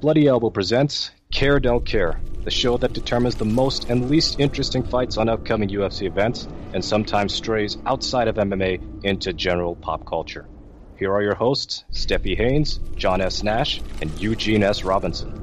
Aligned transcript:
Bloody 0.00 0.28
Elbow 0.28 0.48
presents 0.48 1.10
Care 1.30 1.60
Don't 1.60 1.84
Care, 1.84 2.18
the 2.44 2.50
show 2.50 2.78
that 2.78 2.94
determines 2.94 3.34
the 3.34 3.44
most 3.44 3.90
and 3.90 4.08
least 4.08 4.40
interesting 4.40 4.82
fights 4.82 5.18
on 5.18 5.28
upcoming 5.28 5.68
UFC 5.68 6.06
events 6.06 6.48
and 6.72 6.82
sometimes 6.82 7.34
strays 7.34 7.76
outside 7.84 8.26
of 8.26 8.36
MMA 8.36 9.04
into 9.04 9.34
general 9.34 9.76
pop 9.76 10.06
culture. 10.06 10.46
Here 10.96 11.12
are 11.12 11.20
your 11.20 11.34
hosts, 11.34 11.84
Stephie 11.90 12.34
Haynes, 12.34 12.80
John 12.96 13.20
S. 13.20 13.42
Nash, 13.42 13.82
and 14.00 14.10
Eugene 14.18 14.62
S. 14.62 14.84
Robinson. 14.84 15.36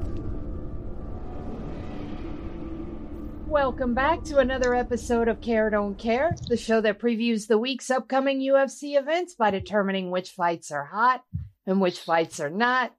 Welcome 3.46 3.94
back 3.94 4.24
to 4.24 4.38
another 4.38 4.74
episode 4.74 5.28
of 5.28 5.40
Care 5.40 5.70
Don't 5.70 5.96
Care, 5.96 6.34
the 6.48 6.56
show 6.56 6.80
that 6.80 6.98
previews 6.98 7.46
the 7.46 7.58
week's 7.58 7.90
upcoming 7.90 8.40
UFC 8.40 8.98
events 8.98 9.36
by 9.36 9.52
determining 9.52 10.10
which 10.10 10.30
fights 10.30 10.72
are 10.72 10.86
hot 10.86 11.22
and 11.64 11.80
which 11.80 12.00
fights 12.00 12.40
are 12.40 12.50
not. 12.50 12.92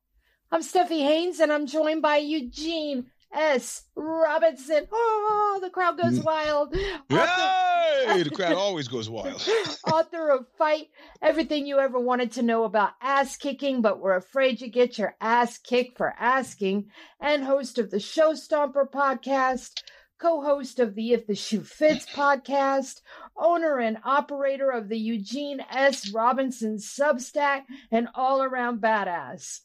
I'm 0.52 0.64
Stephie 0.64 1.04
Haynes, 1.04 1.40
and 1.40 1.54
I'm 1.54 1.68
joined 1.68 2.02
by 2.02 2.18
Eugene 2.18 3.06
S. 3.32 3.84
Robinson. 3.96 4.88
Oh, 4.92 5.60
the 5.62 5.70
crowd 5.70 6.00
goes 6.02 6.20
mm. 6.20 6.24
wild. 6.24 6.76
Yay! 6.76 8.24
the 8.24 8.32
crowd 8.34 8.54
always 8.58 8.88
goes 8.88 9.12
wild. 9.12 9.48
Author 9.94 10.32
of 10.32 10.48
Fight, 10.58 10.88
everything 11.22 11.68
you 11.68 11.78
ever 11.78 12.00
wanted 12.00 12.32
to 12.32 12.42
know 12.42 12.64
about 12.64 12.94
ass 13.00 13.38
kicking, 13.38 13.84
but 13.84 14.00
were 14.00 14.16
afraid 14.16 14.60
you 14.60 14.70
get 14.70 14.98
your 14.98 15.16
ass 15.22 15.60
kicked 15.60 15.98
for 15.98 16.16
asking, 16.18 16.90
and 17.20 17.44
host 17.44 17.78
of 17.78 17.92
the 17.92 18.00
Show 18.00 18.34
Stomper 18.34 18.90
podcast, 18.90 19.84
co 20.20 20.42
host 20.42 20.80
of 20.80 20.96
the 20.96 21.14
If 21.14 21.28
the 21.28 21.36
Shoe 21.36 21.62
Fits 21.62 22.08
podcast, 22.08 23.02
owner 23.38 23.78
and 23.78 24.00
operator 24.04 24.72
of 24.72 24.90
the 24.90 24.98
Eugene 24.98 25.64
S. 25.70 26.12
Robinson 26.12 26.78
Substack, 26.78 27.66
and 27.92 28.08
all 28.16 28.42
around 28.42 28.82
badass. 28.82 29.60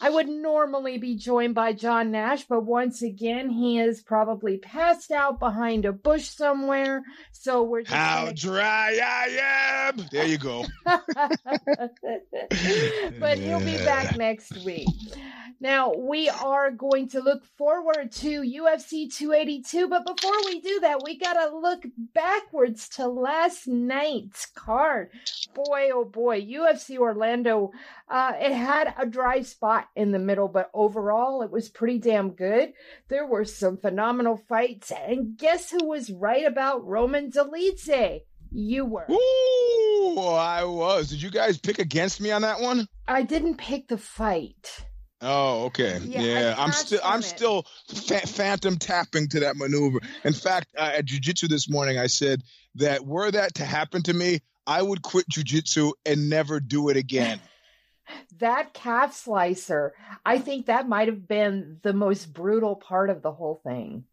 I 0.00 0.10
would 0.10 0.28
normally 0.28 0.98
be 0.98 1.16
joined 1.16 1.54
by 1.54 1.72
John 1.72 2.12
Nash, 2.12 2.44
but 2.44 2.64
once 2.64 3.02
again, 3.02 3.50
he 3.50 3.80
is 3.80 4.00
probably 4.00 4.56
passed 4.56 5.10
out 5.10 5.40
behind 5.40 5.84
a 5.84 5.92
bush 5.92 6.28
somewhere. 6.28 7.02
So 7.32 7.64
we're 7.64 7.82
just 7.82 7.94
How 7.94 8.26
gonna... 8.26 8.34
dry 8.34 9.00
I 9.02 9.88
am. 9.88 10.06
There 10.12 10.26
you 10.26 10.38
go. 10.38 10.64
but 10.84 11.02
he'll 13.38 13.58
be 13.60 13.78
back 13.78 14.16
next 14.16 14.64
week. 14.64 14.86
Now, 15.60 15.92
we 15.92 16.28
are 16.28 16.70
going 16.70 17.08
to 17.08 17.20
look 17.20 17.44
forward 17.56 18.12
to 18.12 18.42
UFC 18.42 19.12
282, 19.12 19.88
but 19.88 20.06
before 20.06 20.36
we 20.46 20.60
do 20.60 20.78
that, 20.80 21.02
we 21.02 21.18
got 21.18 21.32
to 21.32 21.56
look 21.56 21.84
backwards 22.14 22.88
to 22.90 23.08
last 23.08 23.66
night's 23.66 24.46
card. 24.46 25.10
Boy, 25.54 25.90
oh 25.92 26.04
boy, 26.04 26.42
UFC 26.42 26.96
Orlando, 26.96 27.72
uh, 28.10 28.32
it 28.40 28.52
had 28.52 28.94
a 28.98 29.06
dry 29.06 29.42
spot 29.42 29.88
in 29.94 30.12
the 30.12 30.18
middle, 30.18 30.48
but 30.48 30.70
overall, 30.74 31.42
it 31.42 31.50
was 31.50 31.68
pretty 31.68 31.98
damn 31.98 32.30
good. 32.30 32.72
There 33.08 33.26
were 33.26 33.44
some 33.44 33.76
phenomenal 33.76 34.36
fights, 34.48 34.90
and 34.90 35.36
guess 35.36 35.70
who 35.70 35.84
was 35.84 36.10
right 36.10 36.44
about 36.46 36.86
Roman 36.86 37.30
Dolidze? 37.30 38.22
You 38.50 38.84
were. 38.86 39.06
Ooh, 39.10 40.18
I 40.20 40.64
was. 40.64 41.10
Did 41.10 41.20
you 41.20 41.30
guys 41.30 41.58
pick 41.58 41.78
against 41.78 42.20
me 42.20 42.30
on 42.30 42.42
that 42.42 42.60
one? 42.60 42.86
I 43.06 43.22
didn't 43.22 43.56
pick 43.56 43.88
the 43.88 43.98
fight. 43.98 44.84
Oh, 45.20 45.64
okay. 45.64 45.98
Yeah, 46.04 46.20
Yeah, 46.22 46.54
I'm 46.56 46.70
still 46.72 47.00
I'm 47.04 47.20
it. 47.20 47.24
still 47.24 47.66
fa- 47.88 48.26
phantom 48.26 48.76
tapping 48.76 49.28
to 49.30 49.40
that 49.40 49.56
maneuver. 49.56 49.98
In 50.24 50.32
fact, 50.32 50.68
uh, 50.78 50.92
at 50.96 51.06
jujitsu 51.06 51.48
this 51.48 51.68
morning, 51.68 51.98
I 51.98 52.06
said 52.06 52.42
that 52.76 53.04
were 53.04 53.30
that 53.30 53.54
to 53.56 53.64
happen 53.64 54.02
to 54.04 54.14
me, 54.14 54.40
I 54.66 54.80
would 54.82 55.02
quit 55.02 55.26
jujitsu 55.28 55.92
and 56.06 56.30
never 56.30 56.60
do 56.60 56.88
it 56.88 56.96
again. 56.96 57.40
That 58.38 58.74
calf 58.74 59.14
slicer, 59.14 59.94
I 60.24 60.38
think 60.38 60.66
that 60.66 60.88
might 60.88 61.08
have 61.08 61.26
been 61.26 61.78
the 61.82 61.92
most 61.92 62.32
brutal 62.32 62.76
part 62.76 63.10
of 63.10 63.22
the 63.22 63.32
whole 63.32 63.60
thing. 63.64 64.04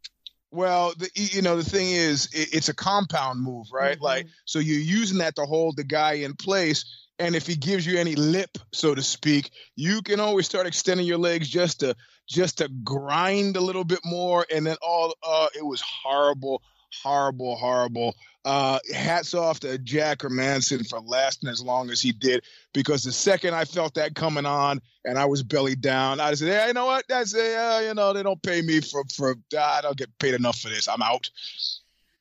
Well, 0.51 0.93
the, 0.97 1.09
you 1.15 1.41
know, 1.41 1.57
the 1.57 1.69
thing 1.69 1.89
is, 1.91 2.29
it, 2.33 2.53
it's 2.53 2.69
a 2.69 2.73
compound 2.73 3.41
move, 3.41 3.67
right? 3.73 3.97
Mhm. 3.97 4.01
Like, 4.01 4.27
so 4.45 4.59
you're 4.59 4.79
using 4.79 5.17
that 5.17 5.35
to 5.35 5.45
hold 5.45 5.75
the 5.75 5.83
guy 5.83 6.13
in 6.13 6.33
place. 6.33 6.85
And 7.19 7.35
if 7.35 7.47
he 7.47 7.55
gives 7.55 7.85
you 7.85 7.97
any 7.97 8.15
lip, 8.15 8.57
so 8.73 8.95
to 8.95 9.01
speak, 9.01 9.51
you 9.75 10.01
can 10.01 10.19
always 10.19 10.45
start 10.45 10.67
extending 10.67 11.05
your 11.05 11.17
legs 11.17 11.47
just 11.49 11.79
to 11.81 11.95
just 12.27 12.57
to 12.57 12.69
grind 12.83 13.55
a 13.55 13.61
little 13.61 13.83
bit 13.83 13.99
more. 14.03 14.45
And 14.53 14.65
then 14.65 14.77
all, 14.81 15.15
uh, 15.23 15.47
it 15.55 15.65
was 15.65 15.81
horrible, 15.81 16.61
horrible, 17.03 17.55
horrible. 17.55 18.15
Uh, 18.45 18.77
hats 18.93 19.33
off 19.33 19.59
to 19.59 19.77
Jack 19.79 20.19
Hermansson 20.19 20.87
for 20.87 20.99
lasting 20.99 21.49
as 21.49 21.63
long 21.63 21.89
as 21.89 21.99
he 21.99 22.11
did, 22.11 22.43
because 22.73 23.03
the 23.03 23.11
second 23.11 23.55
I 23.55 23.65
felt 23.65 23.95
that 23.95 24.13
coming 24.13 24.45
on 24.45 24.79
and 25.03 25.17
I 25.17 25.25
was 25.25 25.41
belly 25.41 25.75
down, 25.75 26.19
I 26.19 26.35
said, 26.35 26.49
"Hey, 26.49 26.67
you 26.67 26.73
know 26.73 26.85
what? 26.85 27.05
That's 27.09 27.33
uh, 27.33 27.81
you 27.83 27.95
know 27.95 28.13
they 28.13 28.21
don't 28.21 28.41
pay 28.43 28.61
me 28.61 28.81
for 28.81 29.03
for 29.15 29.35
I 29.57 29.81
don't 29.81 29.97
get 29.97 30.15
paid 30.19 30.35
enough 30.35 30.59
for 30.59 30.69
this. 30.69 30.87
I'm 30.87 31.01
out." 31.01 31.29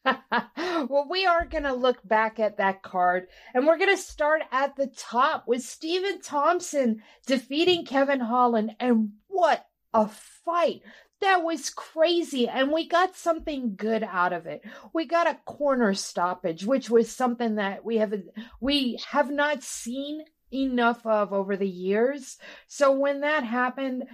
well, 0.89 1.07
we 1.09 1.27
are 1.27 1.45
going 1.47 1.65
to 1.65 1.73
look 1.73 2.07
back 2.07 2.39
at 2.39 2.59
that 2.59 2.83
card 2.83 3.27
and 3.55 3.67
we're 3.67 3.79
going 3.79 3.95
to 3.95 4.03
start 4.03 4.43
at 4.53 4.77
the 4.77 4.87
top 4.87 5.49
with 5.49 5.63
Stephen 5.63 6.21
Thompson 6.21 7.03
defeating 7.27 7.87
Kevin 7.87 8.21
Holland. 8.21 8.77
And 8.79 9.13
what 9.29 9.67
a 9.95 10.09
fight! 10.45 10.83
That 11.25 11.43
was 11.43 11.71
crazy. 11.71 12.49
And 12.49 12.71
we 12.71 12.87
got 12.87 13.17
something 13.17 13.77
good 13.77 14.03
out 14.03 14.35
of 14.35 14.45
it. 14.45 14.63
We 14.93 15.07
got 15.07 15.27
a 15.27 15.41
corner 15.47 15.95
stoppage, 15.95 16.67
which 16.67 16.91
was 16.91 17.11
something 17.11 17.55
that 17.55 17.83
we 17.83 17.97
have 17.97 18.13
we 18.61 19.01
have 19.09 19.31
not 19.31 19.63
seen 19.63 20.23
enough 20.53 21.07
of 21.07 21.33
over 21.33 21.57
the 21.57 21.69
years. 21.69 22.37
So 22.67 22.93
when 22.93 23.23
that 23.23 23.43
happened, 23.43 24.05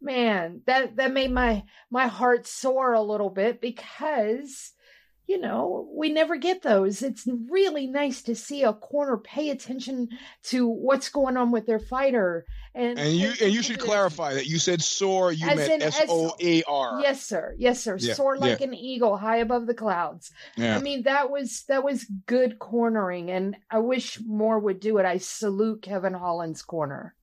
man, 0.00 0.60
that 0.66 0.94
that 0.94 1.12
made 1.12 1.32
my 1.32 1.64
my 1.90 2.06
heart 2.06 2.46
soar 2.46 2.92
a 2.92 3.02
little 3.02 3.30
bit 3.30 3.60
because 3.60 4.72
you 5.26 5.38
know, 5.38 5.88
we 5.92 6.10
never 6.12 6.36
get 6.36 6.62
those. 6.62 7.02
It's 7.02 7.26
really 7.48 7.86
nice 7.86 8.22
to 8.22 8.34
see 8.34 8.64
a 8.64 8.72
corner 8.72 9.16
pay 9.16 9.50
attention 9.50 10.08
to 10.44 10.66
what's 10.66 11.08
going 11.08 11.36
on 11.36 11.52
with 11.52 11.66
their 11.66 11.78
fighter. 11.78 12.46
And 12.74 12.98
And 12.98 13.14
you 13.14 13.32
and 13.40 13.52
you 13.52 13.62
should 13.62 13.78
clarify 13.78 14.34
that 14.34 14.46
you 14.46 14.58
said 14.58 14.82
soar, 14.82 15.30
you 15.30 15.46
meant 15.46 15.82
S 15.82 16.02
O 16.08 16.34
A 16.40 16.62
R. 16.64 17.00
Yes, 17.02 17.22
sir. 17.22 17.54
Yes, 17.58 17.82
sir. 17.82 17.96
Yeah, 18.00 18.14
Soar 18.14 18.38
like 18.38 18.60
an 18.60 18.74
eagle 18.74 19.16
high 19.16 19.38
above 19.38 19.66
the 19.66 19.74
clouds. 19.74 20.32
Yeah. 20.56 20.76
I 20.76 20.80
mean, 20.80 21.04
that 21.04 21.30
was 21.30 21.62
that 21.68 21.84
was 21.84 22.04
good 22.26 22.58
cornering, 22.58 23.30
and 23.30 23.56
I 23.70 23.78
wish 23.78 24.18
more 24.26 24.58
would 24.58 24.80
do 24.80 24.98
it. 24.98 25.06
I 25.06 25.18
salute 25.18 25.82
Kevin 25.82 26.14
Holland's 26.14 26.62
corner. 26.62 27.14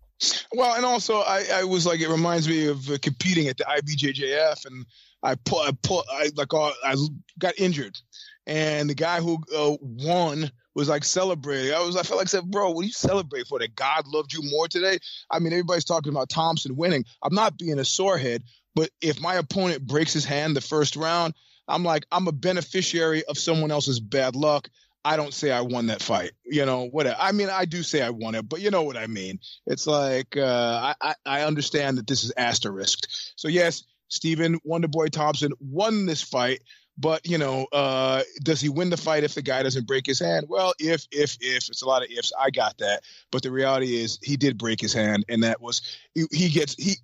Well, 0.53 0.75
and 0.75 0.85
also 0.85 1.19
I, 1.19 1.43
I 1.53 1.63
was 1.65 1.85
like, 1.85 1.99
it 1.99 2.09
reminds 2.09 2.47
me 2.47 2.67
of 2.67 2.89
uh, 2.89 2.97
competing 3.01 3.47
at 3.47 3.57
the 3.57 3.65
IBJJF, 3.65 4.65
and 4.65 4.85
I 5.23 5.35
pull, 5.35 5.59
I 5.59 5.71
pull, 5.81 6.03
I 6.11 6.29
like, 6.35 6.53
uh, 6.53 6.71
I 6.83 6.95
got 7.39 7.53
injured, 7.57 7.97
and 8.45 8.89
the 8.89 8.95
guy 8.95 9.19
who 9.19 9.39
uh, 9.55 9.75
won 9.81 10.51
was 10.75 10.89
like 10.89 11.03
celebrating. 11.03 11.73
I 11.73 11.79
was, 11.79 11.95
I 11.95 12.03
felt 12.03 12.19
like, 12.19 12.27
I 12.27 12.29
said, 12.29 12.51
bro, 12.51 12.69
what 12.71 12.81
do 12.81 12.87
you 12.87 12.93
celebrate 12.93 13.47
for? 13.47 13.59
That 13.59 13.75
God 13.75 14.07
loved 14.07 14.31
you 14.33 14.41
more 14.43 14.67
today? 14.67 14.99
I 15.31 15.39
mean, 15.39 15.51
everybody's 15.53 15.85
talking 15.85 16.11
about 16.11 16.29
Thompson 16.29 16.75
winning. 16.75 17.03
I'm 17.23 17.33
not 17.33 17.57
being 17.57 17.79
a 17.79 17.85
sorehead, 17.85 18.43
but 18.75 18.91
if 19.01 19.19
my 19.19 19.35
opponent 19.35 19.85
breaks 19.87 20.13
his 20.13 20.23
hand 20.23 20.55
the 20.55 20.61
first 20.61 20.95
round, 20.95 21.33
I'm 21.67 21.83
like, 21.83 22.05
I'm 22.11 22.27
a 22.27 22.31
beneficiary 22.31 23.23
of 23.25 23.37
someone 23.37 23.71
else's 23.71 23.99
bad 23.99 24.35
luck. 24.35 24.69
I 25.03 25.15
don't 25.15 25.33
say 25.33 25.51
I 25.51 25.61
won 25.61 25.87
that 25.87 26.01
fight. 26.01 26.31
You 26.45 26.65
know, 26.65 26.87
whatever. 26.87 27.17
I 27.19 27.31
mean, 27.31 27.49
I 27.49 27.65
do 27.65 27.81
say 27.81 28.01
I 28.01 28.09
won 28.09 28.35
it, 28.35 28.47
but 28.47 28.61
you 28.61 28.71
know 28.71 28.83
what 28.83 28.97
I 28.97 29.07
mean. 29.07 29.39
It's 29.65 29.87
like 29.87 30.35
uh, 30.35 30.93
I 31.01 31.15
I 31.25 31.41
understand 31.43 31.97
that 31.97 32.07
this 32.07 32.23
is 32.23 32.33
asterisked. 32.35 33.33
So 33.35 33.47
yes, 33.47 33.83
Stephen 34.09 34.59
Wonderboy 34.67 35.11
Thompson 35.11 35.51
won 35.59 36.05
this 36.05 36.21
fight, 36.21 36.61
but 36.97 37.27
you 37.27 37.37
know, 37.37 37.67
uh, 37.71 38.23
does 38.43 38.59
he 38.59 38.69
win 38.69 38.89
the 38.89 38.97
fight 38.97 39.23
if 39.23 39.35
the 39.35 39.41
guy 39.41 39.61
doesn't 39.61 39.85
break 39.85 40.05
his 40.05 40.19
hand? 40.19 40.47
Well, 40.49 40.73
if 40.79 41.05
if 41.11 41.37
if 41.39 41.69
it's 41.69 41.81
a 41.81 41.85
lot 41.85 42.03
of 42.03 42.09
ifs. 42.09 42.33
I 42.39 42.49
got 42.49 42.77
that, 42.79 43.03
but 43.31 43.43
the 43.43 43.51
reality 43.51 43.97
is 43.97 44.17
he 44.23 44.35
did 44.35 44.57
break 44.57 44.81
his 44.81 44.93
hand, 44.93 45.25
and 45.29 45.43
that 45.43 45.61
was 45.61 45.81
he, 46.15 46.25
he 46.31 46.49
gets 46.49 46.75
he 46.75 46.95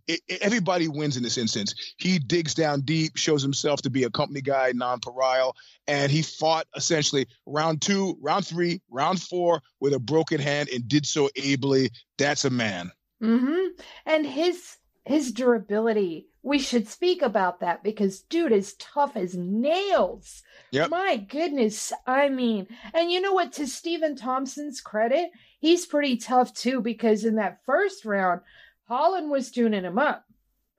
everybody 0.42 0.88
wins 0.88 1.16
in 1.16 1.24
this 1.24 1.38
instance. 1.38 1.76
He 1.98 2.18
digs 2.18 2.56
down 2.56 2.82
deep, 2.82 3.18
shows 3.18 3.44
himself 3.44 3.82
to 3.84 3.90
be 3.90 4.04
a 4.04 4.10
company 4.10 4.42
guy, 4.42 4.72
non-pariah, 4.74 5.52
and 5.88 6.12
he 6.12 6.24
fought 6.24 6.66
essentially 6.76 7.28
round 7.46 7.82
two, 7.82 8.18
round 8.20 8.48
three, 8.48 8.82
round 8.90 9.22
four 9.22 9.62
with 9.80 9.94
a 9.94 10.00
broken 10.00 10.40
hand, 10.40 10.70
and 10.70 10.88
did 10.88 11.06
so 11.06 11.30
ably. 11.36 11.92
That's 12.18 12.46
a 12.46 12.50
man. 12.50 12.92
Mm-hmm. 13.22 13.82
And 14.06 14.26
his 14.26 14.78
his 15.06 15.32
durability. 15.32 16.28
We 16.42 16.60
should 16.60 16.88
speak 16.88 17.22
about 17.22 17.60
that 17.62 17.84
because 17.84 18.22
dude 18.22 18.52
is 18.52 18.74
tough 18.76 19.16
as 19.16 19.36
nails. 19.36 20.44
Yep. 20.72 20.90
My 20.90 21.18
goodness. 21.18 21.94
I 22.06 22.30
mean, 22.30 22.68
and 22.94 23.12
you 23.12 23.22
know 23.22 23.34
what? 23.34 23.54
To 23.54 23.68
Stephen 23.68 24.16
Thompson's 24.16 24.82
credit, 24.82 25.32
he's 25.60 25.86
pretty 25.86 26.18
tough 26.18 26.54
too 26.54 26.82
because 26.82 27.24
in 27.24 27.36
that 27.36 27.60
first 27.66 28.04
round, 28.06 28.42
Holland 28.88 29.30
was 29.30 29.52
tuning 29.52 29.84
him 29.84 29.98
up. 29.98 30.26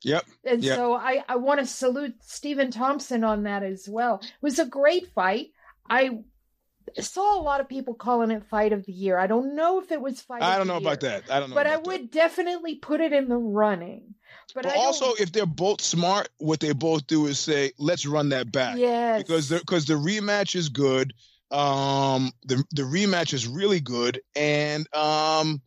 Yep. 0.02 0.24
And 0.44 0.62
Yep. 0.62 0.76
so 0.76 0.94
I, 0.94 1.24
I 1.28 1.36
want 1.36 1.60
to 1.60 1.66
salute 1.66 2.16
Stephen 2.20 2.70
Thompson 2.70 3.24
on 3.24 3.44
that 3.44 3.62
as 3.62 3.88
well. 3.88 4.20
It 4.22 4.30
was 4.42 4.58
a 4.58 4.66
great 4.66 5.08
fight. 5.14 5.48
I 5.88 6.18
saw 7.00 7.40
a 7.40 7.42
lot 7.42 7.60
of 7.60 7.68
people 7.68 7.94
calling 7.94 8.30
it 8.30 8.44
fight 8.44 8.72
of 8.72 8.84
the 8.84 8.92
year. 8.92 9.18
I 9.18 9.26
don't 9.26 9.54
know 9.54 9.80
if 9.80 9.90
it 9.90 10.00
was 10.00 10.20
fight. 10.20 10.42
I 10.42 10.58
don't 10.58 10.66
know 10.66 10.76
about 10.76 11.00
that. 11.00 11.24
I 11.30 11.40
don't 11.40 11.50
know. 11.50 11.54
But 11.54 11.66
I 11.66 11.76
would 11.76 12.02
that. 12.02 12.12
definitely 12.12 12.76
put 12.76 13.00
it 13.00 13.12
in 13.12 13.28
the 13.28 13.36
running. 13.36 14.14
But, 14.54 14.64
but 14.64 14.76
also, 14.76 15.14
if 15.14 15.32
they're 15.32 15.46
both 15.46 15.80
smart, 15.80 16.28
what 16.38 16.60
they 16.60 16.72
both 16.72 17.06
do 17.06 17.26
is 17.26 17.38
say, 17.38 17.72
"Let's 17.78 18.06
run 18.06 18.28
that 18.30 18.52
back." 18.52 18.76
Yes. 18.76 19.22
Because 19.22 19.48
the 19.48 19.58
because 19.58 19.86
the 19.86 19.94
rematch 19.94 20.54
is 20.54 20.68
good. 20.68 21.14
Um, 21.50 22.32
the 22.44 22.62
the 22.72 22.82
rematch 22.82 23.32
is 23.32 23.46
really 23.46 23.80
good, 23.80 24.20
and 24.36 24.86
um, 24.94 25.62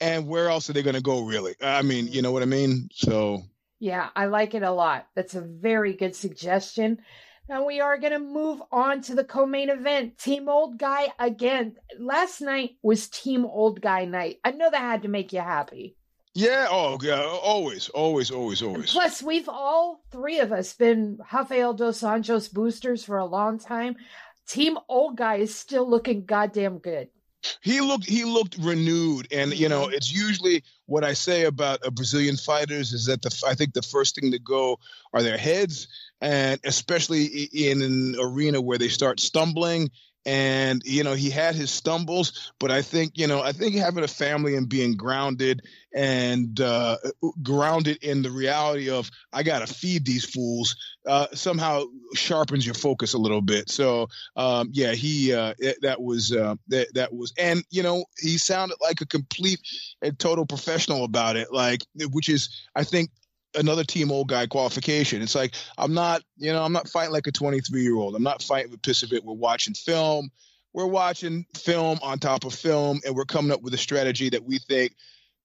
and 0.00 0.26
where 0.26 0.48
else 0.48 0.68
are 0.68 0.72
they 0.72 0.82
going 0.82 0.96
to 0.96 1.02
go? 1.02 1.24
Really? 1.24 1.54
I 1.62 1.82
mean, 1.82 2.08
you 2.08 2.22
know 2.22 2.32
what 2.32 2.42
I 2.42 2.46
mean. 2.46 2.88
So. 2.92 3.42
Yeah, 3.80 4.08
I 4.16 4.26
like 4.26 4.54
it 4.54 4.64
a 4.64 4.72
lot. 4.72 5.06
That's 5.14 5.36
a 5.36 5.40
very 5.40 5.92
good 5.92 6.16
suggestion. 6.16 6.98
And 7.50 7.64
we 7.64 7.80
are 7.80 7.96
going 7.96 8.12
to 8.12 8.18
move 8.18 8.62
on 8.70 9.00
to 9.02 9.14
the 9.14 9.24
co 9.24 9.46
main 9.46 9.70
event. 9.70 10.18
Team 10.18 10.48
Old 10.48 10.78
Guy 10.78 11.12
again. 11.18 11.76
Last 11.98 12.40
night 12.40 12.76
was 12.82 13.08
Team 13.08 13.46
Old 13.46 13.80
Guy 13.80 14.04
night. 14.04 14.38
I 14.44 14.50
know 14.50 14.70
that 14.70 14.80
had 14.80 15.02
to 15.02 15.08
make 15.08 15.32
you 15.32 15.40
happy. 15.40 15.96
Yeah, 16.34 16.68
oh, 16.70 16.98
yeah, 17.02 17.22
always, 17.22 17.88
always, 17.88 18.30
always, 18.30 18.62
always. 18.62 18.76
And 18.76 18.86
plus, 18.86 19.22
we've 19.22 19.48
all 19.48 20.04
three 20.12 20.38
of 20.40 20.52
us 20.52 20.72
been 20.74 21.18
Rafael 21.32 21.74
dos 21.74 22.02
Anjos 22.02 22.52
boosters 22.52 23.02
for 23.02 23.16
a 23.16 23.24
long 23.24 23.58
time. 23.58 23.96
Team 24.46 24.78
Old 24.88 25.16
Guy 25.16 25.36
is 25.36 25.54
still 25.54 25.88
looking 25.88 26.26
goddamn 26.26 26.78
good. 26.78 27.08
He 27.60 27.80
looked 27.80 28.04
he 28.04 28.24
looked 28.24 28.56
renewed, 28.58 29.28
and 29.32 29.52
you 29.56 29.68
know 29.68 29.86
mm-hmm. 29.86 29.94
it's 29.94 30.12
usually 30.12 30.64
what 30.86 31.04
I 31.04 31.12
say 31.12 31.44
about 31.44 31.80
a 31.84 31.90
Brazilian 31.90 32.36
fighters 32.36 32.92
is 32.92 33.06
that 33.06 33.22
the 33.22 33.44
I 33.46 33.54
think 33.54 33.74
the 33.74 33.82
first 33.82 34.14
thing 34.14 34.32
to 34.32 34.38
go 34.38 34.78
are 35.12 35.22
their 35.22 35.38
heads, 35.38 35.88
and 36.20 36.60
especially 36.64 37.24
in 37.26 37.82
an 37.82 38.16
arena 38.20 38.60
where 38.60 38.78
they 38.78 38.88
start 38.88 39.20
stumbling 39.20 39.90
and 40.26 40.82
you 40.84 41.04
know 41.04 41.14
he 41.14 41.30
had 41.30 41.54
his 41.54 41.70
stumbles 41.70 42.52
but 42.58 42.70
i 42.70 42.82
think 42.82 43.12
you 43.16 43.26
know 43.26 43.40
i 43.40 43.52
think 43.52 43.74
having 43.76 44.04
a 44.04 44.08
family 44.08 44.56
and 44.56 44.68
being 44.68 44.96
grounded 44.96 45.62
and 45.94 46.60
uh, 46.60 46.96
grounded 47.42 48.02
in 48.02 48.22
the 48.22 48.30
reality 48.30 48.90
of 48.90 49.10
i 49.32 49.42
gotta 49.42 49.66
feed 49.66 50.04
these 50.04 50.24
fools 50.24 50.76
uh, 51.08 51.26
somehow 51.32 51.82
sharpens 52.14 52.66
your 52.66 52.74
focus 52.74 53.14
a 53.14 53.18
little 53.18 53.40
bit. 53.40 53.70
So 53.70 54.08
um, 54.36 54.68
yeah 54.72 54.92
he 54.92 55.32
uh, 55.32 55.54
that 55.80 56.00
was 56.00 56.32
uh, 56.32 56.56
that, 56.68 56.92
that 56.94 57.14
was 57.14 57.32
and 57.38 57.64
you 57.70 57.82
know 57.82 58.04
he 58.18 58.36
sounded 58.36 58.76
like 58.80 59.00
a 59.00 59.06
complete 59.06 59.60
and 60.02 60.18
total 60.18 60.44
professional 60.44 61.04
about 61.04 61.36
it 61.36 61.48
like 61.50 61.80
which 62.12 62.28
is 62.28 62.50
i 62.76 62.84
think 62.84 63.10
another 63.54 63.84
team 63.84 64.10
old 64.10 64.28
guy 64.28 64.46
qualification. 64.46 65.22
It's 65.22 65.34
like 65.34 65.54
I'm 65.76 65.94
not, 65.94 66.22
you 66.36 66.52
know, 66.52 66.62
I'm 66.62 66.72
not 66.72 66.88
fighting 66.88 67.12
like 67.12 67.26
a 67.26 67.32
23 67.32 67.82
year 67.82 67.96
old. 67.96 68.14
I'm 68.14 68.22
not 68.22 68.42
fighting 68.42 68.70
with 68.70 68.82
piss 68.82 69.02
of 69.02 69.12
it. 69.12 69.24
We're 69.24 69.34
watching 69.34 69.74
film. 69.74 70.30
We're 70.72 70.86
watching 70.86 71.46
film 71.54 71.98
on 72.02 72.18
top 72.18 72.44
of 72.44 72.54
film, 72.54 73.00
and 73.04 73.14
we're 73.14 73.24
coming 73.24 73.52
up 73.52 73.62
with 73.62 73.74
a 73.74 73.78
strategy 73.78 74.28
that 74.30 74.44
we 74.44 74.58
think 74.58 74.94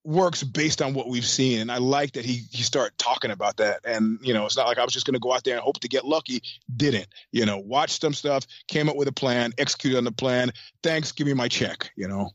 works 0.03 0.43
based 0.43 0.81
on 0.81 0.93
what 0.93 1.07
we've 1.07 1.25
seen. 1.25 1.61
And 1.61 1.71
I 1.71 1.77
like 1.77 2.13
that 2.13 2.25
he 2.25 2.41
he 2.51 2.63
started 2.63 2.97
talking 2.97 3.31
about 3.31 3.57
that. 3.57 3.79
And 3.85 4.19
you 4.21 4.33
know, 4.33 4.45
it's 4.45 4.57
not 4.57 4.67
like 4.67 4.77
I 4.77 4.83
was 4.83 4.93
just 4.93 5.05
going 5.05 5.13
to 5.13 5.19
go 5.19 5.33
out 5.33 5.43
there 5.43 5.55
and 5.55 5.63
hope 5.63 5.79
to 5.79 5.87
get 5.87 6.05
lucky. 6.05 6.41
Didn't. 6.75 7.07
You 7.31 7.45
know, 7.45 7.57
watched 7.57 8.01
some 8.01 8.13
stuff, 8.13 8.45
came 8.67 8.89
up 8.89 8.95
with 8.95 9.07
a 9.07 9.13
plan, 9.13 9.53
executed 9.57 9.97
on 9.97 10.03
the 10.03 10.11
plan. 10.11 10.51
Thanks, 10.81 11.11
give 11.11 11.27
me 11.27 11.33
my 11.33 11.47
check. 11.47 11.91
You 11.95 12.07
know. 12.07 12.31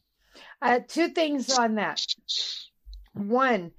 Uh, 0.61 0.81
two 0.87 1.09
things 1.09 1.56
on 1.56 1.76
that. 1.76 2.05
One, 3.12 3.73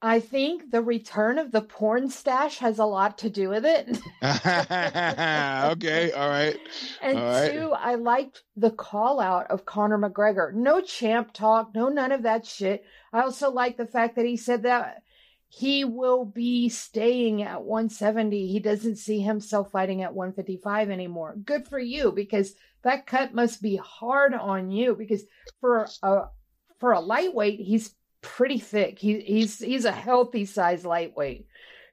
I 0.00 0.20
think 0.20 0.70
the 0.70 0.82
return 0.82 1.38
of 1.38 1.50
the 1.50 1.60
porn 1.60 2.08
stash 2.08 2.58
has 2.58 2.78
a 2.78 2.84
lot 2.84 3.18
to 3.18 3.30
do 3.30 3.48
with 3.48 3.64
it. 3.66 3.88
okay, 4.22 6.12
all 6.12 6.28
right. 6.28 6.56
And 7.02 7.18
all 7.18 7.48
two. 7.48 7.72
I 7.72 7.96
liked 7.96 8.44
the 8.56 8.70
call 8.70 9.18
out 9.18 9.50
of 9.50 9.64
Conor 9.64 9.98
McGregor. 9.98 10.54
No 10.54 10.80
champ 10.80 11.32
talk, 11.32 11.74
no 11.74 11.88
none 11.88 12.12
of 12.12 12.22
that 12.22 12.46
shit. 12.46 12.84
I 13.12 13.22
also 13.22 13.50
like 13.50 13.76
the 13.76 13.86
fact 13.86 14.16
that 14.16 14.24
he 14.24 14.36
said 14.36 14.62
that 14.62 15.02
he 15.48 15.84
will 15.84 16.24
be 16.24 16.68
staying 16.68 17.42
at 17.42 17.64
170. 17.64 18.46
He 18.46 18.60
doesn't 18.60 18.96
see 18.96 19.20
himself 19.20 19.72
fighting 19.72 20.02
at 20.02 20.14
155 20.14 20.90
anymore. 20.90 21.34
Good 21.44 21.66
for 21.66 21.78
you 21.78 22.12
because 22.12 22.54
that 22.82 23.06
cut 23.06 23.34
must 23.34 23.62
be 23.62 23.76
hard 23.76 24.34
on 24.34 24.70
you 24.70 24.94
because 24.94 25.24
for 25.60 25.88
a 26.02 26.26
for 26.78 26.92
a 26.92 27.00
lightweight, 27.00 27.58
he's 27.58 27.94
pretty 28.22 28.58
thick. 28.58 28.98
He, 28.98 29.20
he's 29.20 29.58
he's 29.58 29.84
a 29.84 29.92
healthy 29.92 30.44
size 30.44 30.84
lightweight. 30.84 31.46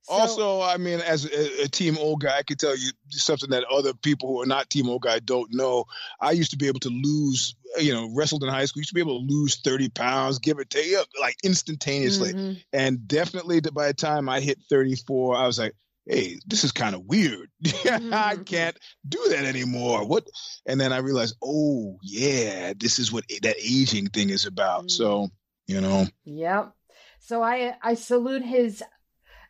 So, 0.03 0.13
also, 0.13 0.61
I 0.61 0.77
mean, 0.77 0.99
as 0.99 1.25
a, 1.25 1.63
a, 1.63 1.67
team 1.67 1.97
old 1.97 2.21
guy, 2.21 2.37
I 2.37 2.43
can 2.43 2.57
tell 2.57 2.77
you 2.77 2.91
something 3.09 3.49
that 3.49 3.63
other 3.63 3.91
people 3.91 4.29
who 4.29 4.43
are 4.43 4.45
not 4.45 4.69
team 4.69 4.87
old 4.87 5.01
guy 5.01 5.17
don't 5.17 5.51
know. 5.51 5.85
I 6.21 6.31
used 6.31 6.51
to 6.51 6.57
be 6.57 6.67
able 6.67 6.81
to 6.81 6.89
lose, 6.89 7.55
you 7.79 7.91
know, 7.91 8.11
wrestled 8.13 8.43
in 8.43 8.49
high 8.49 8.65
school. 8.65 8.81
Used 8.81 8.89
to 8.89 8.93
be 8.93 9.01
able 9.01 9.19
to 9.19 9.33
lose 9.33 9.55
thirty 9.61 9.89
pounds, 9.89 10.37
give 10.37 10.59
or 10.59 10.63
take, 10.63 10.93
like 11.19 11.37
instantaneously. 11.43 12.33
Mm-hmm. 12.33 12.53
And 12.71 13.07
definitely, 13.07 13.61
by 13.61 13.87
the 13.87 13.95
time 13.95 14.29
I 14.29 14.41
hit 14.41 14.59
thirty 14.69 14.95
four, 14.95 15.35
I 15.35 15.47
was 15.47 15.57
like, 15.57 15.73
hey, 16.05 16.37
this 16.45 16.63
is 16.63 16.71
kind 16.71 16.93
of 16.93 17.05
weird. 17.05 17.49
mm-hmm. 17.63 18.13
I 18.13 18.35
can't 18.35 18.77
do 19.07 19.25
that 19.29 19.45
anymore. 19.45 20.05
What? 20.05 20.27
And 20.65 20.79
then 20.79 20.93
I 20.93 20.97
realized, 20.97 21.35
oh 21.43 21.97
yeah, 22.03 22.73
this 22.77 22.99
is 22.99 23.11
what 23.11 23.25
that 23.41 23.55
aging 23.57 24.07
thing 24.07 24.29
is 24.29 24.45
about. 24.45 24.81
Mm-hmm. 24.81 24.89
So 24.89 25.29
you 25.67 25.81
know. 25.81 26.07
Yep. 26.25 26.73
So 27.19 27.41
I 27.41 27.75
I 27.81 27.95
salute 27.95 28.43
his 28.43 28.83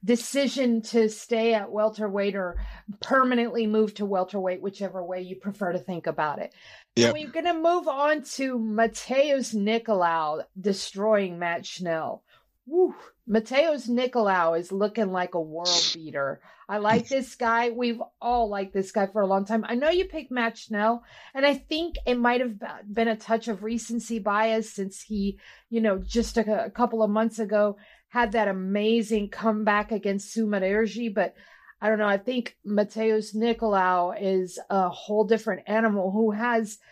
decision 0.05 0.81
to 0.83 1.09
stay 1.09 1.53
at 1.55 1.71
welterweight 1.71 2.35
or 2.35 2.57
permanently 3.01 3.65
move 3.65 3.95
to 3.95 4.05
welterweight, 4.05 4.61
whichever 4.61 5.03
way 5.03 5.21
you 5.21 5.35
prefer 5.35 5.71
to 5.71 5.79
think 5.79 6.05
about 6.05 6.39
it. 6.39 6.53
Yeah. 6.95 7.11
We're 7.11 7.31
going 7.31 7.45
to 7.45 7.53
move 7.53 7.87
on 7.87 8.23
to 8.35 8.57
Matheus 8.59 9.53
Nicolau 9.53 10.43
destroying 10.59 11.39
Matt 11.39 11.65
Schnell. 11.65 12.23
Woo. 12.67 12.95
Matheus 13.27 13.87
Nicolau 13.87 14.57
is 14.59 14.71
looking 14.71 15.11
like 15.11 15.33
a 15.33 15.41
world 15.41 15.91
beater. 15.93 16.41
I 16.67 16.77
like 16.79 17.07
this 17.07 17.35
guy. 17.35 17.69
We've 17.69 18.01
all 18.19 18.49
liked 18.49 18.73
this 18.73 18.91
guy 18.91 19.07
for 19.07 19.21
a 19.21 19.27
long 19.27 19.45
time. 19.45 19.65
I 19.67 19.75
know 19.75 19.89
you 19.89 20.05
picked 20.05 20.31
Matt 20.31 20.57
Schnell, 20.57 21.03
and 21.33 21.45
I 21.45 21.53
think 21.53 21.95
it 22.07 22.15
might 22.15 22.41
have 22.41 22.59
been 22.91 23.07
a 23.07 23.15
touch 23.15 23.47
of 23.47 23.63
recency 23.63 24.19
bias 24.19 24.73
since 24.73 25.01
he, 25.01 25.39
you 25.69 25.81
know, 25.81 25.99
just 25.99 26.37
a, 26.37 26.65
a 26.65 26.71
couple 26.71 27.03
of 27.03 27.09
months 27.09 27.39
ago 27.39 27.77
had 28.09 28.31
that 28.31 28.47
amazing 28.47 29.29
comeback 29.29 29.91
against 29.91 30.35
Sumudaerji. 30.35 31.13
But 31.13 31.35
I 31.81 31.89
don't 31.89 31.99
know. 31.99 32.07
I 32.07 32.17
think 32.17 32.57
Matheus 32.65 33.35
Nicolau 33.35 34.15
is 34.19 34.59
a 34.69 34.89
whole 34.89 35.25
different 35.25 35.63
animal 35.67 36.11
who 36.11 36.31
has– 36.31 36.79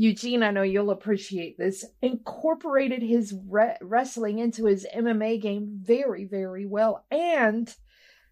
Eugene, 0.00 0.42
I 0.42 0.50
know 0.50 0.62
you'll 0.62 0.92
appreciate 0.92 1.58
this, 1.58 1.84
incorporated 2.00 3.02
his 3.02 3.34
re- 3.46 3.76
wrestling 3.82 4.38
into 4.38 4.64
his 4.64 4.86
MMA 4.96 5.42
game 5.42 5.78
very, 5.82 6.24
very 6.24 6.64
well. 6.64 7.04
And 7.10 7.70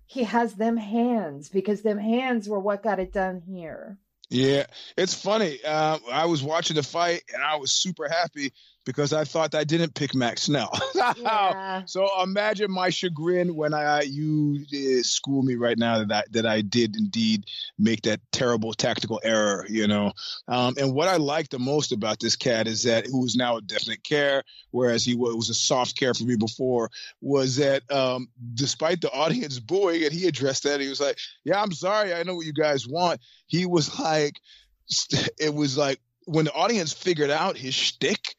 he 0.06 0.24
has 0.24 0.54
them 0.54 0.78
hands 0.78 1.50
because 1.50 1.82
them 1.82 1.98
hands 1.98 2.48
were 2.48 2.58
what 2.58 2.82
got 2.82 3.00
it 3.00 3.12
done 3.12 3.42
here. 3.46 3.98
Yeah, 4.30 4.64
it's 4.96 5.12
funny. 5.12 5.58
Uh, 5.62 5.98
I 6.10 6.24
was 6.24 6.42
watching 6.42 6.76
the 6.76 6.82
fight 6.82 7.24
and 7.34 7.42
I 7.42 7.56
was 7.56 7.70
super 7.70 8.08
happy 8.08 8.54
because 8.88 9.12
I 9.12 9.24
thought 9.24 9.54
I 9.54 9.64
didn't 9.64 9.94
pick 9.94 10.14
Matt 10.14 10.38
Schnell. 10.38 10.72
yeah. 10.94 11.82
So 11.84 12.08
imagine 12.22 12.70
my 12.70 12.88
chagrin 12.88 13.54
when 13.54 13.74
I 13.74 14.00
you 14.00 14.64
uh, 14.72 15.02
school 15.02 15.42
me 15.42 15.56
right 15.56 15.76
now 15.76 16.02
that 16.02 16.10
I, 16.10 16.22
that 16.30 16.46
I 16.46 16.62
did 16.62 16.96
indeed 16.96 17.44
make 17.78 18.00
that 18.02 18.20
terrible 18.32 18.72
tactical 18.72 19.20
error, 19.22 19.66
you 19.68 19.86
know. 19.88 20.12
Um, 20.48 20.76
and 20.78 20.94
what 20.94 21.06
I 21.06 21.18
like 21.18 21.50
the 21.50 21.58
most 21.58 21.92
about 21.92 22.18
this 22.18 22.34
cat 22.34 22.66
is 22.66 22.84
that 22.84 23.04
who 23.04 23.26
is 23.26 23.36
now 23.36 23.58
a 23.58 23.60
definite 23.60 24.02
care, 24.02 24.42
whereas 24.70 25.04
he 25.04 25.14
was, 25.14 25.34
was 25.34 25.50
a 25.50 25.54
soft 25.54 25.94
care 25.98 26.14
for 26.14 26.24
me 26.24 26.36
before, 26.36 26.90
was 27.20 27.56
that 27.56 27.82
um, 27.92 28.30
despite 28.54 29.02
the 29.02 29.12
audience 29.12 29.58
booing 29.58 30.02
and 30.02 30.14
he 30.14 30.26
addressed 30.26 30.62
that, 30.62 30.80
he 30.80 30.88
was 30.88 30.98
like, 30.98 31.18
"Yeah, 31.44 31.60
I'm 31.60 31.72
sorry, 31.72 32.14
I 32.14 32.22
know 32.22 32.36
what 32.36 32.46
you 32.46 32.54
guys 32.54 32.88
want." 32.88 33.20
He 33.48 33.66
was 33.66 34.00
like, 34.00 34.40
it 35.38 35.52
was 35.52 35.76
like 35.76 36.00
when 36.28 36.44
the 36.44 36.52
audience 36.52 36.92
figured 36.92 37.30
out 37.30 37.56
his 37.56 37.74
shtick 37.74 38.34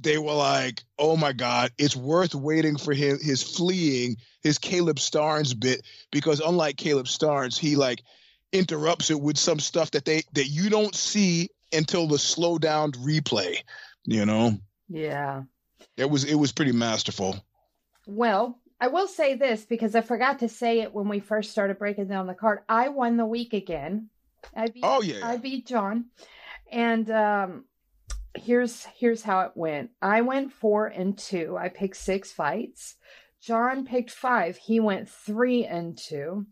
they 0.00 0.18
were 0.18 0.34
like, 0.34 0.82
"Oh 0.98 1.16
my 1.16 1.32
God, 1.32 1.72
it's 1.78 1.96
worth 1.96 2.34
waiting 2.34 2.76
for 2.76 2.94
him 2.94 3.18
his 3.20 3.42
fleeing 3.42 4.16
his 4.42 4.58
Caleb 4.58 4.96
Starnes 4.96 5.58
bit 5.58 5.82
because 6.10 6.40
unlike 6.40 6.76
Caleb 6.76 7.06
Starnes, 7.06 7.58
he 7.58 7.76
like 7.76 8.02
interrupts 8.52 9.10
it 9.10 9.20
with 9.20 9.38
some 9.38 9.60
stuff 9.60 9.90
that 9.92 10.04
they 10.04 10.22
that 10.32 10.46
you 10.46 10.70
don't 10.70 10.94
see 10.94 11.50
until 11.72 12.06
the 12.06 12.18
slow 12.18 12.58
down 12.58 12.92
replay. 12.92 13.58
You 14.04 14.26
know? 14.26 14.58
Yeah. 14.88 15.42
It 15.96 16.10
was 16.10 16.24
it 16.24 16.34
was 16.34 16.52
pretty 16.52 16.72
masterful. 16.72 17.44
Well, 18.06 18.58
I 18.80 18.88
will 18.88 19.06
say 19.06 19.34
this 19.34 19.64
because 19.64 19.94
I 19.94 20.00
forgot 20.00 20.38
to 20.40 20.48
say 20.48 20.80
it 20.80 20.94
when 20.94 21.08
we 21.08 21.20
first 21.20 21.50
started 21.50 21.78
breaking 21.78 22.08
down 22.08 22.26
the 22.26 22.34
card. 22.34 22.60
I 22.68 22.88
won 22.88 23.16
the 23.16 23.26
week 23.26 23.52
again. 23.52 24.08
I 24.56 24.68
beat, 24.68 24.82
oh 24.82 25.02
yeah. 25.02 25.20
I 25.22 25.36
beat 25.36 25.66
John, 25.66 26.06
and 26.72 27.10
um, 27.10 27.64
here's 28.34 28.84
here's 28.96 29.22
how 29.22 29.40
it 29.40 29.52
went. 29.54 29.90
I 30.00 30.20
went 30.22 30.52
four 30.52 30.86
and 30.86 31.16
two. 31.16 31.56
I 31.58 31.68
picked 31.68 31.96
six 31.96 32.32
fights. 32.32 32.96
John 33.42 33.86
picked 33.86 34.10
five. 34.10 34.58
He 34.58 34.80
went 34.80 35.08
three 35.08 35.64
and 35.64 35.96
two. 35.96 36.46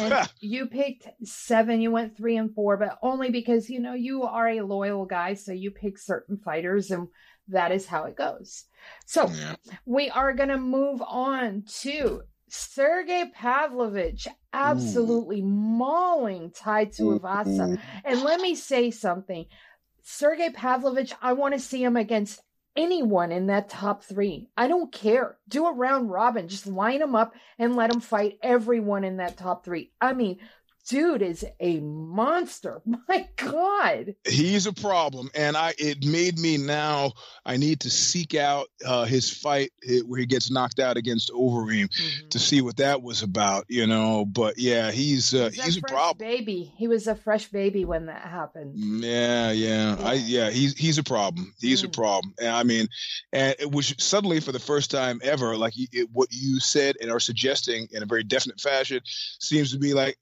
And 0.00 0.28
you 0.40 0.66
picked 0.66 1.06
seven. 1.24 1.80
You 1.80 1.92
went 1.92 2.16
three 2.16 2.36
and 2.36 2.52
four, 2.52 2.76
but 2.76 2.98
only 3.00 3.30
because, 3.30 3.70
you 3.70 3.78
know, 3.78 3.94
you 3.94 4.24
are 4.24 4.48
a 4.48 4.62
loyal 4.62 5.04
guy. 5.06 5.34
So 5.34 5.52
you 5.52 5.70
pick 5.70 5.98
certain 5.98 6.38
fighters 6.38 6.90
and 6.90 7.06
that 7.48 7.70
is 7.70 7.86
how 7.86 8.04
it 8.04 8.16
goes. 8.16 8.64
So 9.06 9.28
Yeah. 9.28 9.54
we 9.86 10.10
are 10.10 10.32
going 10.32 10.48
to 10.48 10.58
move 10.58 11.00
on 11.06 11.62
to 11.82 12.22
Sergei 12.48 13.30
Pavlovich 13.32 14.26
absolutely 14.52 15.42
mauling 15.42 16.50
Tai 16.50 16.86
Tuivasa. 16.86 17.78
And 18.04 18.22
let 18.22 18.40
me 18.40 18.54
say 18.56 18.90
something. 18.90 19.46
Sergei 20.02 20.50
Pavlovich, 20.50 21.12
I 21.22 21.32
want 21.32 21.54
to 21.54 21.60
see 21.60 21.82
him 21.82 21.96
against 21.96 22.40
anyone 22.76 23.32
in 23.32 23.46
that 23.46 23.68
top 23.68 24.02
three. 24.02 24.48
I 24.56 24.66
don't 24.68 24.92
care. 24.92 25.38
Do 25.48 25.66
a 25.66 25.72
round 25.72 26.10
robin. 26.10 26.48
Just 26.48 26.66
line 26.66 27.00
them 27.00 27.14
up 27.14 27.34
and 27.58 27.76
let 27.76 27.92
him 27.92 28.00
fight 28.00 28.38
everyone 28.42 29.04
in 29.04 29.18
that 29.18 29.36
top 29.36 29.64
three. 29.64 29.92
I 30.00 30.12
mean, 30.12 30.38
dude 30.88 31.22
is 31.22 31.44
a 31.60 31.80
monster. 31.80 32.80
My 33.08 33.28
God. 33.36 34.14
He's 34.26 34.66
a 34.66 34.72
problem, 34.72 35.30
and 35.34 35.56
I 35.56 35.74
it 35.78 36.04
made 36.04 36.38
me 36.38 36.56
now. 36.58 37.12
I 37.44 37.56
need 37.56 37.80
to 37.80 37.90
seek 37.90 38.34
out 38.36 38.68
uh, 38.86 39.04
his 39.04 39.28
fight 39.30 39.72
eh, 39.88 40.00
where 40.06 40.20
he 40.20 40.26
gets 40.26 40.50
knocked 40.50 40.78
out 40.78 40.96
against 40.96 41.30
Overeem 41.32 41.88
to 42.30 42.38
see 42.38 42.60
what 42.60 42.76
that 42.76 43.02
was 43.02 43.22
about, 43.22 43.64
you 43.68 43.86
know. 43.86 44.24
But 44.24 44.58
yeah, 44.58 44.90
he's 44.92 45.34
uh, 45.34 45.50
He's 45.52 45.64
he's 45.64 45.76
a 45.78 45.80
fresh 45.80 45.90
problem. 45.92 46.18
baby. 46.28 46.72
He 46.76 46.86
was 46.88 47.06
a 47.06 47.14
fresh 47.16 47.48
baby 47.48 47.84
when 47.84 48.06
that 48.06 48.22
happened. 48.22 48.74
Yeah, 48.76 49.50
yeah, 49.50 49.96
I 50.00 50.14
yeah, 50.14 50.50
he's 50.50 50.76
he's 50.76 50.98
a 50.98 51.02
problem. 51.02 51.52
He's 51.60 51.82
a 51.82 51.88
Mm. 51.88 51.92
problem, 51.94 52.34
and 52.40 52.48
I 52.50 52.62
mean, 52.62 52.86
and 53.32 53.54
it 53.58 53.70
was 53.70 53.94
suddenly 53.98 54.40
for 54.40 54.52
the 54.52 54.58
first 54.60 54.90
time 54.90 55.20
ever, 55.24 55.56
like 55.56 55.74
it, 55.76 56.08
what 56.12 56.28
you 56.30 56.60
said 56.60 56.96
and 57.00 57.10
are 57.10 57.20
suggesting 57.20 57.88
in 57.90 58.02
a 58.02 58.06
very 58.06 58.22
definite 58.22 58.60
fashion, 58.60 59.00
seems 59.40 59.72
to 59.72 59.78
be 59.78 59.94
like 59.94 60.16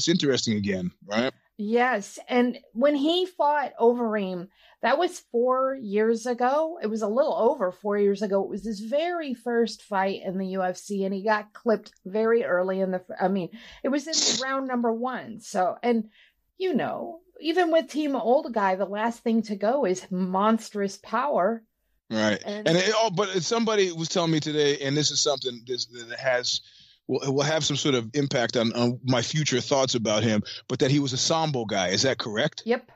heavyweight's 0.00 0.08
interesting 0.08 0.56
again, 0.56 0.90
right? 1.06 1.32
Yes, 1.56 2.18
and 2.28 2.58
when 2.72 2.94
he 2.94 3.26
fought 3.26 3.72
Overeem, 3.78 4.48
that 4.80 4.98
was 4.98 5.20
four 5.30 5.76
years 5.78 6.24
ago. 6.24 6.78
It 6.82 6.86
was 6.86 7.02
a 7.02 7.08
little 7.08 7.34
over 7.34 7.70
four 7.70 7.98
years 7.98 8.22
ago. 8.22 8.42
It 8.42 8.48
was 8.48 8.64
his 8.64 8.80
very 8.80 9.34
first 9.34 9.82
fight 9.82 10.22
in 10.24 10.38
the 10.38 10.54
UFC, 10.54 11.04
and 11.04 11.12
he 11.12 11.22
got 11.22 11.52
clipped 11.52 11.92
very 12.06 12.44
early 12.44 12.80
in 12.80 12.92
the. 12.92 13.02
I 13.20 13.28
mean, 13.28 13.50
it 13.84 13.90
was 13.90 14.06
in 14.06 14.42
round 14.42 14.68
number 14.68 14.90
one. 14.90 15.40
So, 15.40 15.76
and 15.82 16.08
you 16.56 16.72
know, 16.72 17.20
even 17.40 17.70
with 17.70 17.88
Team 17.90 18.16
Old 18.16 18.52
Guy, 18.54 18.76
the 18.76 18.86
last 18.86 19.22
thing 19.22 19.42
to 19.42 19.56
go 19.56 19.84
is 19.84 20.10
monstrous 20.10 20.96
power. 20.96 21.62
Right. 22.08 22.40
And- 22.44 22.66
And, 22.66 22.76
it, 22.78 22.90
oh, 22.96 23.10
but 23.10 23.28
somebody 23.42 23.92
was 23.92 24.08
telling 24.08 24.32
me 24.32 24.40
today, 24.40 24.78
and 24.78 24.96
this 24.96 25.10
is 25.10 25.20
something 25.20 25.62
this, 25.66 25.84
that 25.86 26.18
has 26.18 26.62
will 27.06 27.32
will 27.32 27.42
have 27.42 27.64
some 27.64 27.76
sort 27.76 27.94
of 27.94 28.10
impact 28.14 28.56
on, 28.56 28.72
on 28.72 29.00
my 29.04 29.22
future 29.22 29.60
thoughts 29.60 29.94
about 29.94 30.22
him. 30.22 30.42
But 30.68 30.80
that 30.80 30.90
he 30.90 30.98
was 30.98 31.12
a 31.12 31.18
sambo 31.18 31.64
guy. 31.64 31.88
Is 31.88 32.02
that 32.02 32.18
correct? 32.18 32.62
Yep. 32.64 32.90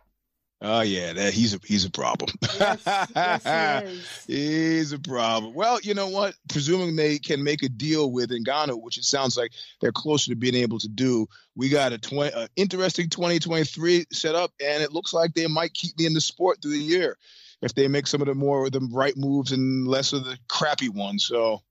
Oh 0.66 0.80
yeah, 0.80 1.12
that 1.12 1.34
he's 1.34 1.54
a 1.54 1.61
he's 1.62 1.84
a 1.84 1.90
problem. 1.90 2.30
Yes, 2.58 2.82
yes 3.14 4.25
he. 4.26 4.34
He's 4.34 4.92
a 4.92 4.99
problem. 4.99 5.52
Well, 5.52 5.78
you 5.82 5.92
know 5.92 6.08
what? 6.08 6.34
Presuming 6.49 6.96
they 6.96 7.18
can 7.18 7.42
make 7.42 7.62
a 7.62 7.68
deal 7.68 8.11
with 8.11 8.30
Ngannou, 8.30 8.82
which 8.82 8.96
it 8.96 9.04
sounds 9.04 9.37
like 9.37 9.52
they're 9.80 9.92
closer 9.92 10.30
to 10.30 10.37
being 10.37 10.54
able 10.54 10.78
to 10.78 10.88
do, 10.88 11.26
we 11.54 11.68
got 11.68 11.92
a 11.92 11.99
20, 11.99 12.32
uh, 12.32 12.46
interesting 12.56 13.11
2023 13.11 14.06
set 14.11 14.34
up, 14.34 14.52
and 14.62 14.82
it 14.82 14.92
looks 14.92 15.12
like 15.12 15.34
they 15.34 15.46
might 15.46 15.75
keep 15.75 15.99
me 15.99 16.06
in 16.06 16.14
the 16.14 16.20
sport 16.20 16.62
through 16.62 16.73
the 16.73 16.78
year 16.78 17.18
if 17.61 17.75
they 17.75 17.88
make 17.88 18.06
some 18.06 18.20
of 18.23 18.28
the 18.28 18.34
more 18.34 18.66
of 18.66 18.73
the 18.73 18.88
right 18.92 19.16
moves 19.16 19.52
and 19.52 19.87
less 19.87 20.12
of 20.12 20.25
the 20.25 20.38
crappy 20.49 20.88
ones. 20.88 21.26
So 21.26 21.62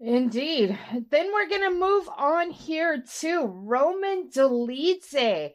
Indeed. 0.00 0.78
Then 1.10 1.30
we're 1.32 1.48
going 1.48 1.70
to 1.70 1.78
move 1.78 2.08
on 2.16 2.50
here 2.50 3.04
to 3.20 3.44
Roman 3.44 4.30
Dolidze. 4.34 5.52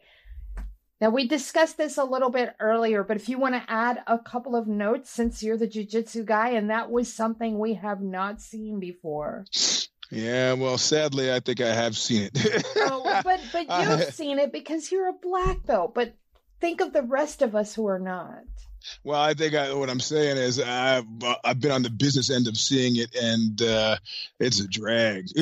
Now, 1.02 1.10
we 1.10 1.28
discussed 1.28 1.78
this 1.78 1.98
a 1.98 2.04
little 2.04 2.30
bit 2.30 2.56
earlier, 2.60 3.04
but 3.04 3.18
if 3.18 3.28
you 3.28 3.38
want 3.38 3.56
to 3.56 3.64
add 3.68 4.02
a 4.08 4.18
couple 4.18 4.56
of 4.56 4.68
notes 4.68 5.10
since 5.10 5.44
you're 5.44 5.58
the 5.58 5.68
jiu-jitsu 5.68 6.24
guy, 6.24 6.52
and 6.52 6.70
that 6.70 6.90
was 6.90 7.12
something 7.12 7.60
we 7.60 7.74
have 7.74 8.02
not 8.02 8.40
seen 8.40 8.80
before. 8.80 9.46
yeah, 10.10 10.54
well, 10.54 10.78
sadly, 10.78 11.34
I 11.34 11.42
think 11.42 11.60
I 11.60 11.74
have 11.74 11.98
seen 11.98 12.30
it. 12.34 12.66
Oh, 12.78 13.22
but 13.24 13.42
but 13.52 13.66
uh, 13.68 13.98
you've 14.00 14.14
seen 14.14 14.40
it 14.40 14.54
because 14.54 14.92
you're 14.92 15.10
a 15.10 15.14
black 15.14 15.66
belt. 15.66 15.94
But 15.94 16.14
think 16.62 16.80
of 16.82 16.94
the 16.94 17.04
rest 17.04 17.42
of 17.42 17.56
us 17.56 17.76
who 17.76 17.88
are 17.88 18.00
not. 18.00 18.44
Well, 19.04 19.22
I 19.22 19.34
think 19.34 19.56
I, 19.56 19.74
what 19.74 19.90
I'm 19.90 20.00
saying 20.00 20.38
is 20.38 20.60
I've 20.60 21.06
I've 21.44 21.60
been 21.60 21.72
on 21.72 21.84
the 21.84 21.90
business 21.90 22.30
end 22.30 22.48
of 22.48 22.58
seeing 22.58 22.96
it, 22.98 23.16
and 23.16 23.62
uh, 23.62 23.98
it's 24.40 24.60
a 24.60 24.68
drag. 24.68 25.28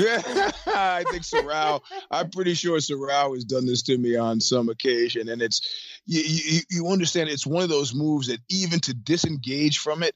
I 0.67 1.03
think 1.09 1.23
Sorrel. 1.23 1.83
I'm 2.11 2.29
pretty 2.29 2.53
sure 2.53 2.79
Sorrel 2.79 3.33
has 3.33 3.45
done 3.45 3.65
this 3.65 3.83
to 3.83 3.97
me 3.97 4.15
on 4.15 4.41
some 4.41 4.69
occasion, 4.69 5.29
and 5.29 5.41
it's 5.41 6.01
you, 6.05 6.21
you 6.21 6.61
you 6.69 6.87
understand 6.89 7.29
it's 7.29 7.47
one 7.47 7.63
of 7.63 7.69
those 7.69 7.93
moves 7.93 8.27
that 8.27 8.39
even 8.49 8.79
to 8.81 8.93
disengage 8.93 9.79
from 9.79 10.03
it, 10.03 10.15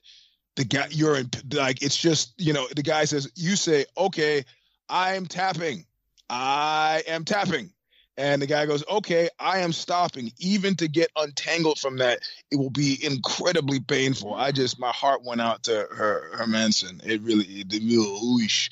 the 0.56 0.64
guy 0.64 0.88
you're 0.90 1.16
in 1.16 1.30
like 1.52 1.82
it's 1.82 1.96
just 1.96 2.34
you 2.38 2.52
know 2.52 2.66
the 2.74 2.82
guy 2.82 3.04
says 3.04 3.30
you 3.34 3.56
say 3.56 3.86
okay 3.96 4.44
I'm 4.88 5.26
tapping, 5.26 5.84
I 6.30 7.02
am 7.06 7.24
tapping. 7.24 7.70
And 8.18 8.42
the 8.42 8.48
guy 8.48 8.66
goes, 8.66 8.82
okay, 8.90 9.28
I 9.38 9.60
am 9.60 9.72
stopping. 9.72 10.32
Even 10.38 10.74
to 10.76 10.88
get 10.88 11.08
untangled 11.14 11.78
from 11.78 11.98
that, 11.98 12.18
it 12.50 12.56
will 12.56 12.68
be 12.68 12.98
incredibly 13.00 13.78
painful. 13.78 14.34
I 14.34 14.50
just, 14.50 14.80
my 14.80 14.90
heart 14.90 15.24
went 15.24 15.40
out 15.40 15.62
to 15.62 15.86
her, 15.92 16.32
Hermansson. 16.34 17.00
It 17.06 17.22
really, 17.22 17.44
it 17.44 17.72
really, 17.72 18.42
oosh, 18.42 18.70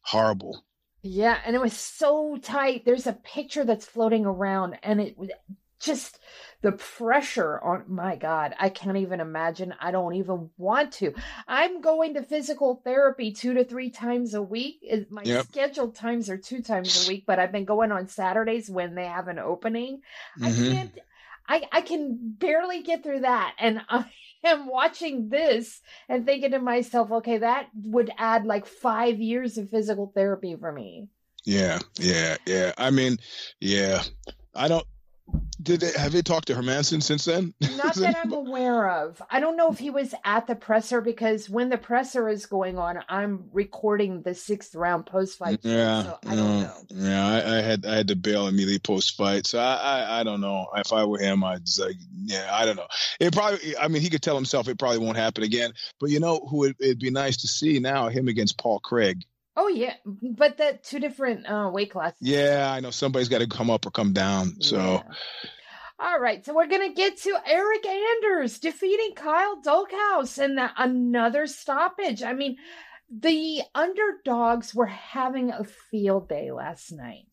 horrible. 0.00 0.64
Yeah, 1.02 1.38
and 1.44 1.54
it 1.54 1.60
was 1.60 1.74
so 1.74 2.38
tight. 2.38 2.86
There's 2.86 3.06
a 3.06 3.12
picture 3.12 3.64
that's 3.64 3.84
floating 3.84 4.24
around, 4.24 4.78
and 4.82 5.02
it 5.02 5.16
just 5.80 6.18
the 6.62 6.72
pressure 6.72 7.58
on 7.60 7.84
my 7.86 8.16
God. 8.16 8.54
I 8.58 8.68
can't 8.68 8.96
even 8.96 9.20
imagine. 9.20 9.74
I 9.80 9.90
don't 9.90 10.14
even 10.14 10.50
want 10.56 10.92
to. 10.94 11.14
I'm 11.46 11.80
going 11.80 12.14
to 12.14 12.22
physical 12.22 12.80
therapy 12.84 13.32
two 13.32 13.54
to 13.54 13.64
three 13.64 13.90
times 13.90 14.34
a 14.34 14.42
week. 14.42 14.80
My 15.10 15.22
Yep. 15.22 15.46
scheduled 15.46 15.94
times 15.94 16.28
are 16.28 16.36
two 16.36 16.62
times 16.62 16.96
a 17.04 17.08
week, 17.08 17.24
but 17.26 17.38
I've 17.38 17.52
been 17.52 17.64
going 17.64 17.92
on 17.92 18.08
Saturdays 18.08 18.68
when 18.68 18.94
they 18.94 19.06
have 19.06 19.28
an 19.28 19.38
opening. 19.38 20.02
I 20.42 20.50
Mhm. 20.50 20.72
can't. 20.72 20.98
I 21.48 21.68
I 21.72 21.80
can 21.80 22.16
barely 22.38 22.82
get 22.82 23.02
through 23.02 23.20
that, 23.20 23.54
and 23.58 23.80
I 23.88 24.10
am 24.44 24.66
watching 24.66 25.28
this 25.28 25.80
and 26.08 26.26
thinking 26.26 26.50
to 26.50 26.58
myself, 26.58 27.10
okay, 27.10 27.38
that 27.38 27.68
would 27.74 28.10
add 28.18 28.44
like 28.44 28.66
five 28.66 29.18
years 29.20 29.56
of 29.58 29.70
physical 29.70 30.10
therapy 30.14 30.56
for 30.56 30.72
me. 30.72 31.08
Yeah, 31.44 31.78
yeah, 31.98 32.36
yeah. 32.46 32.72
I 32.76 32.90
mean, 32.90 33.18
yeah. 33.60 34.02
I 34.54 34.68
don't. 34.68 34.84
Did 35.60 35.80
they 35.80 35.92
have 35.98 36.12
they 36.12 36.22
talked 36.22 36.46
to 36.46 36.54
Hermansson 36.54 37.02
since 37.02 37.24
then? 37.24 37.52
Not 37.76 37.94
that 37.96 38.16
I'm 38.16 38.32
aware 38.32 38.88
of. 38.88 39.20
I 39.28 39.40
don't 39.40 39.56
know 39.56 39.70
if 39.70 39.78
he 39.78 39.90
was 39.90 40.14
at 40.24 40.46
the 40.46 40.54
presser 40.54 41.00
because 41.00 41.50
when 41.50 41.68
the 41.68 41.76
presser 41.76 42.28
is 42.28 42.46
going 42.46 42.78
on, 42.78 43.02
I'm 43.08 43.50
recording 43.52 44.22
the 44.22 44.34
sixth 44.34 44.74
round 44.74 45.06
post 45.06 45.36
fight. 45.36 45.58
Yeah, 45.62 46.04
so 46.04 46.18
I 46.26 46.36
don't 46.36 46.58
yeah, 46.58 46.62
know. 46.62 46.74
Yeah, 46.90 47.26
I, 47.26 47.58
I 47.58 47.60
had 47.60 47.84
I 47.84 47.96
had 47.96 48.08
to 48.08 48.16
bail 48.16 48.46
immediately 48.46 48.78
post 48.78 49.16
fight, 49.16 49.46
so 49.46 49.58
I, 49.58 49.74
I 49.74 50.20
I 50.20 50.22
don't 50.22 50.40
know 50.40 50.68
if 50.76 50.92
I 50.92 51.04
were 51.04 51.18
him, 51.18 51.42
I'd 51.42 51.62
like 51.78 51.96
yeah, 52.24 52.48
I 52.52 52.64
don't 52.64 52.76
know. 52.76 52.86
It 53.18 53.32
probably, 53.32 53.76
I 53.76 53.88
mean, 53.88 54.00
he 54.00 54.10
could 54.10 54.22
tell 54.22 54.36
himself 54.36 54.68
it 54.68 54.78
probably 54.78 54.98
won't 54.98 55.16
happen 55.16 55.42
again. 55.42 55.72
But 55.98 56.10
you 56.10 56.20
know 56.20 56.40
who 56.48 56.64
it, 56.64 56.76
it'd 56.80 57.00
be 57.00 57.10
nice 57.10 57.38
to 57.38 57.48
see 57.48 57.78
now 57.78 58.08
him 58.08 58.28
against 58.28 58.58
Paul 58.58 58.78
Craig. 58.80 59.24
Oh 59.60 59.66
yeah, 59.66 59.94
but 60.04 60.58
that 60.58 60.84
two 60.84 61.00
different 61.00 61.50
uh, 61.50 61.68
weight 61.72 61.90
classes. 61.90 62.18
Yeah, 62.20 62.70
I 62.72 62.78
know 62.78 62.92
somebody's 62.92 63.28
got 63.28 63.40
to 63.40 63.48
come 63.48 63.70
up 63.70 63.86
or 63.86 63.90
come 63.90 64.12
down. 64.12 64.60
So 64.60 64.78
Yeah. 64.78 65.02
All 66.00 66.20
right, 66.20 66.46
so 66.46 66.54
we're 66.54 66.68
gonna 66.68 66.94
get 66.94 67.16
to 67.22 67.30
Eryk 67.30 67.84
Anders 67.84 68.60
defeating 68.60 69.16
Kyle 69.16 69.60
Daukaus 69.60 70.38
and 70.38 70.56
the, 70.56 70.70
another 70.76 71.48
stoppage. 71.48 72.22
I 72.22 72.34
mean, 72.34 72.56
the 73.10 73.62
underdogs 73.74 74.72
were 74.72 74.86
having 74.86 75.50
a 75.50 75.64
field 75.64 76.28
day 76.28 76.52
last 76.52 76.92
night. 76.92 77.26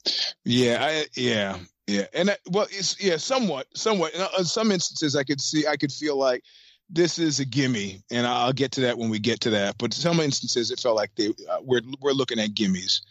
yeah, 0.44 0.84
I 0.84 1.06
yeah 1.16 1.60
yeah, 1.88 2.06
and 2.14 2.30
that, 2.30 2.40
well, 2.50 2.66
it's 2.72 3.00
yeah, 3.04 3.18
somewhat, 3.18 3.68
somewhat. 3.76 4.16
In, 4.16 4.22
uh, 4.22 4.44
some 4.44 4.72
instances, 4.72 5.16
I 5.16 5.24
could 5.24 5.40
see, 5.40 5.68
I 5.68 5.76
could 5.76 5.92
feel 5.92 6.18
like 6.18 6.44
this 6.90 7.20
is 7.20 7.40
a 7.40 7.46
gimme, 7.46 8.04
and 8.12 8.28
I'll 8.28 8.54
get 8.54 8.74
to 8.74 8.82
that 8.82 8.98
when 8.98 9.10
we 9.10 9.20
get 9.20 9.42
to 9.42 9.52
that. 9.52 9.78
But 9.78 9.94
some 9.94 10.20
instances, 10.20 10.72
it 10.72 10.80
felt 10.80 10.96
like 10.96 11.16
they 11.16 11.30
uh, 11.30 11.58
we're 11.62 11.82
we're 12.00 12.12
looking 12.12 12.40
at 12.40 12.52
gimmies. 12.52 13.02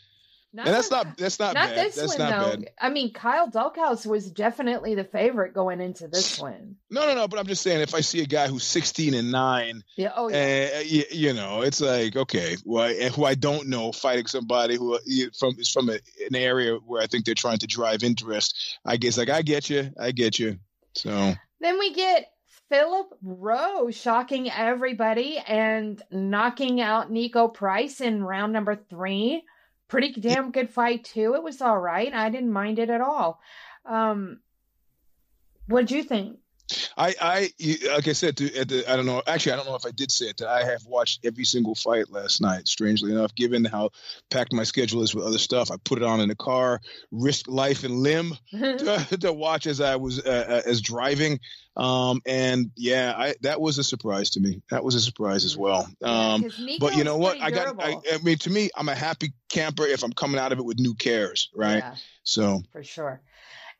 Not 0.54 0.66
and 0.68 0.74
that's 0.76 0.88
not 0.88 1.18
that's 1.18 1.40
not, 1.40 1.54
not 1.54 1.70
bad. 1.70 1.76
this 1.76 1.96
that's 1.96 2.16
one 2.16 2.30
not 2.30 2.44
though. 2.44 2.56
bad. 2.58 2.70
I 2.80 2.88
mean, 2.88 3.12
Kyle 3.12 3.50
Daukaus 3.50 4.06
was 4.06 4.30
definitely 4.30 4.94
the 4.94 5.02
favorite 5.02 5.52
going 5.52 5.80
into 5.80 6.06
this 6.06 6.38
one. 6.38 6.76
No, 6.88 7.06
no, 7.06 7.14
no. 7.16 7.26
But 7.26 7.40
I'm 7.40 7.48
just 7.48 7.62
saying, 7.62 7.80
if 7.80 7.92
I 7.92 8.02
see 8.02 8.22
a 8.22 8.26
guy 8.26 8.46
who's 8.46 8.62
16 8.62 9.14
and 9.14 9.32
nine, 9.32 9.82
Yeah. 9.96 10.12
Oh 10.14 10.28
yeah. 10.28 10.68
uh, 10.76 10.80
you, 10.82 11.02
you 11.10 11.32
know, 11.32 11.62
it's 11.62 11.80
like 11.80 12.14
okay, 12.14 12.56
well, 12.64 12.84
and 12.84 13.12
who 13.12 13.24
I 13.24 13.34
don't 13.34 13.66
know 13.66 13.90
fighting 13.90 14.26
somebody 14.26 14.76
who 14.76 14.96
from 15.36 15.56
is 15.58 15.72
from 15.72 15.88
a, 15.88 15.94
an 15.94 16.36
area 16.36 16.76
where 16.76 17.02
I 17.02 17.08
think 17.08 17.24
they're 17.24 17.34
trying 17.34 17.58
to 17.58 17.66
drive 17.66 18.04
interest. 18.04 18.78
I 18.84 18.96
guess 18.96 19.18
like 19.18 19.30
I 19.30 19.42
get 19.42 19.68
you, 19.68 19.90
I 19.98 20.12
get 20.12 20.38
you. 20.38 20.60
So 20.94 21.34
Then 21.58 21.80
we 21.80 21.94
get 21.94 22.30
Philip 22.74 23.16
Rowe 23.22 23.88
shocking 23.92 24.50
everybody 24.50 25.38
and 25.38 26.02
knocking 26.10 26.80
out 26.80 27.08
Niko 27.08 27.54
Price 27.54 28.00
in 28.00 28.24
round 28.24 28.52
number 28.52 28.74
three. 28.74 29.44
Pretty 29.86 30.20
damn 30.20 30.50
good 30.50 30.68
fight 30.68 31.04
too. 31.04 31.34
It 31.36 31.42
was 31.44 31.62
all 31.62 31.78
right. 31.78 32.12
I 32.12 32.30
didn't 32.30 32.50
mind 32.50 32.80
it 32.80 32.90
at 32.90 33.00
all. 33.00 33.38
Um, 33.86 34.40
what'd 35.68 35.92
you 35.92 36.02
think? 36.02 36.38
I, 36.96 37.14
I, 37.20 37.50
like 37.92 38.08
I 38.08 38.12
said, 38.12 38.38
to, 38.38 38.56
at 38.56 38.68
the, 38.68 38.90
I 38.90 38.96
don't 38.96 39.06
know. 39.06 39.22
Actually, 39.26 39.52
I 39.52 39.56
don't 39.56 39.66
know 39.66 39.74
if 39.74 39.84
I 39.84 39.90
did 39.90 40.10
say 40.10 40.26
it. 40.26 40.38
That 40.38 40.48
I 40.48 40.64
have 40.64 40.84
watched 40.86 41.24
every 41.24 41.44
single 41.44 41.74
fight 41.74 42.10
last 42.10 42.40
night. 42.40 42.68
Strangely 42.68 43.12
enough, 43.12 43.34
given 43.34 43.64
how 43.64 43.90
packed 44.30 44.52
my 44.52 44.64
schedule 44.64 45.02
is 45.02 45.14
with 45.14 45.26
other 45.26 45.38
stuff, 45.38 45.70
I 45.70 45.76
put 45.84 45.98
it 45.98 46.04
on 46.04 46.20
in 46.20 46.28
the 46.28 46.34
car, 46.34 46.80
risk 47.10 47.48
life 47.48 47.84
and 47.84 47.96
limb 47.96 48.36
to, 48.50 49.18
to 49.20 49.32
watch 49.32 49.66
as 49.66 49.80
I 49.80 49.96
was 49.96 50.20
uh, 50.20 50.62
as 50.64 50.80
driving. 50.80 51.40
Um, 51.76 52.22
and 52.24 52.70
yeah, 52.76 53.14
I, 53.16 53.34
that 53.42 53.60
was 53.60 53.78
a 53.78 53.84
surprise 53.84 54.30
to 54.30 54.40
me. 54.40 54.62
That 54.70 54.84
was 54.84 54.94
a 54.94 55.00
surprise 55.00 55.44
as 55.44 55.56
well. 55.56 55.88
Um, 56.02 56.42
yeah, 56.58 56.76
but 56.78 56.96
you 56.96 57.04
know 57.04 57.16
what? 57.16 57.40
I 57.40 57.50
got. 57.50 57.82
I, 57.82 57.96
I, 58.12 58.18
mean, 58.22 58.38
to 58.38 58.50
me, 58.50 58.70
I'm 58.76 58.88
a 58.88 58.94
happy 58.94 59.32
camper 59.50 59.84
if 59.84 60.02
I'm 60.02 60.12
coming 60.12 60.40
out 60.40 60.52
of 60.52 60.58
it 60.58 60.64
with 60.64 60.78
new 60.78 60.94
cares, 60.94 61.50
right? 61.54 61.78
Yeah, 61.78 61.94
so 62.22 62.62
for 62.72 62.82
sure. 62.82 63.20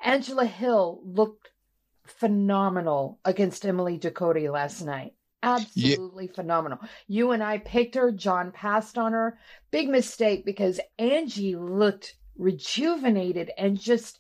Angela 0.03 0.45
Hill 0.45 1.01
looked 1.05 1.49
phenomenal 2.07 3.19
against 3.25 3.65
Emily 3.65 3.99
Ducote 3.99 4.51
last 4.51 4.83
night. 4.83 5.15
Absolutely 5.43 6.27
yeah. 6.27 6.33
phenomenal. 6.35 6.79
You 7.07 7.33
and 7.33 7.43
I 7.43 7.59
picked 7.59 7.97
her. 7.97 8.11
John 8.11 8.51
passed 8.51 8.97
on 8.97 9.13
her. 9.13 9.39
Big 9.71 9.89
mistake 9.89 10.45
because 10.45 10.81
Angie 10.99 11.57
looked 11.57 12.17
rejuvenated 12.37 13.51
and 13.59 13.79
just, 13.79 14.19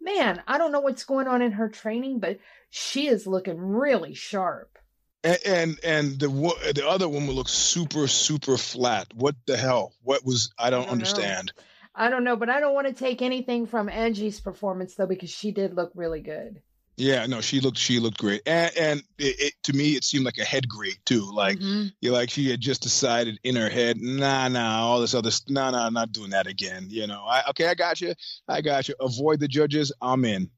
man, 0.00 0.42
I 0.48 0.58
don't 0.58 0.72
know 0.72 0.80
what's 0.80 1.04
going 1.04 1.28
on 1.28 1.42
in 1.42 1.52
her 1.52 1.68
training, 1.68 2.18
but 2.18 2.38
she 2.70 3.06
is 3.06 3.26
looking 3.26 3.58
really 3.58 4.14
sharp. 4.14 4.78
And 5.22 5.38
and, 5.46 5.80
and 5.82 6.20
the 6.20 6.28
the 6.74 6.86
other 6.86 7.08
woman 7.08 7.30
looks 7.30 7.52
super 7.52 8.06
super 8.08 8.58
flat. 8.58 9.06
What 9.14 9.36
the 9.46 9.56
hell? 9.56 9.94
What 10.02 10.24
was 10.24 10.52
I 10.58 10.70
don't, 10.70 10.82
I 10.82 10.84
don't 10.84 10.92
understand. 10.92 11.52
Know. 11.56 11.62
I 11.94 12.10
don't 12.10 12.24
know, 12.24 12.36
but 12.36 12.50
I 12.50 12.60
don't 12.60 12.74
want 12.74 12.88
to 12.88 12.92
take 12.92 13.22
anything 13.22 13.66
from 13.66 13.88
Angie's 13.88 14.40
performance 14.40 14.96
though 14.96 15.06
because 15.06 15.30
she 15.30 15.52
did 15.52 15.74
look 15.74 15.92
really 15.94 16.20
good. 16.20 16.60
Yeah, 16.96 17.26
no, 17.26 17.40
she 17.40 17.58
looked 17.58 17.78
she 17.78 17.98
looked 17.98 18.18
great, 18.18 18.42
and, 18.46 18.72
and 18.76 19.02
it, 19.18 19.40
it, 19.40 19.54
to 19.64 19.72
me 19.72 19.96
it 19.96 20.04
seemed 20.04 20.24
like 20.24 20.38
a 20.38 20.44
head 20.44 20.68
grade 20.68 20.98
too. 21.04 21.28
Like 21.32 21.58
mm-hmm. 21.58 21.88
you 22.00 22.12
like 22.12 22.30
she 22.30 22.50
had 22.50 22.60
just 22.60 22.82
decided 22.82 23.40
in 23.42 23.56
her 23.56 23.68
head, 23.68 24.00
nah, 24.00 24.46
nah, 24.46 24.80
all 24.80 25.00
this 25.00 25.14
other, 25.14 25.30
nah, 25.48 25.72
nah, 25.72 25.90
not 25.90 26.12
doing 26.12 26.30
that 26.30 26.46
again. 26.46 26.86
You 26.88 27.08
know, 27.08 27.24
I 27.26 27.42
okay, 27.50 27.66
I 27.66 27.74
got 27.74 28.00
you, 28.00 28.14
I 28.46 28.60
got 28.60 28.86
you. 28.86 28.94
Avoid 29.00 29.40
the 29.40 29.48
judges, 29.48 29.92
I'm 30.00 30.24
in. 30.24 30.50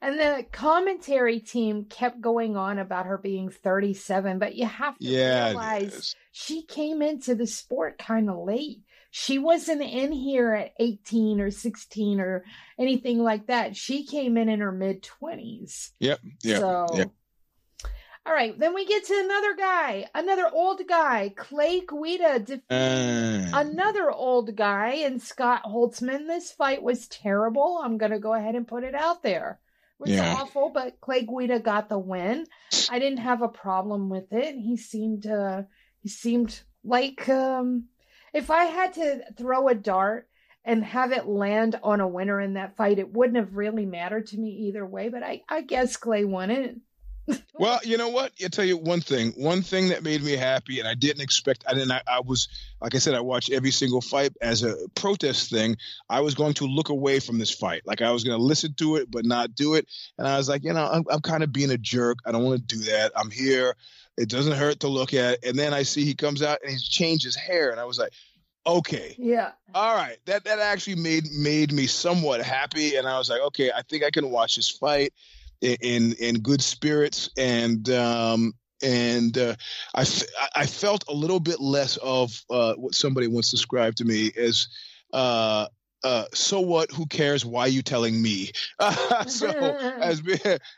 And 0.00 0.18
the 0.18 0.44
commentary 0.52 1.40
team 1.40 1.86
kept 1.86 2.20
going 2.20 2.56
on 2.56 2.78
about 2.78 3.06
her 3.06 3.16
being 3.16 3.48
37, 3.48 4.38
but 4.38 4.54
you 4.54 4.66
have 4.66 4.98
to 4.98 5.04
yeah, 5.04 5.48
realize 5.48 6.14
she 6.30 6.62
came 6.62 7.00
into 7.00 7.34
the 7.34 7.46
sport 7.46 7.98
kind 7.98 8.28
of 8.28 8.36
late 8.44 8.82
she 9.16 9.38
wasn't 9.38 9.80
in 9.80 10.10
here 10.10 10.54
at 10.54 10.74
18 10.80 11.40
or 11.40 11.52
16 11.52 12.18
or 12.18 12.44
anything 12.76 13.20
like 13.20 13.46
that. 13.46 13.76
She 13.76 14.04
came 14.04 14.36
in 14.36 14.48
in 14.48 14.58
her 14.58 14.72
mid 14.72 15.04
20s. 15.04 15.90
Yep. 16.00 16.18
Yep. 16.42 16.60
So, 16.60 16.86
yep. 16.94 17.10
all 18.26 18.32
right. 18.34 18.58
Then 18.58 18.74
we 18.74 18.84
get 18.84 19.04
to 19.04 19.20
another 19.24 19.54
guy, 19.54 20.06
another 20.16 20.50
old 20.52 20.80
guy, 20.88 21.32
Clay 21.36 21.82
Guida, 21.82 22.60
uh, 22.68 23.56
another 23.56 24.10
old 24.10 24.56
guy 24.56 24.94
and 25.04 25.22
Scott 25.22 25.62
Holtzman. 25.62 26.26
This 26.26 26.50
fight 26.50 26.82
was 26.82 27.06
terrible. 27.06 27.80
I'm 27.84 27.98
going 27.98 28.10
to 28.10 28.18
go 28.18 28.34
ahead 28.34 28.56
and 28.56 28.66
put 28.66 28.82
it 28.82 28.96
out 28.96 29.22
there. 29.22 29.60
It 30.00 30.02
was 30.02 30.10
yeah. 30.10 30.34
awful, 30.40 30.70
but 30.70 31.00
Clay 31.00 31.22
Guida 31.22 31.60
got 31.60 31.88
the 31.88 32.00
win. 32.00 32.48
I 32.90 32.98
didn't 32.98 33.18
have 33.18 33.42
a 33.42 33.48
problem 33.48 34.08
with 34.08 34.32
it. 34.32 34.56
He 34.56 34.76
seemed, 34.76 35.24
uh, 35.24 35.62
he 36.02 36.08
seemed 36.08 36.62
like, 36.82 37.28
um, 37.28 37.84
if 38.34 38.50
I 38.50 38.64
had 38.64 38.92
to 38.94 39.20
throw 39.38 39.68
a 39.68 39.74
dart 39.74 40.28
and 40.64 40.84
have 40.84 41.12
it 41.12 41.26
land 41.26 41.78
on 41.82 42.00
a 42.00 42.08
winner 42.08 42.40
in 42.40 42.54
that 42.54 42.76
fight, 42.76 42.98
it 42.98 43.12
wouldn't 43.12 43.36
have 43.36 43.54
really 43.54 43.86
mattered 43.86 44.26
to 44.28 44.38
me 44.38 44.50
either 44.66 44.84
way. 44.84 45.08
But 45.08 45.22
I, 45.22 45.42
I 45.48 45.62
guess 45.62 45.96
Clay 45.96 46.24
won 46.24 46.50
it. 46.50 46.76
well, 47.54 47.80
you 47.84 47.96
know 47.96 48.08
what? 48.08 48.32
I'll 48.42 48.50
tell 48.50 48.64
you 48.64 48.76
one 48.76 49.00
thing. 49.00 49.32
One 49.36 49.62
thing 49.62 49.88
that 49.88 50.02
made 50.02 50.22
me 50.22 50.32
happy, 50.32 50.78
and 50.78 50.88
I 50.88 50.94
didn't 50.94 51.22
expect. 51.22 51.64
I 51.66 51.72
didn't. 51.72 51.92
I, 51.92 52.02
I, 52.06 52.20
was, 52.20 52.48
like 52.82 52.94
I 52.94 52.98
said, 52.98 53.14
I 53.14 53.20
watched 53.20 53.50
every 53.50 53.70
single 53.70 54.02
fight 54.02 54.32
as 54.42 54.62
a 54.62 54.76
protest 54.94 55.50
thing. 55.50 55.76
I 56.10 56.20
was 56.20 56.34
going 56.34 56.54
to 56.54 56.66
look 56.66 56.90
away 56.90 57.20
from 57.20 57.38
this 57.38 57.50
fight. 57.50 57.82
Like 57.86 58.02
I 58.02 58.10
was 58.10 58.24
going 58.24 58.36
to 58.38 58.42
listen 58.44 58.74
to 58.74 58.96
it, 58.96 59.10
but 59.10 59.24
not 59.24 59.54
do 59.54 59.74
it. 59.74 59.86
And 60.18 60.28
I 60.28 60.36
was 60.36 60.48
like, 60.48 60.64
you 60.64 60.72
know, 60.72 60.86
I'm, 60.86 61.04
I'm 61.10 61.20
kind 61.20 61.42
of 61.42 61.52
being 61.52 61.70
a 61.70 61.78
jerk. 61.78 62.18
I 62.26 62.32
don't 62.32 62.44
want 62.44 62.68
to 62.68 62.76
do 62.76 62.82
that. 62.84 63.12
I'm 63.16 63.30
here. 63.30 63.74
It 64.16 64.28
doesn't 64.28 64.52
hurt 64.52 64.80
to 64.80 64.88
look 64.88 65.14
at. 65.14 65.44
And 65.44 65.58
then 65.58 65.74
I 65.74 65.82
see 65.82 66.04
he 66.04 66.14
comes 66.14 66.42
out 66.42 66.60
and 66.62 66.70
he's 66.70 66.86
changed 66.88 67.24
his 67.24 67.36
hair, 67.36 67.70
and 67.70 67.80
I 67.80 67.84
was 67.84 67.98
like, 67.98 68.12
okay, 68.66 69.14
yeah, 69.18 69.52
all 69.74 69.94
right. 69.94 70.18
That 70.26 70.44
that 70.44 70.58
actually 70.58 70.96
made 70.96 71.30
made 71.32 71.72
me 71.72 71.86
somewhat 71.86 72.42
happy, 72.42 72.96
and 72.96 73.06
I 73.06 73.18
was 73.18 73.28
like, 73.28 73.40
okay, 73.40 73.70
I 73.74 73.82
think 73.82 74.04
I 74.04 74.10
can 74.10 74.30
watch 74.30 74.56
this 74.56 74.70
fight 74.70 75.12
in 75.60 75.76
in, 75.80 76.12
in 76.14 76.34
good 76.40 76.62
spirits, 76.62 77.30
and 77.36 77.88
um, 77.90 78.54
and 78.82 79.36
uh, 79.38 79.56
I, 79.94 80.04
I 80.54 80.66
felt 80.66 81.04
a 81.08 81.14
little 81.14 81.40
bit 81.40 81.60
less 81.60 81.96
of 81.98 82.38
uh, 82.50 82.74
what 82.74 82.94
somebody 82.94 83.26
once 83.26 83.50
described 83.50 83.98
to 83.98 84.04
me 84.04 84.30
as 84.36 84.68
uh, 85.12 85.66
uh, 86.04 86.26
so 86.34 86.60
what? 86.60 86.92
Who 86.92 87.06
cares? 87.06 87.46
Why 87.46 87.62
are 87.62 87.68
you 87.68 87.80
telling 87.80 88.20
me? 88.20 88.50
so 89.26 89.48
as 90.02 90.22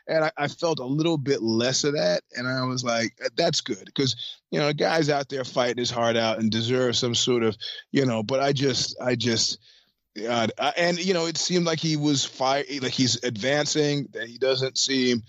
and 0.07 0.23
I, 0.23 0.31
I, 0.37 0.47
felt 0.47 0.79
a 0.79 0.85
little 0.85 1.17
bit 1.17 1.41
less 1.41 1.83
of 1.83 1.95
that, 1.95 2.21
and 2.35 2.47
I 2.47 2.63
was 2.63 2.81
like, 2.81 3.19
that's 3.35 3.59
good 3.59 3.83
because 3.85 4.15
you 4.51 4.59
know 4.59 4.71
guys 4.71 5.09
out 5.09 5.27
there 5.27 5.43
fighting 5.43 5.79
his 5.79 5.91
heart 5.91 6.15
out 6.15 6.39
and 6.39 6.49
deserve 6.49 6.95
some 6.95 7.13
sort 7.13 7.43
of 7.43 7.57
you 7.91 8.05
know. 8.05 8.23
But 8.23 8.39
I 8.39 8.53
just, 8.53 8.95
I 9.01 9.15
just. 9.15 9.59
God, 10.17 10.51
and 10.75 10.97
you 10.97 11.13
know, 11.13 11.27
it 11.27 11.37
seemed 11.37 11.67
like 11.67 11.79
he 11.79 11.95
was 11.95 12.25
fire, 12.25 12.63
like 12.81 12.91
he's 12.91 13.23
advancing. 13.23 14.07
That 14.13 14.27
he 14.27 14.39
doesn't 14.39 14.75
seem, 14.75 15.21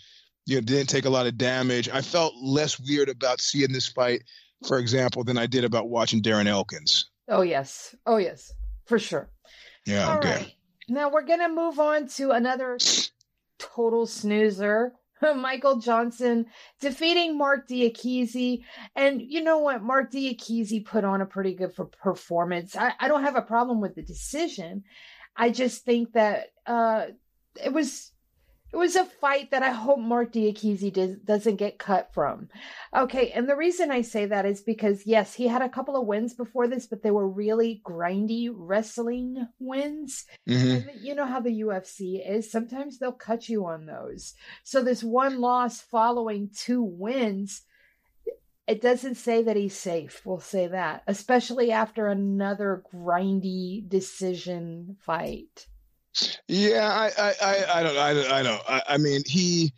you 0.46 0.54
know, 0.54 0.60
didn't 0.62 0.88
take 0.88 1.04
a 1.04 1.10
lot 1.10 1.26
of 1.26 1.36
damage. 1.36 1.90
I 1.90 2.00
felt 2.00 2.32
less 2.40 2.80
weird 2.80 3.10
about 3.10 3.42
seeing 3.42 3.70
this 3.70 3.86
fight, 3.86 4.22
for 4.66 4.78
example, 4.78 5.24
than 5.24 5.36
I 5.36 5.46
did 5.46 5.64
about 5.64 5.90
watching 5.90 6.22
Darren 6.22 6.46
Elkins. 6.46 7.10
Oh 7.28 7.42
yes, 7.42 7.94
oh 8.06 8.16
yes, 8.16 8.50
for 8.86 8.98
sure. 8.98 9.28
Yeah. 9.88 10.10
All 10.10 10.18
okay. 10.18 10.36
Right. 10.36 10.54
Now 10.88 11.10
we're 11.10 11.22
gonna 11.22 11.48
move 11.48 11.80
on 11.80 12.08
to 12.08 12.30
another 12.32 12.78
total 13.58 14.06
snoozer. 14.06 14.92
Michael 15.36 15.80
Johnson 15.80 16.46
defeating 16.80 17.36
Marc 17.36 17.68
Diakiese. 17.68 18.62
And 18.94 19.20
you 19.22 19.42
know 19.42 19.58
what? 19.58 19.82
Marc 19.82 20.12
Diakiese 20.12 20.84
put 20.84 21.04
on 21.04 21.20
a 21.20 21.26
pretty 21.26 21.54
good 21.54 21.74
for 21.74 21.86
performance. 21.86 22.76
I, 22.76 22.92
I 23.00 23.08
don't 23.08 23.24
have 23.24 23.36
a 23.36 23.42
problem 23.42 23.80
with 23.80 23.94
the 23.94 24.02
decision. 24.02 24.84
I 25.36 25.50
just 25.50 25.84
think 25.84 26.12
that 26.12 26.48
uh, 26.66 27.06
it 27.62 27.72
was 27.72 28.12
it 28.72 28.76
was 28.76 28.96
a 28.96 29.04
fight 29.04 29.50
that 29.50 29.62
I 29.62 29.70
hope 29.70 29.98
Mark 29.98 30.32
Diakiese 30.32 30.92
does, 30.92 31.16
doesn't 31.16 31.56
get 31.56 31.78
cut 31.78 32.12
from. 32.12 32.48
Okay, 32.94 33.30
and 33.30 33.48
the 33.48 33.56
reason 33.56 33.90
I 33.90 34.02
say 34.02 34.26
that 34.26 34.44
is 34.44 34.60
because 34.60 35.06
yes, 35.06 35.34
he 35.34 35.48
had 35.48 35.62
a 35.62 35.70
couple 35.70 35.96
of 35.96 36.06
wins 36.06 36.34
before 36.34 36.68
this, 36.68 36.86
but 36.86 37.02
they 37.02 37.10
were 37.10 37.28
really 37.28 37.80
grindy 37.84 38.50
wrestling 38.52 39.48
wins. 39.58 40.26
Mm-hmm. 40.46 40.88
And 40.88 41.00
you 41.00 41.14
know 41.14 41.24
how 41.24 41.40
the 41.40 41.60
UFC 41.62 42.20
is; 42.28 42.50
sometimes 42.50 42.98
they'll 42.98 43.12
cut 43.12 43.48
you 43.48 43.64
on 43.64 43.86
those. 43.86 44.34
So 44.64 44.82
this 44.82 45.02
one 45.02 45.40
loss 45.40 45.80
following 45.80 46.50
two 46.54 46.82
wins, 46.82 47.62
it 48.66 48.82
doesn't 48.82 49.14
say 49.14 49.42
that 49.44 49.56
he's 49.56 49.78
safe. 49.78 50.20
We'll 50.26 50.40
say 50.40 50.66
that, 50.66 51.04
especially 51.06 51.72
after 51.72 52.08
another 52.08 52.82
grindy 52.92 53.88
decision 53.88 54.98
fight. 55.00 55.66
Yeah, 56.46 56.88
I, 56.88 57.10
I, 57.22 57.34
I, 57.42 57.80
I 57.80 57.82
don't, 57.82 57.96
I, 57.96 58.38
I 58.38 58.42
don't. 58.42 58.62
I, 58.68 58.82
I 58.90 58.96
mean, 58.98 59.22
he, 59.26 59.72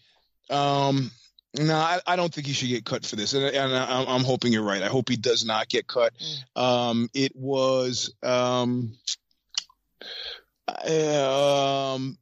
um, 0.48 1.10
no, 1.58 1.74
I, 1.74 2.00
I 2.06 2.16
don't 2.16 2.32
think 2.32 2.46
he 2.46 2.52
should 2.52 2.68
get 2.68 2.84
cut 2.84 3.04
for 3.04 3.16
this, 3.16 3.34
and, 3.34 3.44
and 3.44 3.76
I, 3.76 4.04
I'm 4.04 4.24
hoping 4.24 4.52
you're 4.52 4.62
right. 4.62 4.82
I 4.82 4.88
hope 4.88 5.08
he 5.08 5.16
does 5.16 5.44
not 5.44 5.68
get 5.68 5.86
cut. 5.86 6.12
Mm. 6.56 6.62
Um, 6.62 7.10
it 7.12 7.34
was, 7.34 8.14
um, 8.22 8.92
um, 10.68 12.16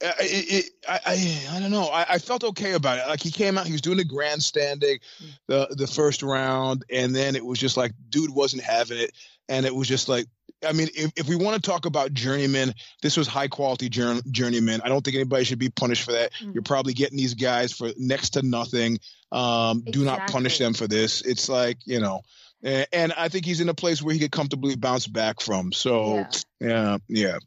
it, 0.00 0.14
it, 0.20 0.70
I, 0.88 1.00
I, 1.06 1.56
I 1.56 1.60
don't 1.60 1.70
know. 1.70 1.86
I, 1.86 2.06
I, 2.08 2.18
felt 2.18 2.44
okay 2.44 2.72
about 2.72 2.98
it. 2.98 3.06
Like 3.06 3.22
he 3.22 3.30
came 3.30 3.56
out, 3.58 3.66
he 3.66 3.72
was 3.72 3.80
doing 3.80 3.98
the 3.98 4.04
grandstanding, 4.04 4.98
mm. 5.22 5.30
the 5.46 5.74
the 5.76 5.86
first 5.86 6.22
round, 6.22 6.84
and 6.90 7.14
then 7.14 7.36
it 7.36 7.44
was 7.44 7.58
just 7.58 7.76
like, 7.76 7.92
dude 8.08 8.34
wasn't 8.34 8.62
having 8.62 8.98
it, 8.98 9.12
and 9.48 9.66
it 9.66 9.74
was 9.74 9.88
just 9.88 10.08
like, 10.08 10.26
I 10.64 10.72
mean, 10.72 10.88
if, 10.94 11.12
if 11.16 11.28
we 11.28 11.36
want 11.36 11.62
to 11.62 11.70
talk 11.70 11.86
about 11.86 12.12
journeyman, 12.12 12.74
this 13.02 13.16
was 13.16 13.26
high 13.26 13.48
quality 13.48 13.88
journey, 13.88 14.22
journeyman. 14.30 14.80
I 14.82 14.88
don't 14.88 15.02
think 15.02 15.16
anybody 15.16 15.44
should 15.44 15.58
be 15.58 15.70
punished 15.70 16.02
for 16.02 16.12
that. 16.12 16.32
Mm-hmm. 16.32 16.52
You're 16.52 16.62
probably 16.62 16.94
getting 16.94 17.16
these 17.18 17.34
guys 17.34 17.72
for 17.72 17.90
next 17.96 18.30
to 18.30 18.42
nothing. 18.42 18.98
Um, 19.32 19.78
exactly. 19.78 19.92
Do 19.92 20.04
not 20.04 20.28
punish 20.28 20.58
them 20.58 20.74
for 20.74 20.86
this. 20.86 21.22
It's 21.22 21.48
like 21.48 21.78
you 21.84 22.00
know, 22.00 22.22
and, 22.62 22.86
and, 22.92 23.12
I 23.12 23.28
think 23.28 23.44
he's 23.44 23.60
in 23.60 23.68
a 23.68 23.74
place 23.74 24.00
where 24.02 24.14
he 24.14 24.20
could 24.20 24.32
comfortably 24.32 24.76
bounce 24.76 25.06
back 25.06 25.40
from. 25.40 25.72
So 25.72 26.14
yeah, 26.14 26.28
yeah. 26.60 26.98
yeah. 27.08 27.38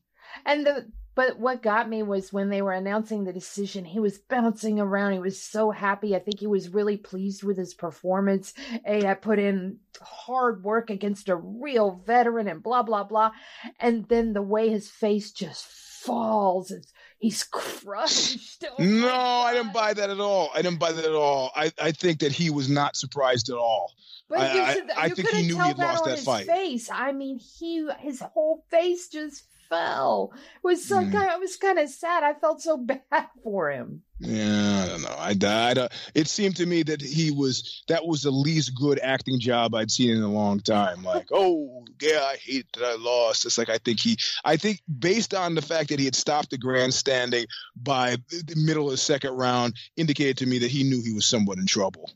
And 0.45 0.65
the 0.65 0.87
But 1.17 1.39
what 1.39 1.63
got 1.63 1.89
me 1.89 2.03
was 2.03 2.31
when 2.31 2.49
they 2.49 2.61
were 2.61 2.73
announcing 2.73 3.23
the 3.23 3.33
decision, 3.33 3.85
he 3.85 3.99
was 3.99 4.19
bouncing 4.19 4.79
around. 4.79 5.13
He 5.13 5.19
was 5.19 5.41
so 5.41 5.71
happy. 5.71 6.15
I 6.15 6.19
think 6.19 6.39
he 6.39 6.45
was 6.45 6.69
really 6.69 6.95
pleased 6.95 7.41
with 7.41 7.57
his 7.57 7.73
performance. 7.73 8.53
Hey, 8.85 9.03
I 9.03 9.15
put 9.15 9.39
in 9.39 9.79
hard 9.99 10.63
work 10.63 10.91
against 10.91 11.27
a 11.27 11.35
real 11.35 12.03
veteran 12.05 12.47
and 12.47 12.61
blah, 12.61 12.83
blah, 12.83 13.03
blah. 13.03 13.31
And 13.79 14.07
then 14.07 14.33
the 14.33 14.43
way 14.43 14.69
his 14.69 14.89
face 14.91 15.31
just 15.31 15.65
falls, 15.65 16.69
it's, 16.69 16.93
he's 17.17 17.43
crushed. 17.43 18.65
Oh 18.79 18.83
no, 18.83 19.11
I 19.11 19.53
didn't 19.53 19.73
buy 19.73 19.95
that 19.95 20.11
at 20.11 20.19
all. 20.19 20.51
I 20.53 20.61
didn't 20.61 20.77
buy 20.77 20.91
that 20.91 21.03
at 21.03 21.15
all. 21.15 21.51
I, 21.55 21.71
I 21.81 21.91
think 21.93 22.19
that 22.19 22.31
he 22.31 22.51
was 22.51 22.69
not 22.69 22.95
surprised 22.95 23.49
at 23.49 23.55
all. 23.55 23.91
But 24.29 24.39
I, 24.39 24.53
you, 24.53 24.61
I, 24.61 24.73
should, 24.73 24.91
I 24.91 25.05
you 25.07 25.15
think 25.15 25.29
he 25.29 25.33
couldn't 25.33 25.47
knew 25.47 25.55
tell 25.55 25.63
he 25.63 25.67
had 25.69 25.77
that 25.77 25.87
lost 25.93 26.03
on 26.03 26.09
that 26.09 26.15
his 26.17 26.25
fight. 26.25 26.45
face. 26.45 26.89
I 26.91 27.11
mean, 27.11 27.39
he 27.39 27.89
his 28.01 28.19
whole 28.19 28.63
face 28.69 29.07
just 29.07 29.43
fell. 29.69 30.31
It 30.33 30.63
was 30.63 30.85
so 30.87 31.03
Mm. 31.05 31.11
kind. 31.11 31.31
It 31.31 31.39
was 31.39 31.57
kind 31.57 31.79
of 31.79 31.89
sad. 31.89 32.23
I 32.23 32.33
felt 32.33 32.61
so 32.61 32.77
bad 33.11 33.27
for 33.43 33.71
him. 33.71 34.03
Yeah, 34.19 34.83
I 34.83 34.87
don't 34.87 35.01
know. 35.03 35.15
I 35.17 35.33
died. 35.35 35.77
Uh, 35.77 35.89
it 36.15 36.27
seemed 36.27 36.55
to 36.57 36.65
me 36.65 36.81
that 36.83 37.01
he 37.01 37.29
was 37.29 37.83
that 37.87 38.05
was 38.05 38.23
the 38.23 38.31
least 38.31 38.73
good 38.75 38.99
acting 38.99 39.39
job 39.39 39.75
I'd 39.75 39.91
seen 39.91 40.09
in 40.17 40.23
a 40.23 40.31
long 40.31 40.59
time. 40.59 41.03
Like, 41.03 41.27
oh 41.31 41.85
yeah, 42.01 42.21
I 42.23 42.37
hate 42.37 42.65
that 42.73 42.83
I 42.83 42.95
lost. 42.95 43.45
It's 43.45 43.57
like 43.57 43.69
I 43.69 43.77
think 43.77 43.99
he, 43.99 44.17
I 44.43 44.57
think 44.57 44.81
based 44.99 45.33
on 45.35 45.53
the 45.55 45.61
fact 45.61 45.89
that 45.89 45.99
he 45.99 46.05
had 46.05 46.15
stopped 46.15 46.49
the 46.49 46.57
grandstanding 46.57 47.45
by 47.75 48.17
the 48.29 48.55
middle 48.55 48.85
of 48.85 48.91
the 48.91 48.97
second 48.97 49.33
round, 49.33 49.75
indicated 49.95 50.37
to 50.37 50.45
me 50.47 50.59
that 50.59 50.71
he 50.71 50.83
knew 50.83 51.01
he 51.03 51.13
was 51.13 51.25
somewhat 51.27 51.59
in 51.59 51.67
trouble. 51.67 52.11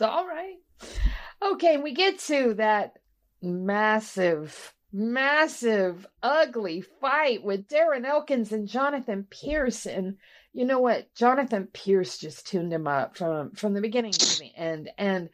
All 0.00 0.26
right. 0.26 0.56
Okay, 1.42 1.76
we 1.78 1.92
get 1.92 2.18
to 2.20 2.54
that 2.54 2.94
massive, 3.40 4.74
massive, 4.92 6.06
ugly 6.22 6.80
fight 6.80 7.42
with 7.42 7.68
Darren 7.68 8.06
Elkins 8.06 8.52
and 8.52 8.68
Jonathan. 8.68 9.26
And 9.86 10.16
you 10.52 10.64
know 10.64 10.80
what? 10.80 11.14
Jonathan 11.14 11.68
Pearce 11.72 12.18
just 12.18 12.46
tuned 12.46 12.72
him 12.72 12.86
up 12.86 13.16
from 13.16 13.52
from 13.52 13.74
the 13.74 13.80
beginning 13.80 14.12
to 14.12 14.38
the 14.38 14.52
end. 14.56 14.90
And 14.98 15.28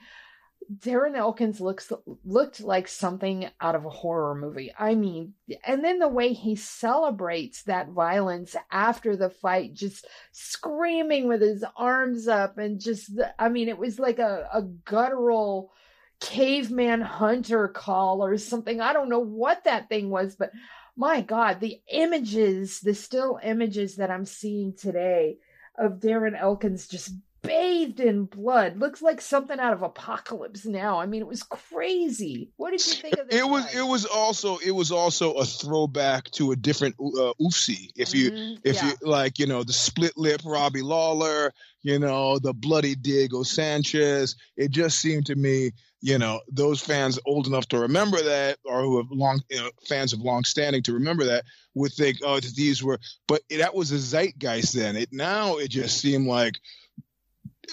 Darren 0.72 1.16
Elkins 1.16 1.60
looks 1.60 1.92
looked 2.24 2.60
like 2.60 2.88
something 2.88 3.48
out 3.60 3.74
of 3.74 3.84
a 3.84 3.90
horror 3.90 4.34
movie. 4.34 4.72
I 4.78 4.94
mean, 4.94 5.34
and 5.64 5.84
then 5.84 5.98
the 5.98 6.08
way 6.08 6.32
he 6.32 6.56
celebrates 6.56 7.62
that 7.64 7.90
violence 7.90 8.56
after 8.70 9.16
the 9.16 9.30
fight, 9.30 9.74
just 9.74 10.06
screaming 10.32 11.28
with 11.28 11.40
his 11.40 11.64
arms 11.76 12.28
up 12.28 12.58
and 12.58 12.80
just 12.80 13.10
I 13.38 13.48
mean, 13.48 13.68
it 13.68 13.78
was 13.78 13.98
like 13.98 14.18
a, 14.18 14.48
a 14.52 14.62
guttural 14.62 15.72
caveman 16.20 17.00
hunter 17.00 17.68
call 17.68 18.24
or 18.24 18.38
something. 18.38 18.80
I 18.80 18.92
don't 18.92 19.08
know 19.08 19.20
what 19.20 19.64
that 19.64 19.88
thing 19.88 20.10
was, 20.10 20.36
but 20.36 20.52
my 20.96 21.20
God, 21.20 21.60
the 21.60 21.80
images, 21.90 22.80
the 22.80 22.94
still 22.94 23.38
images 23.42 23.96
that 23.96 24.10
I'm 24.10 24.24
seeing 24.24 24.74
today 24.74 25.38
of 25.76 26.00
Darren 26.00 26.38
Elkins 26.38 26.86
just 26.86 27.12
bathed 27.42 28.00
in 28.00 28.24
blood 28.24 28.78
looks 28.78 29.02
like 29.02 29.20
something 29.20 29.58
out 29.60 29.72
of 29.74 29.82
Apocalypse 29.82 30.64
Now. 30.64 30.98
I 30.98 31.06
mean, 31.06 31.20
it 31.20 31.26
was 31.28 31.42
crazy. 31.42 32.50
What 32.56 32.70
did 32.70 32.86
you 32.86 32.92
think 33.02 33.18
of 33.18 33.28
this? 33.28 33.40
It 33.40 33.48
was 33.48 33.64
fight? 33.64 33.74
it 33.76 33.82
was 33.82 34.06
also 34.06 34.56
it 34.58 34.70
was 34.70 34.90
also 34.90 35.32
a 35.34 35.44
throwback 35.44 36.30
to 36.32 36.52
a 36.52 36.56
different 36.56 36.94
uh, 36.98 37.32
oofsie. 37.40 37.90
If 37.96 38.14
you 38.14 38.30
Mhm, 38.30 38.58
if 38.64 38.76
yeah. 38.76 38.86
you 38.88 38.94
like, 39.02 39.38
you 39.38 39.46
know, 39.46 39.62
the 39.62 39.72
split 39.72 40.16
lip 40.16 40.40
Robbie 40.44 40.82
Lawler, 40.82 41.52
you 41.82 41.98
know, 41.98 42.38
the 42.38 42.54
bloody 42.54 42.94
Diego 42.94 43.42
Sanchez. 43.42 44.36
It 44.56 44.70
just 44.70 45.00
seemed 45.00 45.26
to 45.26 45.34
me, 45.34 45.72
you 46.04 46.18
know, 46.18 46.38
those 46.52 46.82
fans 46.82 47.18
old 47.24 47.46
enough 47.46 47.66
to 47.68 47.78
remember 47.78 48.20
that, 48.22 48.58
or 48.66 48.82
who 48.82 48.98
have 48.98 49.10
long 49.10 49.40
you 49.48 49.56
know, 49.56 49.70
fans 49.88 50.12
of 50.12 50.20
long 50.20 50.44
standing 50.44 50.82
to 50.82 50.92
remember 50.92 51.24
that, 51.24 51.44
would 51.74 51.92
think, 51.94 52.18
oh, 52.22 52.38
these 52.40 52.82
were. 52.82 52.98
But 53.26 53.40
that 53.48 53.74
was 53.74 53.90
a 53.90 53.98
zeitgeist 53.98 54.74
then. 54.74 54.96
It 54.96 55.08
now 55.12 55.56
it 55.56 55.68
just 55.70 55.98
seemed 55.98 56.26
like. 56.26 56.56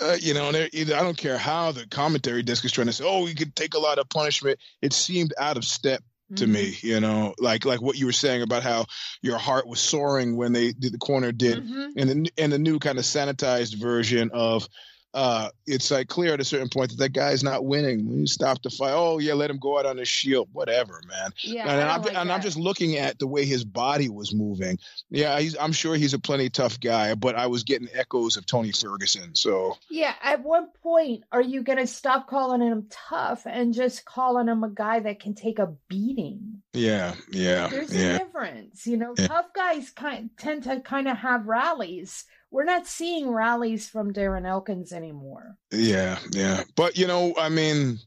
Uh, 0.02 0.16
you 0.22 0.34
know, 0.34 0.46
and 0.46 0.56
there- 0.56 0.70
either, 0.72 0.96
I 0.96 1.02
don't 1.04 1.18
care 1.18 1.38
how 1.38 1.74
the 1.74 1.86
commentary 1.86 2.42
disc 2.44 2.64
is 2.64 2.72
trying 2.72 2.88
to 2.88 2.94
say, 2.94 3.04
"Oh, 3.06 3.26
we 3.26 3.36
could 3.36 3.54
take 3.58 3.74
a 3.74 3.80
lot 3.80 4.00
of 4.00 4.08
punishment." 4.10 4.58
It 4.82 4.94
seemed 4.94 5.34
out 5.38 5.58
of 5.58 5.66
step 5.66 6.02
to 6.38 6.46
Mhm. 6.46 6.50
me 6.50 6.78
you 6.82 7.02
know 7.02 7.36
like 7.40 7.66
like 7.66 7.82
what 7.82 7.98
you 7.98 8.06
were 8.06 8.14
saying 8.14 8.42
about 8.42 8.64
how 8.64 8.86
your 9.22 9.38
heart 9.38 9.68
was 9.68 9.82
soaring 9.82 10.38
when 10.38 10.54
they 10.54 10.72
did 10.72 10.94
the 10.94 10.98
corner 10.98 11.34
did 11.34 11.62
Mhm. 11.62 11.92
and 11.98 12.10
the 12.10 12.32
and 12.38 12.54
the 12.54 12.58
new 12.58 12.80
kind 12.80 12.98
of 12.98 13.04
sanitized 13.04 13.76
version 13.76 14.30
of 14.32 14.66
uh 15.14 15.50
it's 15.68 15.92
like 15.92 16.08
clear 16.08 16.34
at 16.34 16.40
a 16.40 16.44
certain 16.46 16.70
point 16.70 16.90
that 16.92 16.98
that 16.98 17.12
guy's 17.14 17.44
not 17.44 17.66
winning 17.66 18.08
you 18.10 18.26
stop 18.28 18.62
the 18.62 18.70
fight 18.70 18.94
oh 18.94 19.18
yeah 19.20 19.34
let 19.34 19.50
him 19.50 19.58
go 19.60 19.78
out 19.78 19.86
on 19.86 19.98
his 19.98 20.08
shield 20.08 20.48
whatever 20.54 21.02
man 21.08 21.32
Yeah, 21.44 21.70
and, 21.70 21.82
I'm, 21.90 22.02
like 22.02 22.16
and 22.16 22.32
I'm 22.32 22.42
just 22.42 22.58
looking 22.58 22.96
at 22.98 23.20
the 23.20 23.28
way 23.28 23.44
his 23.46 23.66
body 23.66 24.08
was 24.10 24.34
moving 24.34 24.78
yeah 25.10 25.38
he's 25.40 25.58
i'm 25.60 25.74
sure 25.74 25.96
he's 25.96 26.14
a 26.14 26.20
plenty 26.20 26.50
tough 26.50 26.80
guy 26.80 27.16
but 27.16 27.36
i 27.36 27.48
was 27.48 27.64
getting 27.64 27.90
echoes 27.94 28.38
of 28.38 28.46
tony 28.46 28.72
ferguson 28.72 29.36
so 29.36 29.78
Yeah, 29.90 30.14
at 30.24 30.44
what 30.44 30.74
point 30.82 31.24
are 31.32 31.42
you 31.42 31.64
going 31.64 31.80
to 31.80 31.88
stop 31.88 32.28
calling 32.28 32.62
him 32.62 32.88
tough 33.10 33.46
and 33.46 33.74
just 33.74 34.06
calling 34.06 34.48
him 34.48 34.64
a 34.64 34.70
guy 34.70 35.02
that 35.02 35.20
can 35.20 35.36
take 35.36 35.60
a 35.60 35.74
beating? 35.90 36.62
yeah 36.74 37.16
yeah 37.32 37.68
There's 37.68 37.94
yeah 37.94 38.16
a 38.16 38.20
difference. 38.20 38.88
You 38.88 38.98
know, 38.98 39.14
Yeah. 39.18 39.28
tough 39.28 39.54
guys 39.54 39.90
kind 39.92 40.30
tend 40.38 40.64
to 40.64 40.80
kind 40.80 41.08
of 41.10 41.18
have 41.18 41.48
rallies. 41.48 42.24
We're 42.52 42.66
not 42.66 42.86
seeing 42.86 43.30
rallies 43.30 43.88
from 43.90 44.14
Darren 44.14 44.46
Elkins 44.46 44.92
anymore. 44.92 45.56
Yeah, 45.72 46.20
yeah. 46.32 46.64
But 46.76 46.98
you 46.98 47.08
know, 47.08 47.34
I 47.38 47.50
mean, 47.50 47.98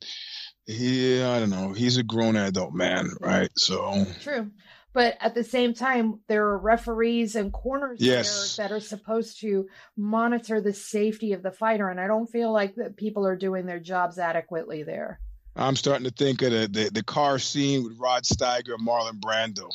he 0.66 1.22
I 1.22 1.40
don't 1.40 1.50
know, 1.50 1.72
he's 1.72 1.96
a 1.96 2.02
grown 2.02 2.37
adult 2.37 2.74
man, 2.74 3.11
right? 3.20 3.50
So 3.57 4.04
True. 4.20 4.50
But 4.92 5.16
at 5.20 5.35
the 5.35 5.42
same 5.42 5.74
time, 5.74 6.20
there 6.28 6.46
are 6.46 6.59
referees 6.59 7.35
and 7.35 7.52
corners 7.52 7.98
Yes. 8.00 8.57
there 8.57 8.68
that 8.68 8.74
are 8.74 8.80
supposed 8.80 9.40
to 9.40 9.66
monitor 9.96 10.61
the 10.61 10.72
safety 10.72 11.33
of 11.33 11.42
the 11.42 11.50
fighter. 11.50 11.88
And 11.88 11.98
I 11.98 12.07
don't 12.07 12.28
feel 12.30 12.52
like 12.52 12.76
that 12.76 12.96
people 12.96 13.26
are 13.26 13.35
doing 13.35 13.66
their 13.66 13.80
jobs 13.80 14.20
adequately 14.20 14.85
there. 14.85 15.18
I'm 15.57 15.74
starting 15.74 16.04
to 16.04 16.11
think 16.12 16.42
of 16.42 16.52
the 16.52 16.68
the, 16.68 16.90
the 16.92 17.02
car 17.02 17.38
scene 17.40 17.83
with 17.83 17.98
Rod 17.98 18.22
Steiger 18.24 18.74
and 18.74 18.87
Marlon 18.87 19.20
Brando. 19.20 19.68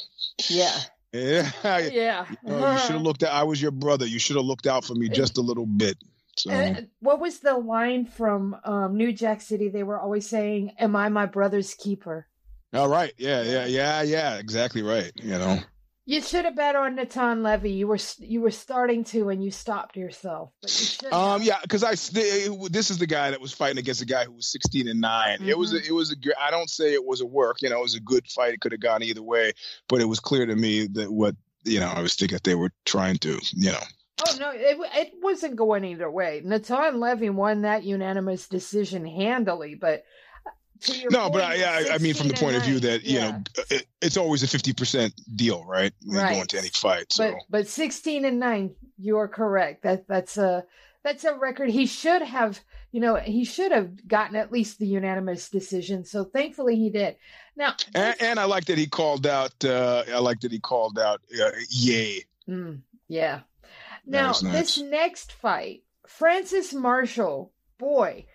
Yeah. 0.49 0.77
Yeah. 1.13 1.49
Yeah. 1.63 2.25
You, 2.45 2.51
know, 2.51 2.71
you 2.73 2.79
should 2.79 2.91
have 2.91 3.01
looked 3.01 3.23
at 3.23 3.31
I 3.31 3.43
was 3.43 3.61
your 3.61 3.71
brother. 3.71 4.05
You 4.05 4.19
should 4.19 4.35
have 4.35 4.45
looked 4.45 4.67
out 4.67 4.85
for 4.85 4.95
me 4.95 5.09
just 5.09 5.37
a 5.37 5.41
little 5.41 5.65
bit. 5.65 5.97
So 6.37 6.51
Uh, 6.51 6.81
what 6.99 7.19
was 7.19 7.39
the 7.39 7.57
line 7.57 8.05
from 8.05 8.55
um, 8.63 8.95
New 8.95 9.11
Jack 9.11 9.41
City? 9.41 9.69
They 9.69 9.83
were 9.83 9.99
always 9.99 10.29
saying, 10.29 10.75
"Am 10.79 10.95
I 10.95 11.09
my 11.09 11.25
brother's 11.25 11.73
keeper?" 11.73 12.27
all 12.73 12.87
right. 12.87 13.11
Yeah, 13.17 13.41
yeah, 13.41 13.65
yeah, 13.65 14.01
yeah. 14.03 14.37
Exactly 14.37 14.81
right. 14.81 15.11
You 15.15 15.37
know. 15.37 15.59
You 16.09 16.21
should 16.21 16.45
have 16.45 16.55
bet 16.55 16.75
on 16.75 16.95
Natan 16.95 17.43
Levy. 17.43 17.69
You 17.69 17.85
were 17.85 17.99
you 18.17 18.41
were 18.41 18.49
starting 18.49 19.03
to, 19.05 19.29
and 19.29 19.43
you 19.43 19.51
stopped 19.51 19.95
yourself. 19.95 20.49
But 20.59 21.03
you 21.03 21.11
Um, 21.11 21.43
yeah, 21.43 21.59
because 21.61 21.83
I 21.83 21.91
this 21.91 22.89
is 22.89 22.97
the 22.97 23.05
guy 23.05 23.29
that 23.29 23.39
was 23.39 23.53
fighting 23.53 23.77
against 23.77 24.01
a 24.01 24.07
guy 24.07 24.25
who 24.25 24.31
was 24.31 24.47
16 24.47 24.87
and 24.87 24.99
9 24.99 25.43
It 25.45 25.55
was 25.55 25.71
a, 25.71 25.85
it 25.85 25.91
was 25.91 26.11
a 26.11 26.15
I 26.41 26.49
don't 26.49 26.67
say 26.67 26.95
it 26.95 27.05
was 27.05 27.21
a 27.21 27.27
work, 27.27 27.61
you 27.61 27.69
know, 27.69 27.77
it 27.77 27.83
was 27.83 27.93
a 27.93 27.99
good 27.99 28.25
fight. 28.25 28.55
It 28.55 28.59
could 28.59 28.71
have 28.71 28.81
gone 28.81 29.03
either 29.03 29.21
way, 29.21 29.51
but 29.87 30.01
it 30.01 30.05
was 30.05 30.19
clear 30.19 30.47
to 30.47 30.55
me 30.55 30.87
that 30.87 31.11
what 31.11 31.35
you 31.63 31.79
know 31.79 31.89
I 31.89 32.01
was 32.01 32.15
thinking 32.15 32.37
that 32.37 32.43
they 32.43 32.55
were 32.55 32.71
trying 32.85 33.19
to, 33.19 33.39
you 33.53 33.71
know. 33.71 33.83
Oh 34.27 34.35
no, 34.39 34.49
it 34.51 34.79
it 34.95 35.13
wasn't 35.21 35.57
going 35.57 35.85
either 35.85 36.09
way. 36.09 36.41
Natan 36.43 36.99
Levy 36.99 37.29
won 37.29 37.61
that 37.61 37.83
unanimous 37.83 38.47
decision 38.47 39.05
handily, 39.05 39.75
but. 39.75 40.05
Uh, 40.87 40.93
To 40.93 41.09
No, 41.09 41.29
but 41.29 41.41
I, 41.43 41.55
yeah, 41.55 41.93
I 41.93 41.97
mean 41.97 42.13
from 42.13 42.27
the 42.27 42.33
point 42.33 42.55
of 42.55 42.63
view 42.63 42.79
that 42.79 43.03
you 43.03 43.19
Yeah. 43.19 43.31
know 43.31 43.43
it, 43.69 43.85
it's 44.01 44.17
always 44.17 44.43
a 44.43 44.47
50 44.47 44.73
percent 44.73 45.13
deal, 45.35 45.63
right? 45.65 45.93
When 46.05 46.15
you 46.17 46.21
Right. 46.23 46.35
Go 46.35 46.41
into 46.41 46.57
any 46.57 46.69
fight, 46.69 47.11
so 47.11 47.31
But 47.31 47.39
but 47.49 47.67
sixteen 47.67 48.25
and 48.25 48.39
nine, 48.39 48.75
you 48.97 49.17
are 49.17 49.27
correct. 49.27 49.83
That 49.83 50.07
that's 50.07 50.37
a 50.37 50.65
that's 51.03 51.23
a 51.23 51.33
record. 51.33 51.69
He 51.69 51.85
should 51.85 52.21
have, 52.21 52.59
you 52.91 52.99
know, 52.99 53.15
he 53.15 53.45
should 53.45 53.71
have 53.71 54.05
gotten 54.05 54.35
at 54.35 54.51
least 54.51 54.79
the 54.79 54.85
unanimous 54.87 55.49
decision. 55.49 56.03
So 56.03 56.25
thankfully 56.25 56.75
he 56.75 56.89
did. 56.89 57.15
Now, 57.55 57.75
and, 57.95 58.15
and 58.21 58.39
I 58.39 58.43
like 58.45 58.65
that 58.65 58.77
he 58.77 58.85
called 58.87 59.25
out. 59.25 59.53
uh 59.63 60.03
I 60.13 60.19
like 60.19 60.41
that 60.41 60.51
he 60.51 60.59
called 60.59 60.99
out. 60.99 61.21
Uh, 61.33 61.51
yay! 61.69 62.25
Mm, 62.49 62.81
yeah. 63.07 63.41
Now 64.05 64.27
nice. 64.27 64.41
this 64.41 64.77
next 64.77 65.31
fight, 65.33 65.83
Francis 66.07 66.73
Marshall, 66.73 67.53
boy, 67.77 68.25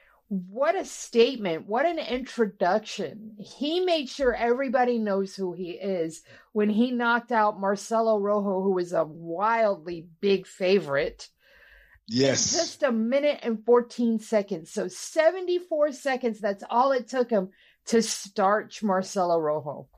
what 0.49 0.75
a 0.75 0.85
statement! 0.85 1.68
What 1.68 1.87
an 1.87 1.99
introduction! 1.99 3.37
He 3.38 3.81
made 3.81 4.09
sure 4.09 4.35
everybody 4.35 4.99
knows 4.99 5.37
who 5.37 5.53
he 5.53 5.73
is 5.73 6.23
when 6.53 6.70
he 6.70 6.90
knocked 6.90 7.31
out 7.31 7.61
Marcelo 7.61 8.18
Rojo, 8.18 8.62
who 8.62 8.73
was 8.73 8.92
a 8.92 9.05
wildly 9.05 10.09
big 10.20 10.47
favorite. 10.47 11.29
Yes. 12.09 12.53
Just 12.53 12.83
a 12.83 12.92
minute 12.92 13.40
and 13.42 13.64
14 13.64 14.18
seconds. 14.18 14.70
So 14.70 14.88
74 14.88 15.92
seconds. 15.92 16.40
That's 16.40 16.64
all 16.68 16.92
it 16.92 17.09
took 17.09 17.31
him 17.31 17.51
to 17.87 18.03
starch 18.03 18.83
Marcelo 18.83 19.38
Rojo. 19.38 19.88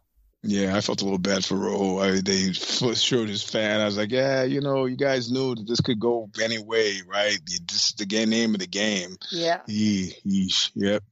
Yeah, 0.46 0.76
I 0.76 0.80
felt 0.80 1.02
a 1.02 1.04
little 1.04 1.18
bad 1.18 1.44
for 1.44 1.56
Rojo. 1.56 1.98
I, 1.98 2.20
they 2.20 2.52
showed 2.52 3.28
his 3.28 3.42
fan. 3.42 3.80
I 3.80 3.84
was 3.84 3.96
like, 3.96 4.12
yeah, 4.12 4.44
you 4.44 4.60
know, 4.60 4.86
you 4.86 4.96
guys 4.96 5.30
knew 5.30 5.54
that 5.54 5.66
this 5.66 5.80
could 5.80 5.98
go 5.98 6.30
any 6.40 6.58
way, 6.58 7.02
right? 7.06 7.38
This 7.44 7.88
is 7.88 7.94
the 7.98 8.06
game, 8.06 8.30
name 8.30 8.54
of 8.54 8.60
the 8.60 8.66
game. 8.66 9.16
Yeah. 9.32 9.60
Yeesh, 9.68 10.70
yep. 10.74 11.02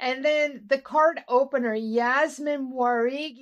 And 0.00 0.24
then 0.24 0.64
the 0.66 0.78
card 0.78 1.20
opener, 1.28 1.74
Yazmin 1.74 2.72
Jauregui 2.72 3.38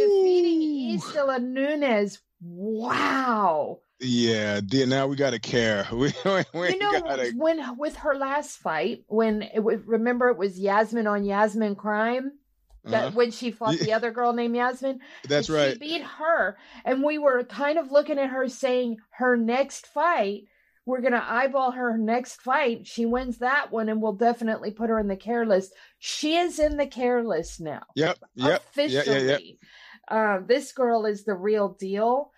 defeating 0.00 0.98
Istela 0.98 1.40
Nunes. 1.42 2.18
wow. 2.40 3.80
Yeah, 3.98 4.60
dear, 4.60 4.86
now 4.86 5.06
we 5.06 5.16
gotta 5.16 5.38
care. 5.38 5.86
We, 5.90 6.12
we, 6.24 6.44
we 6.52 6.68
you 6.70 6.78
know 6.78 7.00
gotta... 7.00 7.32
when 7.36 7.78
with 7.78 7.96
her 7.96 8.14
last 8.14 8.58
fight, 8.58 9.04
when 9.06 9.42
it 9.42 9.62
remember 9.62 10.28
it 10.28 10.36
was 10.36 10.58
Yasmin 10.58 11.06
on 11.06 11.24
Yasmin 11.24 11.76
crime. 11.76 12.32
That 12.86 13.04
Uh-huh. 13.06 13.10
when 13.16 13.30
she 13.30 13.50
fought 13.50 13.76
the 13.78 13.92
other 13.92 14.10
girl 14.10 14.32
named 14.32 14.54
Yasmin, 14.56 15.00
That's 15.28 15.50
right. 15.50 15.72
She 15.72 15.78
beat 15.78 16.02
her, 16.02 16.56
and 16.84 17.02
we 17.02 17.18
were 17.18 17.42
kind 17.44 17.78
of 17.78 17.90
looking 17.90 18.18
at 18.18 18.30
her 18.30 18.48
saying 18.48 18.98
her 19.10 19.36
next 19.36 19.86
fight. 19.88 20.44
We're 20.84 21.00
gonna 21.00 21.24
eyeball 21.26 21.72
her 21.72 21.98
next 21.98 22.40
fight. 22.42 22.86
She 22.86 23.06
wins 23.06 23.38
that 23.38 23.72
one, 23.72 23.88
and 23.88 24.00
we'll 24.00 24.12
definitely 24.12 24.70
put 24.70 24.88
her 24.88 25.00
in 25.00 25.08
the 25.08 25.16
care 25.16 25.44
list. 25.44 25.72
She 25.98 26.36
is 26.36 26.60
in 26.60 26.76
the 26.76 26.86
care 26.86 27.24
list 27.24 27.60
now 27.60 27.82
Yep, 27.96 28.18
yep, 28.36 28.46
yeah, 28.76 29.00
officially. 29.00 29.26
yeah, 29.28 29.38
yeah. 29.38 30.16
Uh, 30.36 30.40
this 30.46 30.70
girl 30.72 31.04
is 31.06 31.24
the 31.24 31.34
real 31.34 31.70
deal. 31.70 32.30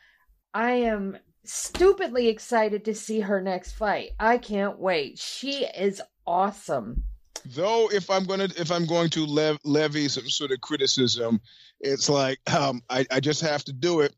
I 0.54 0.70
am 0.72 1.18
stupidly 1.44 2.28
excited 2.28 2.86
to 2.86 2.94
see 2.94 3.20
her 3.20 3.42
next 3.42 3.72
fight. 3.72 4.12
I 4.18 4.38
can't 4.38 4.78
wait. 4.78 5.18
She 5.18 5.64
is 5.66 6.00
awesome. 6.26 7.04
Though, 7.44 7.90
if 7.90 8.10
I'm 8.10 8.24
gonna 8.24 8.48
if 8.56 8.70
I'm 8.70 8.86
going 8.86 9.10
to 9.10 9.26
lev- 9.26 9.58
levy 9.64 10.08
some 10.08 10.28
sort 10.28 10.50
of 10.50 10.60
criticism, 10.60 11.40
it's 11.80 12.08
like 12.08 12.38
um, 12.54 12.82
I, 12.88 13.06
I 13.10 13.20
just 13.20 13.40
have 13.42 13.64
to 13.64 13.72
do 13.72 14.00
it. 14.00 14.14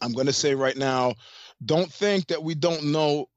I'm 0.00 0.12
gonna 0.12 0.32
say 0.32 0.54
right 0.54 0.76
now, 0.76 1.14
don't 1.64 1.92
think 1.92 2.28
that 2.28 2.42
we 2.42 2.54
don't 2.54 2.84
know 2.84 3.28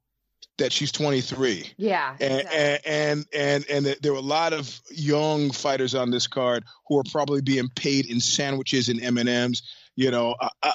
that 0.57 0.71
she's 0.71 0.91
23. 0.91 1.73
Yeah. 1.77 2.15
and 2.19 2.41
exactly. 2.41 2.57
and 2.57 3.25
and 3.33 3.65
and, 3.69 3.87
and 3.87 3.97
there 4.01 4.13
were 4.13 4.19
a 4.19 4.21
lot 4.21 4.53
of 4.53 4.81
young 4.89 5.51
fighters 5.51 5.95
on 5.95 6.11
this 6.11 6.27
card 6.27 6.63
who 6.87 6.97
are 6.97 7.03
probably 7.11 7.41
being 7.41 7.69
paid 7.75 8.05
in 8.05 8.19
sandwiches 8.19 8.89
and 8.89 9.01
M 9.01 9.17
and 9.17 9.29
M's. 9.29 9.63
You 9.95 10.11
know, 10.11 10.35
uh, 10.39 10.49
uh, 10.61 10.71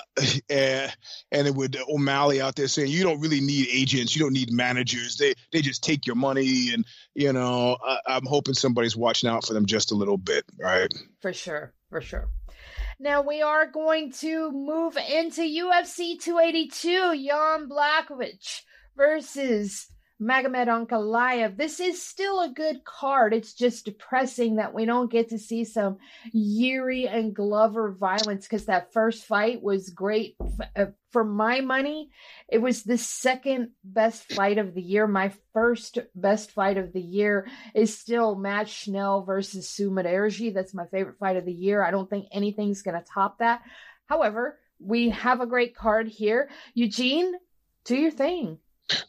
and, 0.48 0.96
and 1.30 1.56
with 1.56 1.76
O'Malley 1.88 2.40
out 2.40 2.56
there 2.56 2.68
saying 2.68 2.88
you 2.90 3.02
don't 3.02 3.20
really 3.20 3.40
need 3.40 3.68
agents, 3.70 4.14
you 4.16 4.22
don't 4.22 4.32
need 4.32 4.52
managers. 4.52 5.16
They 5.16 5.34
they 5.52 5.60
just 5.60 5.84
take 5.84 6.06
your 6.06 6.16
money, 6.16 6.72
and 6.72 6.86
you 7.14 7.32
know, 7.32 7.76
I, 7.84 7.98
I'm 8.06 8.26
hoping 8.26 8.54
somebody's 8.54 8.96
watching 8.96 9.28
out 9.28 9.46
for 9.46 9.52
them 9.52 9.66
just 9.66 9.92
a 9.92 9.94
little 9.94 10.18
bit, 10.18 10.44
right? 10.58 10.92
For 11.20 11.32
sure, 11.32 11.74
for 11.90 12.00
sure. 12.00 12.28
Now 12.98 13.22
we 13.22 13.40
are 13.40 13.66
going 13.66 14.12
to 14.20 14.52
move 14.52 14.96
into 14.96 15.40
UFC 15.40 16.20
282. 16.20 17.26
Jan 17.26 17.68
Blachowicz 17.68 18.60
versus 18.94 19.86
Magomed 20.20 20.68
Ankalaev. 20.68 21.56
This 21.56 21.80
is 21.80 22.02
still 22.02 22.42
a 22.42 22.50
good 22.50 22.84
card. 22.84 23.32
It's 23.32 23.54
just 23.54 23.86
depressing 23.86 24.56
that 24.56 24.74
we 24.74 24.84
don't 24.84 25.10
get 25.10 25.30
to 25.30 25.38
see 25.38 25.64
some 25.64 25.96
Yuri 26.32 27.08
and 27.08 27.34
Glover 27.34 27.92
violence 27.92 28.46
because 28.46 28.66
that 28.66 28.92
first 28.92 29.24
fight 29.24 29.62
was 29.62 29.88
great. 29.88 30.36
Uh, 30.76 30.86
For 31.10 31.24
my 31.24 31.62
money, 31.62 32.10
it 32.48 32.58
was 32.58 32.82
the 32.82 32.98
second 32.98 33.70
best 33.82 34.30
fight 34.32 34.58
of 34.58 34.74
the 34.74 34.82
year. 34.82 35.06
My 35.06 35.32
first 35.54 35.98
best 36.14 36.50
fight 36.50 36.76
of 36.76 36.92
the 36.92 37.00
year 37.00 37.48
is 37.74 37.96
still 37.98 38.36
Matt 38.36 38.68
Schnell 38.68 39.22
versus 39.24 39.68
Sumudaerji. 39.68 40.52
That's 40.52 40.74
my 40.74 40.86
favorite 40.86 41.18
fight 41.18 41.36
of 41.36 41.46
the 41.46 41.52
year. 41.52 41.82
I 41.82 41.90
don't 41.90 42.10
think 42.10 42.26
anything's 42.30 42.82
going 42.82 42.98
to 42.98 43.04
top 43.14 43.38
that. 43.38 43.62
However, 44.06 44.58
we 44.78 45.10
have 45.10 45.40
a 45.40 45.46
great 45.46 45.74
card 45.74 46.08
here. 46.08 46.50
Eugene, 46.74 47.32
do 47.84 47.96
your 47.96 48.10
thing. 48.10 48.58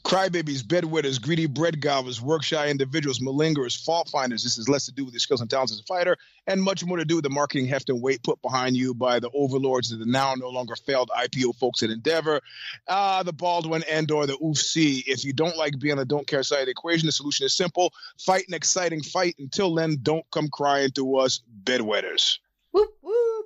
Crybabies, 0.04 0.64
bedwetters, 0.64 1.22
greedy 1.22 1.46
bread 1.46 1.82
gobblers, 1.82 2.22
work 2.22 2.44
shy 2.44 2.70
individuals, 2.70 3.20
malingerers, 3.20 3.84
fault 3.84 4.10
finders. 4.10 4.44
This 4.44 4.58
has 4.58 4.70
less 4.70 4.86
to 4.86 4.92
do 4.92 5.06
with 5.06 5.14
your 5.14 5.20
skills 5.20 5.42
and 5.42 5.50
talents 5.50 5.72
as 5.72 5.80
a 5.80 5.84
fighter, 5.84 6.18
and 6.48 6.62
much 6.62 6.86
more 6.86 6.98
to 6.98 7.06
do 7.06 7.16
with 7.16 7.24
the 7.24 7.30
marketing 7.30 7.68
heft 7.68 7.90
and 7.90 8.02
weight 8.02 8.24
put 8.24 8.42
behind 8.42 8.76
you 8.76 8.94
by 8.94 9.20
the 9.20 9.30
overlords 9.34 9.92
of 9.92 10.00
the 10.00 10.06
now 10.06 10.34
no 10.36 10.50
longer 10.50 10.76
failed 10.76 11.10
IPO 11.16 11.56
folks 11.56 11.84
at 11.84 11.90
Endeavor, 11.90 12.42
uh, 12.88 13.24
the 13.24 13.34
Baldwin 13.34 13.84
and 13.90 14.10
or 14.12 14.28
the 14.28 14.38
UFC. 14.38 15.04
If 15.08 15.26
you 15.26 15.34
don't 15.34 15.58
like 15.58 15.80
being 15.80 15.94
on 15.94 15.98
the 15.98 16.06
don't 16.06 16.28
care 16.28 16.44
side 16.44 16.62
of 16.62 16.66
the 16.66 16.72
equation, 16.72 17.06
the 17.08 17.12
solution 17.12 17.46
is 17.46 17.56
simple: 17.56 17.94
fight 18.20 18.48
an 18.48 18.54
exciting 18.54 19.02
fight. 19.02 19.36
Until 19.40 19.74
then, 19.76 19.98
don't 20.02 20.26
come 20.32 20.50
crying 20.50 20.92
to 20.92 21.18
us, 21.18 21.42
bedwetters. 21.64 22.38
Whoop, 22.72 22.90
whoop. 23.02 23.46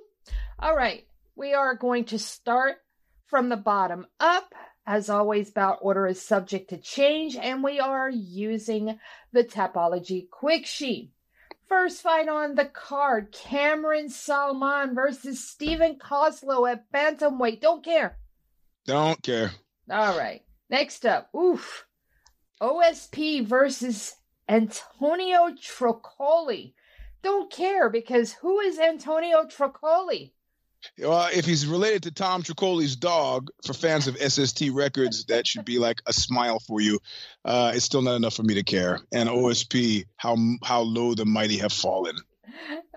All 0.58 0.74
right. 0.74 1.06
We 1.34 1.52
are 1.52 1.74
going 1.74 2.06
to 2.06 2.18
start 2.18 2.76
from 3.26 3.48
the 3.48 3.56
bottom 3.56 4.06
up. 4.18 4.54
As 4.86 5.10
always, 5.10 5.50
bout 5.50 5.78
order 5.82 6.06
is 6.06 6.22
subject 6.22 6.70
to 6.70 6.76
change, 6.76 7.34
and 7.34 7.64
we 7.64 7.80
are 7.80 8.08
using 8.08 9.00
the 9.32 9.42
Tapology 9.42 10.30
Quick 10.30 10.64
Sheet. 10.64 11.10
First 11.68 12.02
fight 12.02 12.28
on 12.28 12.54
the 12.54 12.66
card 12.66 13.32
Cameron 13.32 14.06
Saaiman 14.06 14.94
versus 14.94 15.42
Steven 15.42 15.98
Koslow 15.98 16.70
at 16.70 16.90
Bantamweight. 16.92 17.60
Don't 17.60 17.84
care. 17.84 18.18
Don't 18.84 19.20
care. 19.20 19.50
All 19.90 20.16
right. 20.16 20.42
Next 20.70 21.04
up, 21.04 21.34
oof. 21.34 21.86
OSP 22.62 23.44
versus 23.44 24.14
Antonio 24.48 25.50
Trocoli. 25.60 26.74
Don't 27.22 27.50
care 27.50 27.90
because 27.90 28.34
who 28.34 28.60
is 28.60 28.78
Antonio 28.78 29.46
Trocoli? 29.46 30.30
Well, 30.98 31.28
if 31.32 31.44
he's 31.44 31.66
related 31.66 32.02
to 32.04 32.10
Tom 32.10 32.42
Troccoli's 32.42 32.96
dog, 32.96 33.50
for 33.64 33.72
fans 33.72 34.06
of 34.08 34.16
SST 34.16 34.70
Records, 34.72 35.24
that 35.26 35.46
should 35.46 35.64
be 35.64 35.78
like 35.78 36.00
a 36.06 36.12
smile 36.12 36.58
for 36.58 36.80
you. 36.80 36.98
Uh, 37.44 37.72
it's 37.74 37.84
still 37.84 38.02
not 38.02 38.16
enough 38.16 38.34
for 38.34 38.42
me 38.42 38.54
to 38.54 38.62
care. 38.62 39.00
And 39.12 39.28
OSP, 39.28 40.04
how 40.16 40.36
how 40.64 40.82
low 40.82 41.14
the 41.14 41.26
mighty 41.26 41.58
have 41.58 41.72
fallen. 41.72 42.16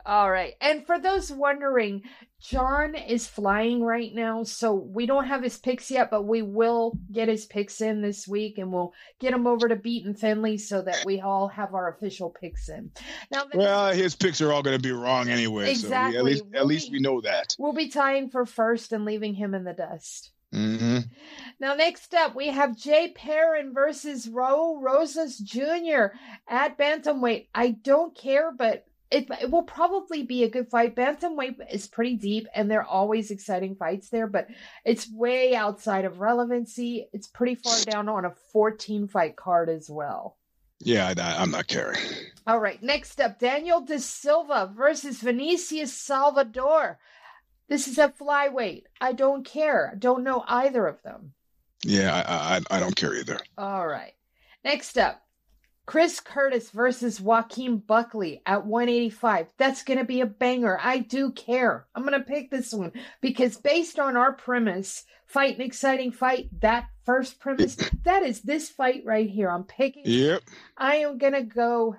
All 0.10 0.32
right. 0.32 0.56
And 0.60 0.88
for 0.88 0.98
those 0.98 1.32
wondering, 1.32 2.02
John 2.42 2.96
is 2.96 3.28
flying 3.28 3.84
right 3.84 4.12
now, 4.12 4.42
so 4.44 4.74
we 4.74 5.06
don't 5.06 5.28
have 5.28 5.44
his 5.44 5.58
picks 5.58 5.92
yet, 5.92 6.10
but 6.10 6.24
we 6.24 6.42
will 6.42 6.98
get 7.12 7.28
his 7.28 7.46
picks 7.46 7.80
in 7.80 8.02
this 8.02 8.28
week 8.28 8.58
and 8.58 8.72
we'll 8.74 8.92
get 9.20 9.34
him 9.36 9.46
over 9.46 9.68
to 9.68 9.76
Beaton 9.76 10.16
Finley 10.16 10.58
so 10.58 10.82
that 10.82 11.04
we 11.06 11.22
all 11.22 11.48
have 11.50 11.76
our 11.76 11.94
official 11.94 12.32
picks 12.32 12.70
in. 12.70 12.90
Now, 13.32 13.44
Well, 13.54 13.94
his 13.94 14.16
picks 14.16 14.42
are 14.42 14.52
all 14.52 14.64
going 14.64 14.78
to 14.78 14.82
be 14.82 14.94
wrong 14.94 15.30
anyway. 15.30 15.76
So 15.76 15.90
we, 15.90 15.94
Exactly. 15.94 16.18
at 16.18 16.24
least 16.24 16.44
We'll 16.52 16.60
at 16.62 16.66
least 16.66 16.92
be- 16.92 16.98
we 16.98 17.02
know 17.04 17.22
that. 17.22 17.56
we'll 17.60 17.74
be 17.74 17.90
tying 17.90 18.30
for 18.32 18.48
first 18.48 18.92
and 18.94 19.06
leaving 19.06 19.36
him 19.36 19.54
in 19.54 19.64
the 19.64 19.74
dust. 19.74 20.32
hmm 20.52 21.00
Now, 21.60 21.76
next 21.76 22.16
up, 22.16 22.34
we 22.36 22.48
have 22.48 22.76
Jay 22.76 23.12
Perrin 23.16 23.74
versus 23.76 24.26
Raul 24.26 24.82
Rosas 24.82 25.38
Jr. 25.38 26.16
at 26.48 26.80
Bantamweight. 26.80 27.50
I 27.54 27.72
don't 27.72 28.16
care, 28.18 28.52
but 28.52 28.86
it, 29.12 29.28
it 29.42 29.50
will 29.50 29.64
probably 29.64 30.24
be 30.24 30.44
a 30.44 30.50
good 30.50 30.70
fight. 30.70 30.96
Bantamweight 30.96 31.56
is 31.72 31.88
pretty 31.88 32.16
deep, 32.16 32.48
and 32.54 32.70
there 32.70 32.82
are 32.82 32.88
always 32.88 33.32
exciting 33.32 33.76
fights 33.76 34.10
there, 34.10 34.28
but 34.28 34.48
it's 34.86 35.12
way 35.12 35.56
outside 35.56 36.06
of 36.06 36.20
relevancy. 36.20 37.08
It's 37.12 37.28
pretty 37.28 37.56
far 37.56 37.80
down 37.82 38.08
on 38.08 38.26
a 38.26 38.36
14 38.52 39.08
fight 39.08 39.36
card 39.36 39.70
as 39.70 39.90
well. 39.90 40.38
Yeah, 40.80 41.14
I, 41.18 41.42
I'm 41.42 41.52
not 41.52 41.68
caring. 41.68 42.00
All 42.48 42.60
right, 42.60 42.82
next 42.82 43.20
up, 43.20 43.40
Daniel 43.40 43.82
da 43.82 43.98
Silva 43.98 44.72
versus 44.76 45.22
Vinicius 45.22 45.94
Salvador. 45.94 47.00
This 47.68 47.88
is 47.88 47.98
a 47.98 48.10
flyweight. 48.10 48.84
I 49.02 49.14
don't 49.14 49.44
care. 49.46 49.92
I 49.94 49.96
don't 49.98 50.24
know 50.24 50.44
either 50.48 50.88
of 50.88 51.02
them. 51.04 51.34
Yeah, 51.84 52.14
I, 52.14 52.58
I 52.58 52.78
I 52.78 52.80
don't 52.80 52.96
care 52.96 53.16
either. 53.16 53.40
All 53.58 53.88
right. 53.88 54.14
Next 54.64 54.98
up, 54.98 55.22
Chris 55.90 56.20
Curtis 56.20 56.70
versus 56.70 57.20
Joaquin 57.20 57.78
Buckley 57.78 58.44
at 58.46 58.64
185. 58.64 59.48
That's 59.58 59.82
going 59.82 59.98
to 59.98 60.06
be 60.06 60.22
a 60.22 60.28
banger. 60.28 60.80
I 60.80 61.00
do 61.00 61.32
care. 61.32 61.88
I'm 61.96 62.06
going 62.06 62.14
to 62.14 62.24
pick 62.24 62.52
this 62.52 62.72
one 62.72 62.92
because 63.22 63.58
based 63.58 63.98
on 63.98 64.16
our 64.16 64.34
premise, 64.34 65.04
fight 65.26 65.56
an 65.56 65.64
exciting 65.64 66.12
fight, 66.12 66.48
that 66.62 66.86
first 67.06 67.40
premise, 67.40 67.76
that 68.04 68.22
is 68.22 68.42
this 68.42 68.70
fight 68.70 69.02
right 69.04 69.28
here. 69.28 69.50
I'm 69.50 69.64
picking. 69.64 70.04
Yep. 70.06 70.44
I 70.78 70.98
am 70.98 71.18
going 71.18 71.34
to 71.34 71.42
go. 71.42 71.96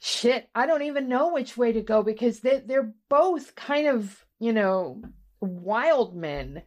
Shit, 0.00 0.48
I 0.56 0.66
don't 0.66 0.82
even 0.82 1.08
know 1.08 1.32
which 1.32 1.56
way 1.56 1.70
to 1.70 1.82
go 1.82 2.02
because 2.02 2.40
they, 2.40 2.64
they're 2.66 2.92
both 3.08 3.54
kind 3.54 3.86
of, 3.86 4.26
you 4.40 4.52
know, 4.52 5.00
wild 5.40 6.16
men. 6.16 6.64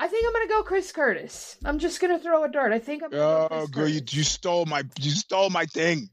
I 0.00 0.06
think 0.06 0.26
I'm 0.26 0.32
gonna 0.32 0.48
go 0.48 0.62
Chris 0.62 0.92
Curtis. 0.92 1.56
I'm 1.64 1.78
just 1.78 2.00
gonna 2.00 2.18
throw 2.18 2.44
a 2.44 2.48
dart. 2.48 2.72
I 2.72 2.78
think 2.78 3.02
I'm. 3.02 3.10
Gonna 3.10 3.22
go 3.22 3.48
Oh, 3.50 3.56
Chris 3.58 3.70
girl, 3.70 3.88
you, 3.88 4.00
you 4.10 4.22
stole 4.22 4.64
my 4.66 4.82
you 5.00 5.10
stole 5.10 5.50
my 5.50 5.66
thing. 5.66 6.08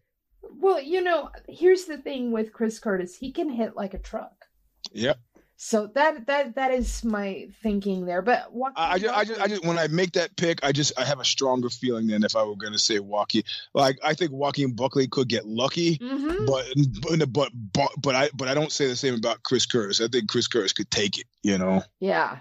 Well, 0.57 0.81
you 0.81 1.01
know, 1.01 1.29
here's 1.47 1.85
the 1.85 1.97
thing 1.97 2.31
with 2.31 2.51
Chris 2.53 2.79
Curtis. 2.79 3.15
He 3.15 3.31
can 3.31 3.49
hit 3.49 3.75
like 3.75 3.93
a 3.93 3.99
truck. 3.99 4.45
Yep. 4.93 5.19
So 5.57 5.87
that 5.95 6.27
that 6.27 6.55
that 6.55 6.71
is 6.71 7.03
my 7.05 7.47
thinking 7.63 8.05
there. 8.05 8.21
But 8.21 8.49
I, 8.75 8.93
I, 8.93 8.99
just, 8.99 9.15
I 9.17 9.23
just, 9.23 9.41
I 9.41 9.47
just, 9.47 9.65
when 9.65 9.77
I 9.77 9.87
make 9.87 10.11
that 10.13 10.35
pick, 10.35 10.63
I 10.65 10.73
just, 10.73 10.91
I 10.99 11.05
have 11.05 11.21
a 11.21 11.25
stronger 11.25 11.69
feeling 11.69 12.07
than 12.07 12.23
if 12.25 12.35
I 12.35 12.43
were 12.43 12.57
going 12.57 12.73
to 12.73 12.79
say 12.79 12.99
Joaquin. 12.99 13.43
Like, 13.73 13.97
I 14.03 14.15
think 14.15 14.31
Joaquin 14.33 14.73
Buckley 14.75 15.07
could 15.07 15.29
get 15.29 15.45
lucky, 15.45 15.97
Mhm. 15.99 16.45
but, 16.45 16.65
but, 17.01 17.31
but, 17.31 17.51
but, 17.73 17.91
but 18.01 18.15
I, 18.15 18.29
but 18.33 18.49
I 18.49 18.53
don't 18.53 18.71
say 18.71 18.87
the 18.87 18.97
same 18.97 19.15
about 19.15 19.43
Chris 19.43 19.65
Curtis. 19.65 20.01
I 20.01 20.09
think 20.09 20.27
Chris 20.27 20.47
Curtis 20.47 20.73
could 20.73 20.91
take 20.91 21.17
it. 21.19 21.25
You 21.41 21.57
know. 21.57 21.83
Yeah, 22.01 22.39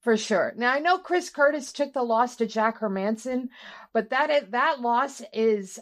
for 0.00 0.16
sure. 0.16 0.52
Now 0.56 0.72
I 0.72 0.78
know 0.78 0.98
Chris 0.98 1.30
Curtis 1.30 1.72
took 1.72 1.92
the 1.92 2.02
loss 2.02 2.36
to 2.36 2.46
Jack 2.46 2.80
Hermansson, 2.80 3.48
but 3.92 4.10
that 4.10 4.50
that 4.50 4.80
loss 4.80 5.22
is 5.32 5.78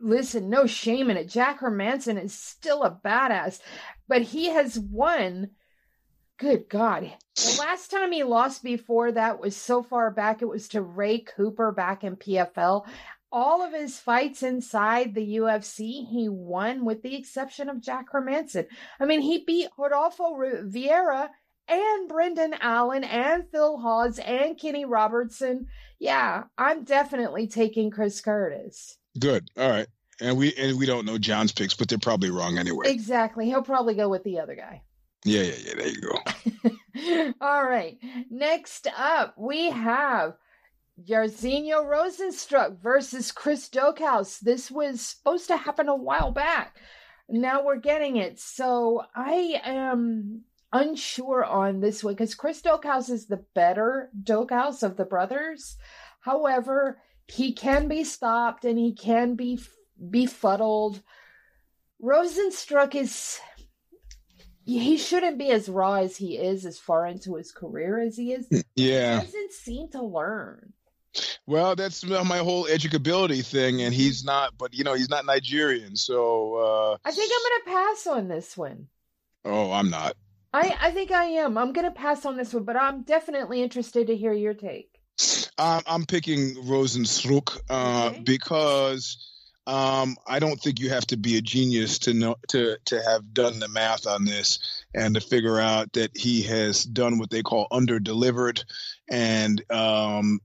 listen, 0.00 0.50
no 0.50 0.66
shame 0.66 1.10
in 1.10 1.16
it. 1.16 1.28
Jack 1.28 1.60
Hermansson 1.60 2.22
is 2.22 2.34
still 2.34 2.82
a 2.82 2.90
badass, 2.90 3.60
but 4.08 4.22
he 4.22 4.50
has 4.50 4.78
won 4.78 5.50
good 6.38 6.68
God. 6.68 7.12
The 7.36 7.56
last 7.58 7.90
time 7.90 8.12
he 8.12 8.22
lost 8.22 8.62
before 8.62 9.12
that 9.12 9.40
was 9.40 9.56
so 9.56 9.82
far 9.82 10.10
back, 10.10 10.42
it 10.42 10.48
was 10.48 10.68
to 10.68 10.82
Ray 10.82 11.20
Cooper 11.20 11.72
back 11.72 12.04
in 12.04 12.16
PFL. 12.16 12.86
All 13.32 13.62
of 13.62 13.72
his 13.72 13.98
fights 13.98 14.42
inside 14.42 15.14
the 15.14 15.36
UFC, 15.36 16.06
he 16.08 16.28
won 16.28 16.84
with 16.84 17.02
the 17.02 17.16
exception 17.16 17.68
of 17.68 17.82
Jack 17.82 18.12
Hermansson. 18.12 18.66
I 19.00 19.04
mean, 19.04 19.20
he 19.20 19.44
beat 19.44 19.68
Rodolfo 19.76 20.36
Vieira 20.64 21.28
and 21.68 22.08
Brendan 22.08 22.54
Allen 22.60 23.04
and 23.04 23.44
Phil 23.50 23.78
Hawes 23.78 24.18
and 24.18 24.58
Kenny 24.58 24.84
Robertson. 24.84 25.66
Yeah, 25.98 26.44
I'm 26.58 26.84
definitely 26.84 27.46
taking 27.46 27.90
Chris 27.90 28.20
Curtis. 28.20 28.98
Good. 29.18 29.48
All 29.56 29.70
right. 29.70 29.86
And 30.20 30.38
we 30.38 30.54
and 30.54 30.78
we 30.78 30.86
don't 30.86 31.04
know 31.04 31.18
John's 31.18 31.52
picks, 31.52 31.74
but 31.74 31.88
they're 31.88 31.98
probably 31.98 32.30
wrong 32.30 32.58
anyway. 32.58 32.88
Exactly. 32.88 33.46
He'll 33.46 33.62
probably 33.62 33.94
go 33.94 34.08
with 34.08 34.24
the 34.24 34.40
other 34.40 34.54
guy. 34.54 34.82
Yeah, 35.24 35.42
yeah, 35.42 35.54
yeah. 35.64 35.74
There 35.76 35.88
you 35.88 36.00
go. 36.00 37.32
All 37.46 37.64
right. 37.64 37.98
Next 38.30 38.86
up, 38.96 39.34
we 39.36 39.70
have 39.70 40.34
Jairzinho 41.04 41.84
Rozenstruik 41.84 42.80
versus 42.80 43.32
Chris 43.32 43.68
Daukaus. 43.68 44.38
This 44.40 44.70
was 44.70 45.00
supposed 45.00 45.48
to 45.48 45.56
happen 45.56 45.88
a 45.88 45.96
while 45.96 46.30
back. 46.30 46.76
Now 47.28 47.64
we're 47.64 47.76
getting 47.76 48.16
it. 48.16 48.38
So 48.38 49.02
I 49.14 49.60
am 49.64 50.44
unsure 50.72 51.44
on 51.44 51.80
this 51.80 52.02
one 52.02 52.14
because 52.14 52.34
Chris 52.34 52.62
Daukaus 52.62 53.10
is 53.10 53.26
the 53.26 53.44
better 53.54 54.10
Daukaus 54.22 54.82
of 54.82 54.96
the 54.96 55.04
brothers. 55.04 55.76
However, 56.20 57.00
he 57.28 57.52
can 57.52 57.88
be 57.88 58.04
stopped 58.04 58.64
and 58.64 58.78
he 58.78 58.92
can 58.92 59.34
be 59.34 59.60
befuddled. 60.10 61.00
Rozenstruik 62.02 62.94
is 62.94 63.40
he 64.64 64.96
shouldn't 64.96 65.38
be 65.38 65.50
as 65.50 65.68
raw 65.68 65.94
as 65.94 66.16
he 66.16 66.36
is 66.36 66.66
as 66.66 66.78
far 66.78 67.06
into 67.06 67.36
his 67.36 67.52
career 67.52 68.00
as 68.00 68.16
he 68.16 68.32
is. 68.32 68.46
Yeah. 68.76 69.20
He 69.20 69.26
doesn't 69.26 69.52
seem 69.52 69.88
to 69.92 70.02
learn. 70.02 70.74
Well, 71.46 71.76
that's 71.76 72.04
my 72.04 72.38
whole 72.38 72.66
educability 72.66 73.46
thing, 73.46 73.80
and 73.80 73.94
he's 73.94 74.22
not. 74.22 74.52
But 74.58 74.74
you 74.74 74.84
know, 74.84 74.92
he's 74.92 75.08
not 75.08 75.24
Nigerian, 75.24 75.96
so 75.96 76.54
uh, 76.56 76.96
I 77.02 77.10
think 77.10 77.32
I'm 77.32 77.50
going 77.50 77.60
to 77.62 77.70
pass 77.70 78.06
on 78.06 78.28
this 78.28 78.54
one. 78.54 78.88
Oh, 79.44 79.72
I'm 79.72 79.88
not. 79.88 80.14
I 80.52 80.76
I 80.80 80.90
think 80.90 81.10
I 81.10 81.24
am. 81.24 81.58
I'm 81.58 81.72
going 81.72 81.86
to 81.86 81.90
pass 81.90 82.24
on 82.24 82.36
this 82.36 82.54
one, 82.54 82.64
but 82.64 82.76
I'm 82.76 83.02
definitely 83.02 83.62
interested 83.62 84.06
to 84.08 84.16
hear 84.16 84.32
your 84.32 84.54
take. 84.54 85.00
Um, 85.58 85.82
I'm 85.86 86.04
picking 86.04 86.54
Rozenstruik 86.56 87.58
uh, 87.70 88.10
okay. 88.10 88.20
because 88.22 89.16
um, 89.66 90.16
I 90.26 90.38
don't 90.38 90.60
think 90.60 90.78
you 90.78 90.90
have 90.90 91.06
to 91.08 91.16
be 91.16 91.38
a 91.38 91.40
genius 91.40 91.98
to 92.00 92.14
know 92.14 92.36
to 92.48 92.76
to 92.86 93.02
have 93.02 93.32
done 93.32 93.58
the 93.58 93.68
math 93.68 94.06
on 94.06 94.24
this 94.24 94.58
and 94.94 95.14
to 95.14 95.20
figure 95.20 95.58
out 95.58 95.92
that 95.94 96.16
he 96.16 96.42
has 96.42 96.84
done 96.84 97.18
what 97.18 97.30
they 97.30 97.42
call 97.42 97.66
under 97.70 97.98
delivered 97.98 98.62
and 99.10 99.62
um, 99.70 100.40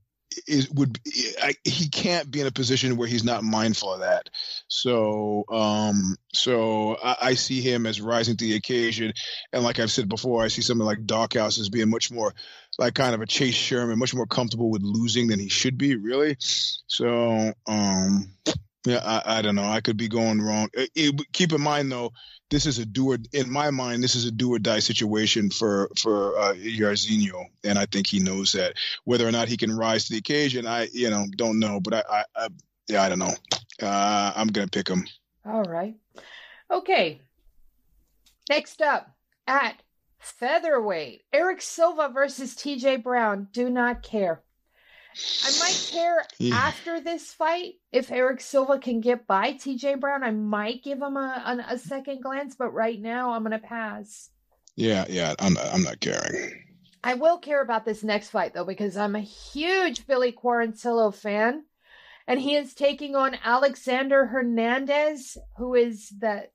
it 0.46 0.68
would 0.72 0.98
I, 1.42 1.54
he 1.64 1.88
can't 1.88 2.30
be 2.30 2.40
in 2.40 2.46
a 2.46 2.52
position 2.52 2.96
where 2.96 3.08
he's 3.08 3.24
not 3.24 3.42
mindful 3.42 3.94
of 3.94 4.00
that. 4.00 4.30
So 4.68 5.44
um, 5.50 6.16
so 6.32 6.96
I, 7.02 7.16
I, 7.22 7.34
see 7.34 7.60
him 7.60 7.86
as 7.86 8.00
rising 8.00 8.36
to 8.36 8.44
the 8.44 8.56
occasion, 8.56 9.12
and 9.52 9.62
like 9.62 9.78
I've 9.78 9.90
said 9.90 10.08
before, 10.08 10.42
I 10.42 10.48
see 10.48 10.62
something 10.62 10.86
like 10.86 11.06
Daukaus 11.06 11.58
as 11.58 11.68
being 11.68 11.90
much 11.90 12.10
more 12.10 12.34
like 12.78 12.94
kind 12.94 13.14
of 13.14 13.20
a 13.20 13.26
Chase 13.26 13.54
Sherman, 13.54 13.98
much 13.98 14.14
more 14.14 14.26
comfortable 14.26 14.70
with 14.70 14.82
losing 14.82 15.28
than 15.28 15.38
he 15.38 15.48
should 15.48 15.78
be, 15.78 15.96
really. 15.96 16.36
So 16.38 17.52
um, 17.66 18.32
yeah, 18.84 19.00
I, 19.04 19.38
I, 19.38 19.42
don't 19.42 19.54
know. 19.54 19.64
I 19.64 19.80
could 19.80 19.96
be 19.96 20.08
going 20.08 20.40
wrong. 20.40 20.68
It, 20.72 20.90
it, 20.94 21.32
keep 21.32 21.52
in 21.52 21.60
mind, 21.60 21.92
though, 21.92 22.12
this 22.50 22.66
is 22.66 22.78
a 22.78 22.84
do 22.84 23.12
or 23.12 23.18
in 23.32 23.50
my 23.50 23.70
mind, 23.70 24.02
this 24.02 24.14
is 24.14 24.26
a 24.26 24.30
do 24.30 24.52
or 24.52 24.58
die 24.58 24.80
situation 24.80 25.48
for 25.48 25.88
for 25.98 26.38
uh, 26.38 26.52
Jairzinho, 26.52 27.46
and 27.64 27.78
I 27.78 27.86
think 27.86 28.06
he 28.06 28.18
knows 28.20 28.52
that. 28.52 28.74
Whether 29.04 29.26
or 29.26 29.32
not 29.32 29.48
he 29.48 29.56
can 29.56 29.74
rise 29.74 30.04
to 30.04 30.12
the 30.12 30.18
occasion, 30.18 30.66
I 30.66 30.88
you 30.92 31.08
know 31.08 31.26
don't 31.34 31.58
know, 31.58 31.80
but 31.80 31.94
I, 31.94 32.02
I, 32.10 32.24
I 32.36 32.48
yeah, 32.88 33.02
I 33.02 33.08
don't 33.08 33.20
know. 33.20 33.34
Uh, 33.80 34.32
I'm 34.36 34.48
gonna 34.48 34.68
pick 34.68 34.86
him. 34.86 35.06
All 35.46 35.62
right. 35.64 35.94
Okay. 36.70 37.20
Next 38.50 38.82
up 38.82 39.10
at 39.46 39.82
featherweight, 40.18 41.22
Eric 41.32 41.62
Silva 41.62 42.10
versus 42.12 42.54
T.J. 42.54 42.96
Brown. 42.96 43.48
Do 43.52 43.70
not 43.70 44.02
care. 44.02 44.42
I 45.44 45.58
might 45.58 45.88
care 45.90 46.24
yeah. 46.38 46.54
after 46.54 47.00
this 47.00 47.32
fight 47.32 47.74
if 47.90 48.10
Eric 48.10 48.40
Silva 48.40 48.78
can 48.78 49.00
get 49.00 49.26
by 49.26 49.52
TJ 49.52 50.00
Brown. 50.00 50.22
I 50.22 50.30
might 50.30 50.82
give 50.82 51.00
him 51.00 51.16
a, 51.16 51.64
a, 51.68 51.74
a 51.74 51.78
second 51.78 52.22
glance, 52.22 52.54
but 52.56 52.70
right 52.70 53.00
now 53.00 53.32
I'm 53.32 53.42
going 53.42 53.52
to 53.52 53.66
pass. 53.66 54.30
Yeah, 54.76 55.04
yeah, 55.08 55.34
I'm 55.38 55.54
not, 55.54 55.66
I'm 55.66 55.82
not 55.82 56.00
caring. 56.00 56.62
I 57.04 57.14
will 57.14 57.38
care 57.38 57.62
about 57.62 57.84
this 57.84 58.04
next 58.04 58.30
fight 58.30 58.54
though 58.54 58.64
because 58.64 58.96
I'm 58.96 59.16
a 59.16 59.20
huge 59.20 60.06
Billy 60.06 60.32
Quarantillo 60.32 61.14
fan, 61.14 61.64
and 62.26 62.40
he 62.40 62.54
is 62.54 62.74
taking 62.74 63.16
on 63.16 63.36
Alexander 63.44 64.26
Hernandez, 64.26 65.36
who 65.56 65.74
is 65.74 66.10
that 66.20 66.52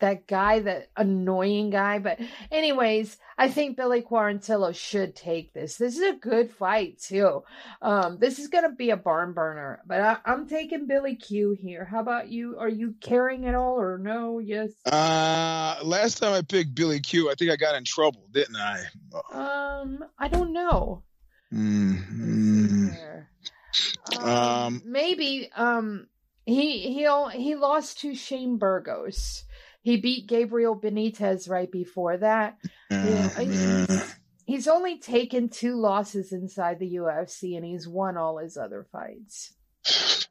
that 0.00 0.26
guy, 0.26 0.60
that 0.60 0.88
annoying 0.96 1.70
guy. 1.70 1.98
But 1.98 2.18
anyways, 2.50 3.16
I 3.38 3.48
think 3.48 3.76
Billy 3.76 4.02
Quarantillo 4.02 4.74
should 4.74 5.14
take 5.14 5.52
this. 5.52 5.76
This 5.76 5.96
is 5.96 6.02
a 6.02 6.16
good 6.16 6.50
fight 6.50 7.00
too. 7.00 7.42
Um, 7.82 8.18
this 8.18 8.38
is 8.38 8.48
gonna 8.48 8.72
be 8.72 8.90
a 8.90 8.96
barn 8.96 9.32
burner. 9.32 9.80
But 9.86 10.00
I, 10.00 10.32
am 10.32 10.46
taking 10.46 10.86
Billy 10.86 11.16
Q 11.16 11.56
here. 11.60 11.84
How 11.84 12.00
about 12.00 12.28
you? 12.28 12.56
Are 12.58 12.68
you 12.68 12.94
caring 13.00 13.46
at 13.46 13.54
all 13.54 13.78
or 13.80 13.98
no? 13.98 14.38
Yes. 14.38 14.70
Uh, 14.84 15.76
last 15.82 16.18
time 16.18 16.32
I 16.32 16.42
picked 16.42 16.74
Billy 16.74 17.00
Q, 17.00 17.30
I 17.30 17.34
think 17.34 17.50
I 17.50 17.56
got 17.56 17.74
in 17.74 17.84
trouble, 17.84 18.26
didn't 18.32 18.56
I? 18.56 18.82
Um, 19.32 20.04
I 20.18 20.28
don't 20.28 20.52
know. 20.52 21.02
Mm-hmm. 21.52 22.88
Um, 24.18 24.28
um, 24.28 24.82
maybe 24.84 25.50
um 25.54 26.06
he 26.44 26.80
he 26.92 27.08
he 27.32 27.54
lost 27.56 28.00
to 28.00 28.14
Shane 28.14 28.56
Burgos. 28.56 29.44
He 29.86 29.98
beat 29.98 30.26
Gabriel 30.26 30.76
Benitez 30.76 31.48
right 31.48 31.70
before 31.70 32.16
that. 32.16 32.58
Mm-hmm. 32.90 33.08
Yeah, 33.08 33.86
he's, 33.86 34.14
he's 34.44 34.66
only 34.66 34.98
taken 34.98 35.48
two 35.48 35.76
losses 35.76 36.32
inside 36.32 36.80
the 36.80 36.96
UFC, 36.96 37.56
and 37.56 37.64
he's 37.64 37.86
won 37.86 38.16
all 38.16 38.38
his 38.38 38.56
other 38.56 38.84
fights. 38.90 39.54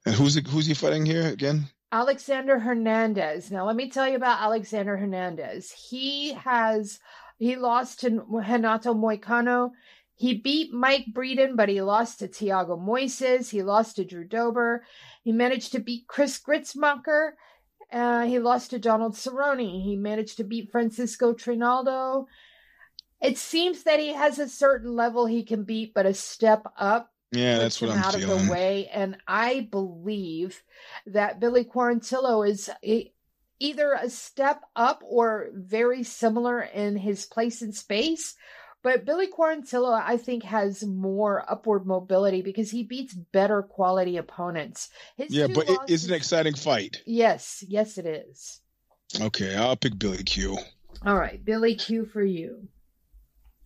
And 0.06 0.14
who's 0.14 0.36
who's 0.50 0.66
he 0.66 0.74
fighting 0.74 1.06
here 1.06 1.30
again? 1.30 1.70
Alexander 1.90 2.60
Hernandez. 2.60 3.50
Now, 3.50 3.66
let 3.66 3.78
me 3.78 3.90
tell 3.90 4.10
you 4.10 4.18
about 4.18 4.42
Alexander 4.42 4.98
Hernandez. 4.98 5.72
He 5.72 6.34
has 6.34 7.00
he 7.38 7.56
lost 7.56 8.02
to 8.02 8.26
Renato 8.28 8.94
Moicano. 8.94 9.72
He 10.16 10.34
beat 10.34 10.74
Mike 10.74 11.06
Breeden, 11.14 11.56
but 11.56 11.70
he 11.70 11.82
lost 11.82 12.20
to 12.20 12.28
Thiago 12.28 12.78
Moises. 12.78 13.52
He 13.52 13.64
lost 13.64 13.96
to 13.96 14.04
Drew 14.04 14.26
Dober. 14.26 14.84
He 15.24 15.32
managed 15.32 15.72
to 15.72 15.80
beat 15.80 16.08
Chris 16.08 16.42
Gruetzemacher. 16.42 17.36
Uh, 17.92 18.26
he 18.26 18.40
lost 18.40 18.72
to 18.72 18.80
Donald 18.80 19.14
Cerrone. 19.14 19.84
He 19.84 19.96
managed 19.96 20.38
to 20.38 20.44
beat 20.44 20.72
Francisco 20.72 21.34
Trinaldo. 21.34 22.28
It 23.22 23.38
seems 23.38 23.84
that 23.84 24.00
he 24.00 24.14
has 24.14 24.40
a 24.40 24.50
certain 24.50 24.96
level 24.96 25.26
he 25.26 25.44
can 25.44 25.64
beat, 25.64 25.94
but 25.94 26.06
a 26.06 26.14
step 26.14 26.66
up. 26.78 27.12
Yeah, 27.32 27.58
that's 27.58 27.82
what 27.82 27.92
I'm 27.92 28.00
out 28.00 28.14
feeling. 28.14 28.32
of 28.32 28.46
the 28.46 28.52
way, 28.52 28.88
and 28.88 29.18
I 29.28 29.68
believe 29.72 30.62
that 31.08 31.40
Billy 31.40 31.66
Quarantillo 31.66 32.48
is 32.48 32.70
a, 32.84 33.12
either 33.60 33.94
a 33.94 34.10
step 34.10 34.62
up 34.76 35.02
or 35.06 35.50
very 35.54 36.04
similar 36.04 36.62
in 36.62 36.96
his 36.96 37.26
place 37.26 37.62
in 37.62 37.74
space. 37.74 38.36
But 38.86 39.04
Billy 39.04 39.26
Quarantillo, 39.26 40.00
I 40.00 40.18
think, 40.18 40.44
has 40.44 40.86
more 40.86 41.44
upward 41.52 41.88
mobility 41.88 42.44
because 42.44 42.70
he 42.70 42.84
beats 42.84 43.16
better 43.16 43.64
quality 43.64 44.18
opponents. 44.18 44.90
His 45.18 45.32
yeah, 45.32 45.48
but 45.48 45.68
losses... 45.68 45.86
it's 45.88 46.08
an 46.08 46.14
exciting 46.14 46.54
fight. 46.54 47.02
Yes, 47.08 47.64
yes, 47.68 47.98
it 47.98 48.06
is. 48.06 48.62
Okay, 49.20 49.56
I'll 49.56 49.76
pick 49.76 49.98
Billy 49.98 50.24
Q. 50.24 50.60
All 51.04 51.16
right, 51.16 51.44
Billy 51.44 51.74
Q 51.74 52.06
for 52.06 52.24
you. 52.24 52.68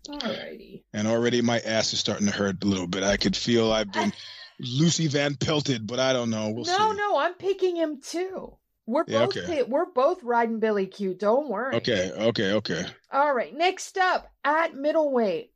All 0.08 0.20
righty. 0.20 0.86
And 0.94 1.06
already 1.06 1.42
my 1.42 1.60
ass 1.60 1.92
is 1.92 2.00
starting 2.00 2.28
to 2.28 2.34
hurt 2.34 2.64
a 2.64 2.68
little 2.68 2.88
bit. 2.88 3.04
I 3.04 3.18
could 3.18 3.36
feel 3.36 3.74
I've 3.74 3.92
been 3.92 4.14
Lucy 4.62 5.08
Van 5.08 5.36
Pelted, 5.36 5.86
but 5.86 6.00
I 6.00 6.14
don't 6.14 6.30
know. 6.30 6.48
We'll 6.48 6.64
no, 6.64 6.92
see. 6.92 6.98
no, 6.98 7.18
I'm 7.18 7.34
picking 7.34 7.76
him 7.76 8.00
too. 8.02 8.54
We're 8.90 9.06
yeah, 9.08 9.26
both 9.26 9.38
okay. 9.38 9.64
we're 9.64 9.86
both 9.86 10.24
riding 10.24 10.60
Billy 10.60 10.88
Q. 10.88 11.14
Don't 11.14 11.48
worry. 11.48 11.76
Okay, 11.76 12.12
okay, 12.12 12.54
okay. 12.54 12.86
All 13.12 13.36
right. 13.36 13.56
Next 13.56 14.00
up 14.00 14.32
at 14.44 14.76
middleweight, 14.76 15.52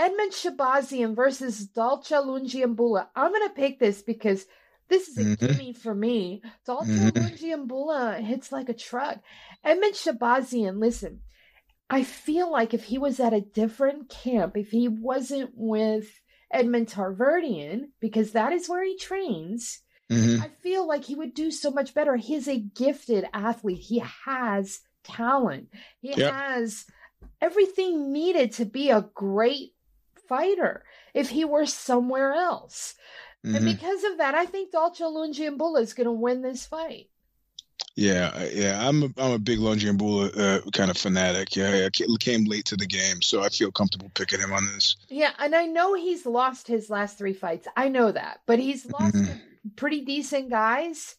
Edmen 0.00 0.30
Shahbazyan 0.30 1.14
versus 1.14 1.68
Dalcha 1.68 2.24
Lungiambula. 2.24 3.08
I'm 3.14 3.32
gonna 3.32 3.50
pick 3.50 3.78
this 3.78 4.00
because 4.00 4.46
this 4.88 5.08
is 5.08 5.18
a 5.18 5.20
mm-hmm. 5.20 5.46
gimme 5.46 5.72
for 5.74 5.94
me. 5.94 6.42
Dalcha 6.66 6.86
mm-hmm. 6.86 7.18
Lungiambula 7.18 8.20
hits 8.20 8.50
like 8.50 8.70
a 8.70 8.74
truck. 8.74 9.18
Edmen 9.62 9.92
Shahbazyan, 9.92 10.80
listen. 10.80 11.20
I 11.90 12.02
feel 12.02 12.50
like 12.50 12.72
if 12.72 12.84
he 12.84 12.96
was 12.96 13.20
at 13.20 13.34
a 13.34 13.42
different 13.42 14.08
camp, 14.08 14.56
if 14.56 14.70
he 14.70 14.88
wasn't 14.88 15.50
with 15.54 16.08
Edmond 16.50 16.88
Tarverdyan, 16.88 17.88
because 18.00 18.32
that 18.32 18.54
is 18.54 18.70
where 18.70 18.84
he 18.84 18.96
trains, 18.96 19.82
Mm-hmm. 20.10 20.42
I 20.42 20.48
feel 20.62 20.86
like 20.86 21.04
he 21.04 21.14
would 21.14 21.34
do 21.34 21.50
so 21.50 21.70
much 21.70 21.94
better. 21.94 22.16
He's 22.16 22.48
a 22.48 22.58
gifted 22.58 23.26
athlete. 23.32 23.78
He 23.78 24.02
has 24.24 24.80
talent. 25.04 25.68
He 26.00 26.14
yep. 26.14 26.32
has 26.32 26.84
everything 27.40 28.12
needed 28.12 28.52
to 28.52 28.64
be 28.64 28.90
a 28.90 29.08
great 29.14 29.72
fighter 30.28 30.84
if 31.14 31.30
he 31.30 31.44
were 31.44 31.66
somewhere 31.66 32.34
else. 32.34 32.94
Mm-hmm. 33.44 33.56
And 33.56 33.64
because 33.64 34.04
of 34.04 34.18
that, 34.18 34.34
I 34.34 34.46
think 34.46 34.72
Dalcha 34.72 35.04
Lungiambula 35.04 35.80
is 35.80 35.94
going 35.94 36.06
to 36.06 36.12
win 36.12 36.42
this 36.42 36.66
fight. 36.66 37.08
Yeah, 37.96 38.44
yeah, 38.52 38.86
I'm 38.86 39.02
a, 39.02 39.06
I'm 39.18 39.32
a 39.32 39.38
big 39.38 39.58
Lungi 39.58 39.90
Lungiambula 39.90 40.38
uh, 40.38 40.70
kind 40.70 40.90
of 40.90 40.96
fanatic. 40.96 41.56
Yeah, 41.56 41.86
I 41.86 42.16
came 42.18 42.44
late 42.44 42.64
to 42.66 42.76
the 42.76 42.86
game, 42.86 43.20
so 43.20 43.42
I 43.42 43.48
feel 43.48 43.72
comfortable 43.72 44.10
picking 44.14 44.40
him 44.40 44.52
on 44.52 44.66
this. 44.66 44.96
Yeah, 45.08 45.32
and 45.38 45.54
I 45.54 45.66
know 45.66 45.94
he's 45.94 46.24
lost 46.24 46.68
his 46.68 46.88
last 46.88 47.18
three 47.18 47.32
fights. 47.32 47.66
I 47.76 47.88
know 47.88 48.12
that, 48.12 48.40
but 48.46 48.58
he's 48.58 48.86
lost 48.86 49.14
mm-hmm. 49.14 49.38
Pretty 49.76 50.04
decent 50.04 50.50
guys. 50.50 51.16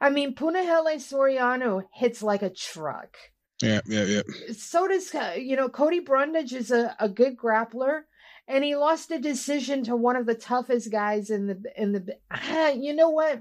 I 0.00 0.10
mean, 0.10 0.34
Punahele 0.34 0.96
Soriano 0.96 1.84
hits 1.92 2.22
like 2.22 2.42
a 2.42 2.50
truck. 2.50 3.16
Yeah, 3.62 3.80
yeah, 3.86 4.04
yeah. 4.04 4.22
So 4.56 4.88
does 4.88 5.14
uh, 5.14 5.34
you 5.38 5.56
know 5.56 5.68
Cody 5.68 6.00
Brundage 6.00 6.52
is 6.52 6.72
a, 6.72 6.96
a 6.98 7.08
good 7.08 7.36
grappler, 7.36 8.02
and 8.48 8.64
he 8.64 8.74
lost 8.74 9.12
a 9.12 9.20
decision 9.20 9.84
to 9.84 9.94
one 9.94 10.16
of 10.16 10.26
the 10.26 10.34
toughest 10.34 10.90
guys 10.90 11.30
in 11.30 11.46
the 11.46 11.62
in 11.76 11.92
the. 11.92 12.16
You 12.76 12.94
know 12.94 13.10
what? 13.10 13.40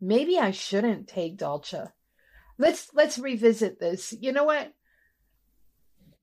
Maybe 0.00 0.38
I 0.38 0.52
shouldn't 0.52 1.08
take 1.08 1.36
Dolce. 1.36 1.86
Let's 2.56 2.88
let's 2.94 3.18
revisit 3.18 3.80
this. 3.80 4.14
You 4.20 4.32
know 4.32 4.44
what? 4.44 4.72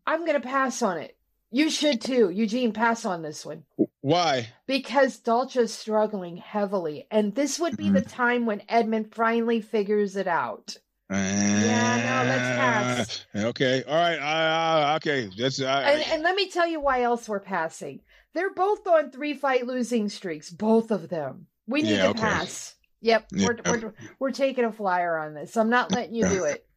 I'm 0.07 0.25
gonna 0.25 0.39
pass 0.39 0.81
on 0.81 0.97
it. 0.97 1.14
You 1.55 1.69
should 1.69 2.01
too, 2.01 2.31
Eugene. 2.31 2.73
Pass 2.73 3.05
on 3.05 3.21
this 3.21 3.45
one. 3.45 3.63
Why? 4.01 4.49
Because 4.67 5.21
is 5.55 5.73
struggling 5.73 6.35
heavily, 6.35 7.07
and 7.09 7.33
this 7.33 7.57
would 7.61 7.77
be 7.77 7.85
mm-hmm. 7.85 7.93
the 7.93 8.01
time 8.01 8.45
when 8.45 8.61
Edmund 8.67 9.15
finally 9.15 9.61
figures 9.61 10.17
it 10.17 10.27
out. 10.27 10.75
Uh, 11.09 11.15
yeah, 11.15 11.95
no, 12.25 12.29
let's 12.29 12.59
pass. 12.59 13.25
Okay, 13.45 13.83
all 13.83 13.95
right, 13.95 14.17
uh, 14.17 14.95
okay. 14.97 15.29
That's 15.37 15.61
uh, 15.61 15.83
and, 15.85 16.01
and 16.11 16.23
let 16.23 16.35
me 16.35 16.49
tell 16.49 16.67
you 16.67 16.81
why 16.81 17.03
else 17.03 17.29
we're 17.29 17.39
passing. 17.39 18.01
They're 18.33 18.53
both 18.53 18.85
on 18.85 19.11
three 19.11 19.33
fight 19.33 19.65
losing 19.65 20.09
streaks, 20.09 20.49
both 20.49 20.91
of 20.91 21.07
them. 21.07 21.47
We 21.67 21.83
need 21.83 21.91
yeah, 21.91 22.03
to 22.03 22.09
okay. 22.09 22.19
pass. 22.19 22.75
Yep, 22.99 23.27
yeah. 23.31 23.47
we're, 23.47 23.57
we're 23.65 23.93
we're 24.19 24.31
taking 24.31 24.65
a 24.65 24.73
flyer 24.73 25.17
on 25.17 25.33
this. 25.33 25.55
I'm 25.55 25.69
not 25.69 25.93
letting 25.93 26.15
you 26.15 26.27
do 26.27 26.43
it. 26.43 26.67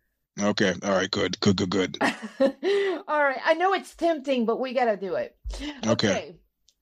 Okay. 0.41 0.75
All 0.83 0.93
right. 0.93 1.11
Good. 1.11 1.41
Good. 1.41 1.57
Good. 1.57 1.71
Good. 1.71 1.99
All 3.09 3.23
right. 3.23 3.41
I 3.45 3.55
know 3.55 3.73
it's 3.75 3.95
tempting, 3.95 4.47
but 4.47 4.61
we 4.61 4.73
got 4.73 4.87
to 4.87 4.97
do 4.97 5.15
it. 5.15 5.37
Okay. 5.55 5.91
okay. 5.91 6.37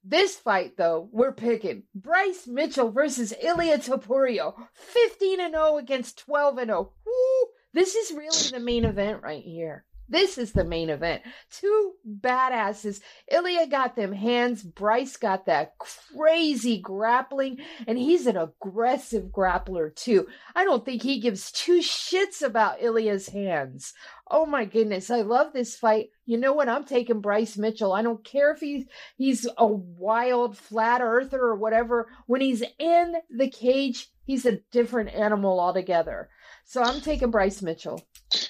This 0.05 0.37
fight, 0.37 0.77
though, 0.77 1.09
we're 1.11 1.33
picking 1.33 1.83
Bryce 1.93 2.47
Mitchell 2.47 2.93
versus 2.93 3.35
Ilia 3.43 3.79
Topuria, 3.79 4.55
15 4.75 5.41
and 5.41 5.55
0 5.55 5.79
against 5.79 6.19
12 6.19 6.59
and 6.59 6.69
0. 6.69 6.93
Woo! 7.05 7.49
This 7.73 7.95
is 7.97 8.13
really 8.13 8.51
the 8.51 8.61
main 8.61 8.85
event 8.85 9.23
right 9.23 9.43
here. 9.43 9.85
This 10.09 10.39
is 10.39 10.53
the 10.53 10.65
main 10.65 10.89
event. 10.89 11.23
Two 11.51 11.95
badasses. 12.09 13.01
Ilya 13.31 13.67
got 13.67 13.97
them 13.97 14.13
hands. 14.13 14.63
Bryce 14.63 15.17
got 15.17 15.47
that 15.47 15.73
crazy 15.79 16.81
grappling, 16.81 17.59
and 17.87 17.99
he's 17.99 18.27
an 18.27 18.37
aggressive 18.37 19.25
grappler 19.25 19.95
too. 19.95 20.29
I 20.55 20.65
don't 20.65 20.85
think 20.85 21.03
he 21.03 21.19
gives 21.19 21.51
two 21.51 21.79
shits 21.79 22.41
about 22.41 22.83
Ilya's 22.83 23.29
hands. 23.29 23.95
Oh 24.31 24.47
my 24.47 24.65
goodness, 24.65 25.11
I 25.11 25.23
love 25.23 25.53
this 25.53 25.77
fight. 25.77 26.11
You 26.25 26.39
know 26.39 26.53
what? 26.53 26.69
I'm 26.69 26.85
taking 26.85 27.21
Bryce 27.21 27.57
Mitchell. 27.57 27.93
I 27.93 28.03
don't 28.03 28.25
care 28.25 28.53
if 28.53 28.61
he's 28.61 28.85
he's 29.17 29.49
a 29.57 29.67
wild 29.67 30.57
flat 30.57 31.01
earther 31.01 31.41
or 31.41 31.57
whatever. 31.57 32.09
When 32.27 32.41
he's 32.41 32.63
in 32.79 33.15
the 33.31 33.49
cage, 33.49 34.09
he's 34.25 34.47
a 34.47 34.61
different 34.71 35.11
animal 35.11 35.59
altogether. 35.59 36.29
So 36.65 36.83
I'm 36.83 37.01
taking 37.01 37.31
Bryce 37.31 37.63
Mitchell. 37.63 38.03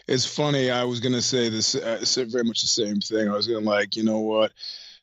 It's 0.09 0.27
funny. 0.27 0.71
I 0.71 0.85
was 0.85 1.01
gonna 1.01 1.23
say 1.23 1.49
this. 1.49 1.75
Uh, 1.75 2.05
very 2.29 2.45
much 2.45 2.63
the 2.63 2.69
same 2.69 3.01
thing. 3.01 3.29
I 3.29 3.35
was 3.35 3.47
gonna 3.47 3.61
like, 3.61 3.97
you 3.97 4.05
know 4.05 4.21
what? 4.21 4.53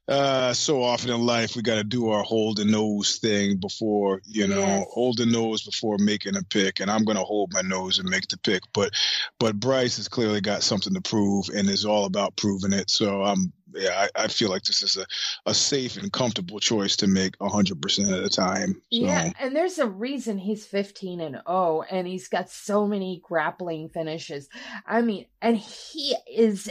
Uh, 0.05 0.53
so 0.53 0.83
often 0.83 1.09
in 1.11 1.25
life 1.25 1.55
we 1.55 1.61
got 1.61 1.75
to 1.75 1.83
do 1.83 2.09
our 2.09 2.23
hold 2.23 2.57
the 2.57 2.65
nose 2.65 3.19
thing 3.19 3.55
before 3.55 4.21
you 4.25 4.45
know 4.45 4.59
yes. 4.59 4.85
hold 4.91 5.17
the 5.17 5.25
nose 5.25 5.63
before 5.63 5.97
making 5.97 6.35
a 6.35 6.43
pick 6.49 6.81
and 6.81 6.91
i'm 6.91 7.05
going 7.05 7.15
to 7.15 7.23
hold 7.23 7.53
my 7.53 7.61
nose 7.61 7.99
and 7.99 8.09
make 8.09 8.27
the 8.27 8.37
pick 8.39 8.61
but 8.73 8.91
but 9.39 9.57
bryce 9.57 9.95
has 9.95 10.09
clearly 10.09 10.41
got 10.41 10.61
something 10.61 10.93
to 10.93 10.99
prove 10.99 11.47
and 11.55 11.69
is 11.69 11.85
all 11.85 12.03
about 12.03 12.35
proving 12.35 12.73
it 12.73 12.89
so 12.89 13.23
i'm 13.23 13.53
yeah, 13.75 14.07
I, 14.15 14.23
I, 14.23 14.27
feel 14.27 14.49
like 14.49 14.63
this 14.63 14.81
is 14.83 14.97
a, 14.97 15.05
a 15.45 15.53
safe 15.53 15.97
and 15.97 16.11
comfortable 16.11 16.59
choice 16.59 16.95
to 16.97 17.07
make 17.07 17.37
100% 17.39 18.13
of 18.13 18.23
the 18.23 18.29
time. 18.29 18.73
So. 18.73 18.79
Yeah, 18.91 19.31
and 19.39 19.55
there's 19.55 19.79
a 19.79 19.87
reason 19.87 20.37
he's 20.37 20.65
15 20.65 21.21
and 21.21 21.35
0, 21.47 21.83
and 21.89 22.07
he's 22.07 22.27
got 22.27 22.49
so 22.49 22.87
many 22.87 23.21
grappling 23.23 23.89
finishes. 23.89 24.49
I 24.85 25.01
mean, 25.01 25.25
and 25.41 25.57
he 25.57 26.15
is 26.31 26.69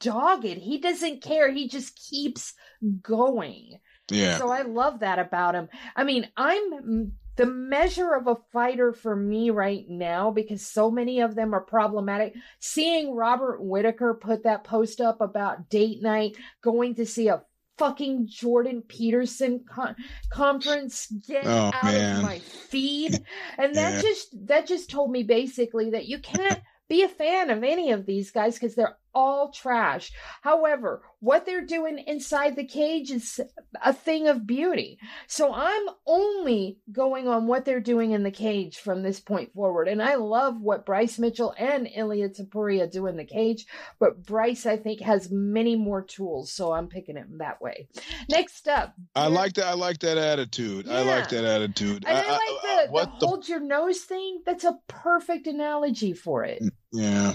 dogged. 0.00 0.44
He 0.44 0.78
doesn't 0.78 1.22
care. 1.22 1.50
He 1.50 1.68
just 1.68 1.96
keeps 1.96 2.54
going. 3.02 3.78
Yeah. 4.10 4.38
So 4.38 4.50
I 4.50 4.62
love 4.62 5.00
that 5.00 5.18
about 5.18 5.54
him. 5.54 5.68
I 5.96 6.04
mean, 6.04 6.28
I'm 6.36 7.12
the 7.36 7.46
measure 7.46 8.12
of 8.12 8.26
a 8.26 8.36
fighter 8.52 8.92
for 8.92 9.16
me 9.16 9.50
right 9.50 9.84
now 9.88 10.30
because 10.30 10.66
so 10.66 10.90
many 10.90 11.20
of 11.20 11.34
them 11.34 11.54
are 11.54 11.60
problematic. 11.60 12.34
Seeing 12.58 13.14
Robert 13.14 13.62
Whitaker 13.62 14.14
put 14.14 14.44
that 14.44 14.64
post 14.64 15.00
up 15.00 15.20
about 15.20 15.68
date 15.68 16.02
night, 16.02 16.36
going 16.62 16.94
to 16.96 17.06
see 17.06 17.28
a 17.28 17.42
fucking 17.78 18.26
Jordan 18.28 18.82
Peterson 18.86 19.64
con- 19.68 19.96
conference 20.30 21.06
get 21.26 21.46
oh, 21.46 21.70
out 21.74 21.84
man. 21.84 22.16
of 22.18 22.22
my 22.22 22.38
feed 22.38 23.14
and 23.58 23.74
that 23.74 23.94
yeah. 23.94 24.02
just 24.02 24.46
that 24.46 24.66
just 24.66 24.90
told 24.90 25.10
me 25.10 25.22
basically 25.22 25.90
that 25.90 26.06
you 26.06 26.18
can't 26.18 26.60
be 26.88 27.02
a 27.02 27.08
fan 27.08 27.50
of 27.50 27.64
any 27.64 27.90
of 27.92 28.04
these 28.04 28.30
guys 28.30 28.54
because 28.54 28.74
they're 28.74 28.96
all 29.14 29.50
trash. 29.50 30.12
However, 30.42 31.02
what 31.20 31.46
they're 31.46 31.64
doing 31.64 32.02
inside 32.06 32.56
the 32.56 32.66
cage 32.66 33.10
is 33.10 33.40
a 33.84 33.92
thing 33.92 34.28
of 34.28 34.46
beauty. 34.46 34.98
So 35.26 35.52
I'm 35.54 35.86
only 36.06 36.78
going 36.90 37.28
on 37.28 37.46
what 37.46 37.64
they're 37.64 37.80
doing 37.80 38.10
in 38.10 38.22
the 38.22 38.30
cage 38.30 38.78
from 38.78 39.02
this 39.02 39.20
point 39.20 39.52
forward. 39.54 39.88
And 39.88 40.02
I 40.02 40.16
love 40.16 40.60
what 40.60 40.86
Bryce 40.86 41.18
Mitchell 41.18 41.54
and 41.56 41.88
Ilya 41.94 42.30
Topuria 42.30 42.90
do 42.90 43.06
in 43.06 43.16
the 43.16 43.24
cage, 43.24 43.66
but 44.00 44.24
Bryce, 44.24 44.66
I 44.66 44.76
think, 44.76 45.00
has 45.00 45.30
many 45.30 45.76
more 45.76 46.02
tools. 46.02 46.52
So 46.52 46.72
I'm 46.72 46.88
picking 46.88 47.16
him 47.16 47.38
that 47.38 47.60
way. 47.60 47.88
Next 48.28 48.66
up. 48.68 48.94
I 49.14 49.28
like 49.28 49.54
that. 49.54 49.66
I 49.66 49.74
like 49.74 49.98
that 50.00 50.18
attitude. 50.18 50.86
Yeah. 50.86 50.98
I 50.98 51.02
like 51.02 51.28
that 51.28 51.44
attitude. 51.44 52.04
And 52.06 52.18
I, 52.18 52.22
I 52.22 52.30
like 52.30 52.40
I, 52.40 52.86
the, 52.86 52.92
the, 52.92 53.18
the 53.20 53.26
hold 53.26 53.48
your 53.48 53.60
nose 53.60 54.00
thing. 54.00 54.42
That's 54.44 54.64
a 54.64 54.78
perfect 54.88 55.46
analogy 55.46 56.12
for 56.12 56.44
it. 56.44 56.62
Mm. 56.62 56.70
Yeah. 56.92 57.34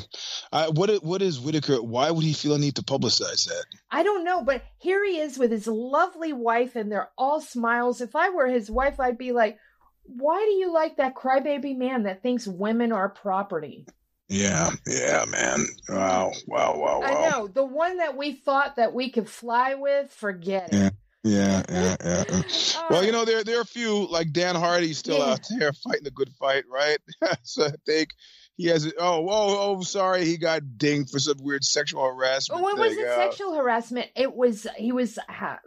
I, 0.51 0.69
what 0.69 1.03
what 1.03 1.21
is 1.21 1.39
Whitaker? 1.39 1.81
Why 1.81 2.11
would 2.11 2.23
he 2.23 2.33
feel 2.33 2.53
a 2.53 2.59
need 2.59 2.75
to 2.75 2.83
publicize 2.83 3.47
that? 3.47 3.65
I 3.89 4.03
don't 4.03 4.23
know, 4.23 4.43
but 4.43 4.63
here 4.77 5.03
he 5.03 5.19
is 5.19 5.37
with 5.37 5.51
his 5.51 5.67
lovely 5.67 6.31
wife, 6.31 6.75
and 6.75 6.91
they're 6.91 7.09
all 7.17 7.41
smiles. 7.41 7.99
If 7.99 8.15
I 8.15 8.29
were 8.29 8.47
his 8.47 8.69
wife, 8.69 8.99
I'd 8.99 9.17
be 9.17 9.31
like, 9.31 9.57
"Why 10.03 10.45
do 10.45 10.51
you 10.51 10.71
like 10.71 10.97
that 10.97 11.15
crybaby 11.15 11.75
man 11.75 12.03
that 12.03 12.21
thinks 12.21 12.47
women 12.47 12.91
are 12.91 13.09
property?" 13.09 13.87
Yeah, 14.29 14.71
yeah, 14.85 15.25
man. 15.25 15.65
Wow, 15.89 16.33
wow, 16.45 16.77
wow, 16.77 16.99
wow. 16.99 17.01
I 17.01 17.29
know 17.29 17.47
the 17.47 17.65
one 17.65 17.97
that 17.97 18.15
we 18.15 18.33
thought 18.33 18.75
that 18.75 18.93
we 18.93 19.09
could 19.09 19.27
fly 19.27 19.73
with. 19.73 20.11
Forget 20.11 20.73
it. 20.73 20.93
Yeah, 21.23 21.63
yeah, 21.69 21.95
yeah. 22.03 22.23
yeah. 22.29 22.41
well, 22.89 23.03
you 23.03 23.11
know, 23.11 23.25
there 23.25 23.43
there 23.43 23.57
are 23.57 23.61
a 23.61 23.65
few 23.65 24.07
like 24.07 24.33
Dan 24.33 24.55
Hardy 24.55 24.93
still 24.93 25.19
yeah. 25.19 25.31
out 25.31 25.47
there 25.57 25.73
fighting 25.73 26.07
a 26.07 26.11
good 26.11 26.31
fight, 26.39 26.65
right? 26.69 26.99
so 27.43 27.65
I 27.65 27.71
think 27.85 28.09
he 28.57 28.65
has 28.67 28.91
oh 28.97 29.27
oh 29.29 29.57
oh 29.59 29.81
sorry 29.81 30.25
he 30.25 30.35
got 30.35 30.77
dinged 30.79 31.11
for 31.11 31.19
some 31.19 31.37
weird 31.39 31.63
sexual 31.63 32.03
harassment. 32.03 32.61
Well, 32.61 32.75
it 32.75 32.79
wasn't 32.79 33.07
uh, 33.07 33.15
sexual 33.15 33.53
harassment. 33.53 34.07
It 34.15 34.35
was 34.35 34.65
he 34.75 34.91
was 34.91 35.19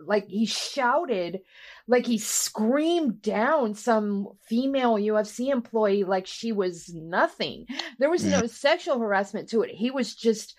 like 0.05 0.27
he 0.29 0.45
shouted, 0.45 1.41
like 1.87 2.05
he 2.05 2.19
screamed 2.19 3.23
down 3.23 3.75
some 3.75 4.29
female 4.43 4.95
UFC 4.95 5.53
employee 5.53 6.03
like 6.03 6.27
she 6.27 6.51
was 6.51 6.93
nothing. 6.93 7.67
There 8.01 8.11
was 8.11 8.25
no 8.25 8.47
sexual 8.47 8.99
harassment 8.99 9.49
to 9.51 9.63
it. 9.63 9.71
He 9.71 9.93
was 9.93 10.15
just 10.17 10.57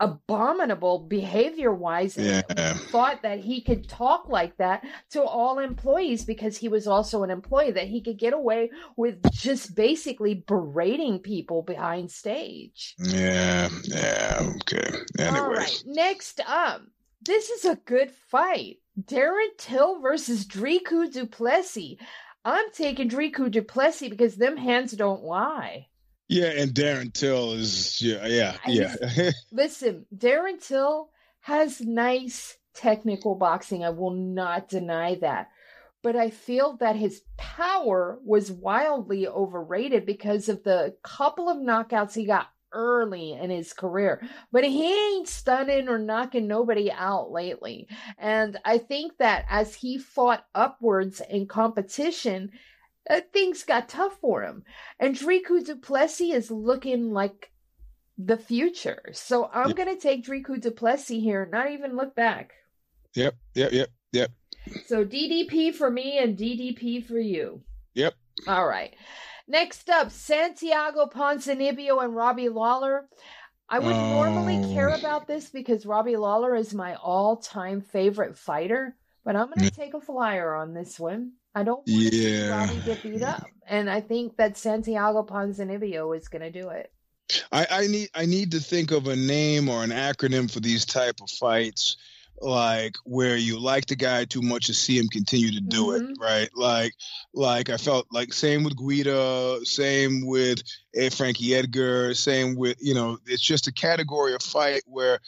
abominable 0.00 0.98
behavior 0.98 1.72
wise 1.72 2.16
yeah. 2.16 2.42
thought 2.74 3.22
that 3.22 3.38
he 3.38 3.60
could 3.60 3.88
talk 3.88 4.28
like 4.28 4.56
that 4.56 4.84
to 5.10 5.22
all 5.22 5.58
employees 5.58 6.24
because 6.24 6.56
he 6.56 6.68
was 6.68 6.88
also 6.88 7.22
an 7.22 7.30
employee 7.30 7.70
that 7.70 7.86
he 7.86 8.00
could 8.00 8.18
get 8.18 8.32
away 8.32 8.70
with 8.96 9.22
just 9.30 9.76
basically 9.76 10.34
berating 10.46 11.18
people 11.20 11.62
behind 11.62 12.10
stage. 12.10 12.94
Yeah 12.98 13.68
yeah 13.84 14.50
okay. 14.60 14.90
Anyway 15.18 15.38
all 15.38 15.52
right 15.52 15.82
next 15.86 16.40
up 16.46 16.82
this 17.24 17.50
is 17.50 17.64
a 17.64 17.76
good 17.84 18.10
fight. 18.28 18.78
Darren 19.00 19.48
till 19.56 20.00
versus 20.00 20.44
dricus 20.44 21.12
duplessis. 21.12 21.96
I'm 22.44 22.70
taking 22.72 23.08
dricus 23.08 23.52
duplessis 23.52 24.08
because 24.08 24.34
them 24.34 24.56
hands 24.56 24.92
don't 24.92 25.22
lie 25.22 25.86
yeah, 26.32 26.62
and 26.62 26.72
Darren 26.72 27.12
Till 27.12 27.52
is 27.52 28.00
yeah, 28.00 28.26
yeah, 28.26 28.56
yeah. 28.66 29.30
listen, 29.52 30.06
Darren 30.16 30.60
Till 30.60 31.10
has 31.40 31.80
nice 31.80 32.56
technical 32.74 33.34
boxing. 33.34 33.84
I 33.84 33.90
will 33.90 34.14
not 34.14 34.68
deny 34.68 35.16
that. 35.16 35.48
But 36.02 36.16
I 36.16 36.30
feel 36.30 36.76
that 36.78 36.96
his 36.96 37.22
power 37.36 38.18
was 38.24 38.50
wildly 38.50 39.28
overrated 39.28 40.04
because 40.04 40.48
of 40.48 40.64
the 40.64 40.96
couple 41.04 41.48
of 41.48 41.58
knockouts 41.58 42.14
he 42.14 42.24
got 42.24 42.48
early 42.72 43.32
in 43.32 43.50
his 43.50 43.72
career, 43.72 44.26
but 44.50 44.64
he 44.64 44.92
ain't 44.92 45.28
stunning 45.28 45.88
or 45.88 45.98
knocking 45.98 46.48
nobody 46.48 46.90
out 46.90 47.30
lately. 47.30 47.86
And 48.18 48.58
I 48.64 48.78
think 48.78 49.18
that 49.18 49.44
as 49.48 49.74
he 49.74 49.98
fought 49.98 50.44
upwards 50.54 51.20
in 51.28 51.46
competition, 51.46 52.50
uh, 53.08 53.20
things 53.32 53.64
got 53.64 53.88
tough 53.88 54.16
for 54.20 54.42
him. 54.42 54.64
And 54.98 55.14
Dricus 55.14 55.66
Duplessis 55.66 56.34
is 56.34 56.50
looking 56.50 57.12
like 57.12 57.50
the 58.18 58.36
future. 58.36 59.02
So 59.12 59.50
I'm 59.52 59.68
yep. 59.68 59.76
going 59.76 59.94
to 59.94 60.00
take 60.00 60.24
Dricus 60.24 60.60
Duplessis 60.60 61.22
here, 61.22 61.48
not 61.50 61.70
even 61.70 61.96
look 61.96 62.14
back. 62.14 62.52
Yep, 63.14 63.34
yep, 63.54 63.72
yep, 63.72 63.88
yep. 64.12 64.30
So 64.86 65.04
DDP 65.04 65.74
for 65.74 65.90
me 65.90 66.18
and 66.18 66.36
DDP 66.36 67.04
for 67.04 67.18
you. 67.18 67.62
Yep. 67.94 68.14
All 68.46 68.66
right. 68.66 68.94
Next 69.48 69.90
up, 69.90 70.10
Santiago 70.10 71.06
Ponzinibbio 71.06 72.02
and 72.02 72.14
Robbie 72.14 72.48
Lawler. 72.48 73.08
I 73.68 73.78
would 73.78 73.94
oh. 73.94 74.10
normally 74.12 74.74
care 74.74 74.88
about 74.88 75.26
this 75.26 75.50
because 75.50 75.86
Robbie 75.86 76.16
Lawler 76.16 76.54
is 76.54 76.74
my 76.74 76.94
all-time 76.94 77.80
favorite 77.80 78.38
fighter, 78.38 78.96
but 79.24 79.34
I'm 79.34 79.48
going 79.48 79.68
to 79.68 79.70
take 79.70 79.94
a 79.94 80.00
flyer 80.00 80.54
on 80.54 80.74
this 80.74 80.98
one. 81.00 81.32
I 81.54 81.64
don't 81.64 81.86
want 81.86 81.88
yeah. 81.88 82.66
to 82.66 82.76
get 82.84 83.02
beat 83.02 83.22
up, 83.22 83.46
and 83.66 83.90
I 83.90 84.00
think 84.00 84.36
that 84.36 84.56
Santiago 84.56 85.22
Ponzinibbio 85.22 86.16
is 86.16 86.28
going 86.28 86.42
to 86.42 86.50
do 86.50 86.68
it. 86.70 86.92
I, 87.50 87.66
I 87.70 87.86
need 87.86 88.08
I 88.14 88.26
need 88.26 88.50
to 88.52 88.60
think 88.60 88.90
of 88.90 89.06
a 89.06 89.16
name 89.16 89.68
or 89.68 89.84
an 89.84 89.90
acronym 89.90 90.50
for 90.50 90.60
these 90.60 90.84
type 90.84 91.20
of 91.22 91.30
fights 91.30 91.96
like 92.42 92.96
where 93.04 93.36
you 93.36 93.58
like 93.58 93.86
the 93.86 93.96
guy 93.96 94.24
too 94.24 94.42
much 94.42 94.66
to 94.66 94.74
see 94.74 94.98
him 94.98 95.08
continue 95.08 95.52
to 95.52 95.60
do 95.60 95.88
mm-hmm. 95.88 96.10
it, 96.10 96.16
right? 96.20 96.50
Like, 96.54 96.92
like 97.32 97.70
I 97.70 97.76
felt 97.76 98.06
like 98.10 98.32
same 98.32 98.64
with 98.64 98.76
Guida, 98.76 99.64
same 99.64 100.26
with 100.26 100.62
a 100.94 101.10
Frankie 101.10 101.54
Edgar, 101.54 102.14
same 102.14 102.56
with 102.56 102.76
you 102.80 102.94
know, 102.94 103.18
it's 103.26 103.42
just 103.42 103.68
a 103.68 103.72
category 103.72 104.34
of 104.34 104.42
fight 104.42 104.82
where 104.86 105.20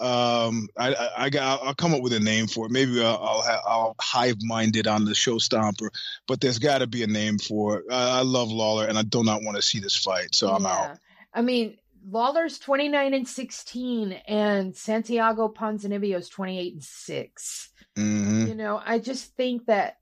um, 0.00 0.68
I, 0.78 0.94
I, 0.94 1.08
I 1.24 1.30
got, 1.30 1.62
I'll 1.62 1.74
come 1.74 1.94
up 1.94 2.00
with 2.00 2.14
a 2.14 2.20
name 2.20 2.46
for 2.46 2.66
it. 2.66 2.72
Maybe 2.72 3.04
I'll, 3.04 3.18
I'll, 3.22 3.42
have, 3.42 3.60
I'll 3.66 3.96
hive 4.00 4.36
mind 4.42 4.76
it 4.76 4.86
on 4.86 5.04
the 5.04 5.14
show 5.14 5.36
stomper, 5.36 5.90
but 6.26 6.40
there's 6.40 6.58
got 6.58 6.78
to 6.78 6.86
be 6.86 7.02
a 7.02 7.06
name 7.06 7.38
for 7.38 7.78
it. 7.78 7.84
I, 7.90 8.20
I, 8.20 8.22
love 8.22 8.50
Lawler, 8.50 8.86
and 8.86 8.98
I 8.98 9.02
do 9.02 9.22
not 9.22 9.42
want 9.42 9.56
to 9.56 9.62
see 9.62 9.78
this 9.78 9.96
fight, 9.96 10.34
so 10.34 10.52
I'm 10.52 10.64
out. 10.64 10.98
I 11.34 11.42
mean, 11.42 11.76
Lawler's 12.08 12.58
29 12.58 13.14
and 13.14 13.28
16 13.28 14.12
and 14.26 14.74
Santiago 14.74 15.48
Ponzinibbio's 15.48 16.28
28 16.28 16.72
and 16.72 16.84
6. 16.84 17.70
Mm-hmm. 17.96 18.46
You 18.46 18.54
know, 18.54 18.80
I 18.84 18.98
just 18.98 19.36
think 19.36 19.66
that 19.66 19.96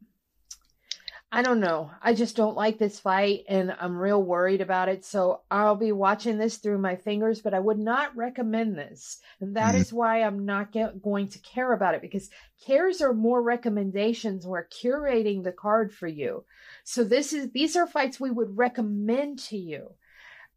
I 1.31 1.43
don't 1.43 1.61
know. 1.61 1.91
I 2.01 2.15
just 2.15 2.37
don't 2.37 2.57
like 2.57 2.79
this 2.79 3.01
fight 3.01 3.45
and 3.49 3.77
I'm 3.79 3.99
real 3.99 4.23
worried 4.23 4.63
about 4.63 4.89
it. 4.89 5.05
So 5.05 5.43
I'll 5.51 5.77
be 5.77 5.93
watching 5.93 6.39
this 6.39 6.57
through 6.57 6.79
my 6.79 6.97
fingers, 6.97 7.43
but 7.43 7.53
I 7.53 7.59
would 7.59 7.79
not 7.79 8.17
recommend 8.17 8.79
this. 8.79 9.21
And 9.39 9.55
that 9.55 9.73
mm-hmm. 9.73 9.83
is 9.83 9.93
why 9.93 10.23
I'm 10.23 10.47
not 10.47 10.73
get, 10.73 11.03
going 11.03 11.29
to 11.29 11.39
care 11.41 11.75
about 11.75 11.95
it 11.95 12.01
because 12.01 12.31
cares 12.65 13.03
are 13.03 13.13
more 13.13 13.43
recommendations. 13.43 14.47
We're 14.47 14.69
curating 14.69 15.45
the 15.45 15.53
card 15.53 15.93
for 15.93 16.07
you. 16.07 16.45
So 16.83 17.05
this 17.05 17.35
is, 17.35 17.51
these 17.51 17.77
are 17.77 17.87
fights 17.87 18.19
we 18.19 18.31
would 18.31 18.57
recommend 18.57 19.39
to 19.41 19.59
you. 19.59 19.91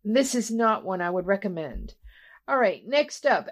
This 0.05 0.35
is 0.35 0.51
not 0.51 0.85
one 0.85 1.01
I 1.01 1.09
would 1.09 1.27
recommend. 1.27 1.95
All 2.47 2.57
right, 2.57 2.81
next 2.87 3.25
up, 3.25 3.49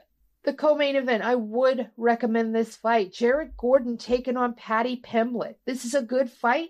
the 0.49 0.55
co-main 0.55 0.95
event. 0.95 1.21
I 1.21 1.35
would 1.35 1.91
recommend 1.95 2.55
this 2.55 2.75
fight. 2.75 3.13
Jared 3.13 3.55
Gordon 3.55 3.97
taking 3.97 4.35
on 4.35 4.55
Paddy 4.55 4.99
Pimblett. 4.99 5.57
This 5.67 5.85
is 5.85 5.93
a 5.93 6.01
good 6.01 6.27
fight. 6.27 6.69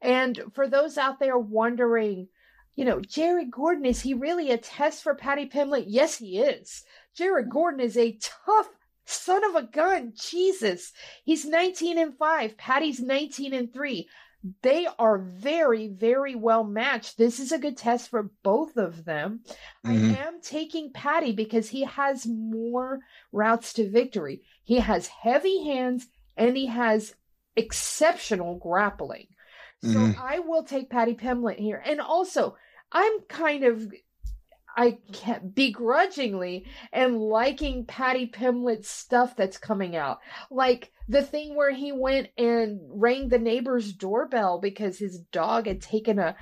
And 0.00 0.40
for 0.54 0.68
those 0.68 0.96
out 0.96 1.18
there 1.18 1.36
wondering, 1.36 2.28
you 2.76 2.84
know, 2.84 3.00
Jared 3.00 3.50
Gordon, 3.50 3.86
is 3.86 4.00
he 4.00 4.14
really 4.14 4.52
a 4.52 4.56
test 4.56 5.02
for 5.02 5.16
Paddy 5.16 5.48
Pimblett? 5.48 5.86
Yes, 5.88 6.16
he 6.16 6.38
is. 6.38 6.84
Jared 7.16 7.50
Gordon 7.50 7.80
is 7.80 7.96
a 7.96 8.16
tough 8.20 8.68
son 9.04 9.42
of 9.42 9.56
a 9.56 9.66
gun. 9.66 10.12
Jesus. 10.14 10.92
He's 11.24 11.44
19 11.44 11.98
and 11.98 12.16
5. 12.16 12.56
Paddy's 12.56 13.00
19 13.00 13.52
and 13.52 13.74
3 13.74 14.08
they 14.62 14.86
are 14.98 15.18
very, 15.18 15.88
very 15.88 16.34
well 16.34 16.64
matched. 16.64 17.18
This 17.18 17.40
is 17.40 17.50
a 17.50 17.58
good 17.58 17.76
test 17.76 18.08
for 18.08 18.30
both 18.42 18.76
of 18.76 19.04
them. 19.04 19.40
Mm-hmm. 19.84 20.14
I 20.14 20.26
am 20.26 20.40
taking 20.40 20.92
Paddy 20.92 21.32
because 21.32 21.68
he 21.68 21.82
has 21.84 22.26
more 22.26 23.00
routes 23.32 23.72
to 23.74 23.90
victory. 23.90 24.42
He 24.62 24.76
has 24.76 25.08
heavy 25.08 25.64
hands 25.64 26.06
and 26.36 26.56
he 26.56 26.66
has 26.66 27.14
exceptional 27.56 28.56
grappling. 28.58 29.26
So 29.82 29.90
mm-hmm. 29.90 30.20
I 30.20 30.40
will 30.40 30.62
take 30.62 30.90
Paddy 30.90 31.14
Pimblett 31.14 31.58
here. 31.58 31.82
And 31.84 32.00
also, 32.00 32.56
I'm 32.92 33.20
kind 33.28 33.64
of 33.64 33.92
I 34.76 34.98
can't 35.12 35.54
begrudgingly 35.54 36.66
am 36.92 37.18
liking 37.18 37.84
Paddy 37.84 38.26
Pimblett's 38.26 38.88
stuff 38.88 39.34
that's 39.36 39.58
coming 39.58 39.96
out. 39.96 40.20
Like 40.50 40.92
the 41.08 41.22
thing 41.22 41.56
where 41.56 41.72
he 41.72 41.92
went 41.92 42.28
and 42.38 42.80
rang 42.88 43.28
the 43.28 43.38
neighbor's 43.38 43.92
doorbell 43.92 44.60
because 44.60 44.98
his 44.98 45.18
dog 45.32 45.66
had 45.66 45.80
taken 45.80 46.18
a 46.18 46.36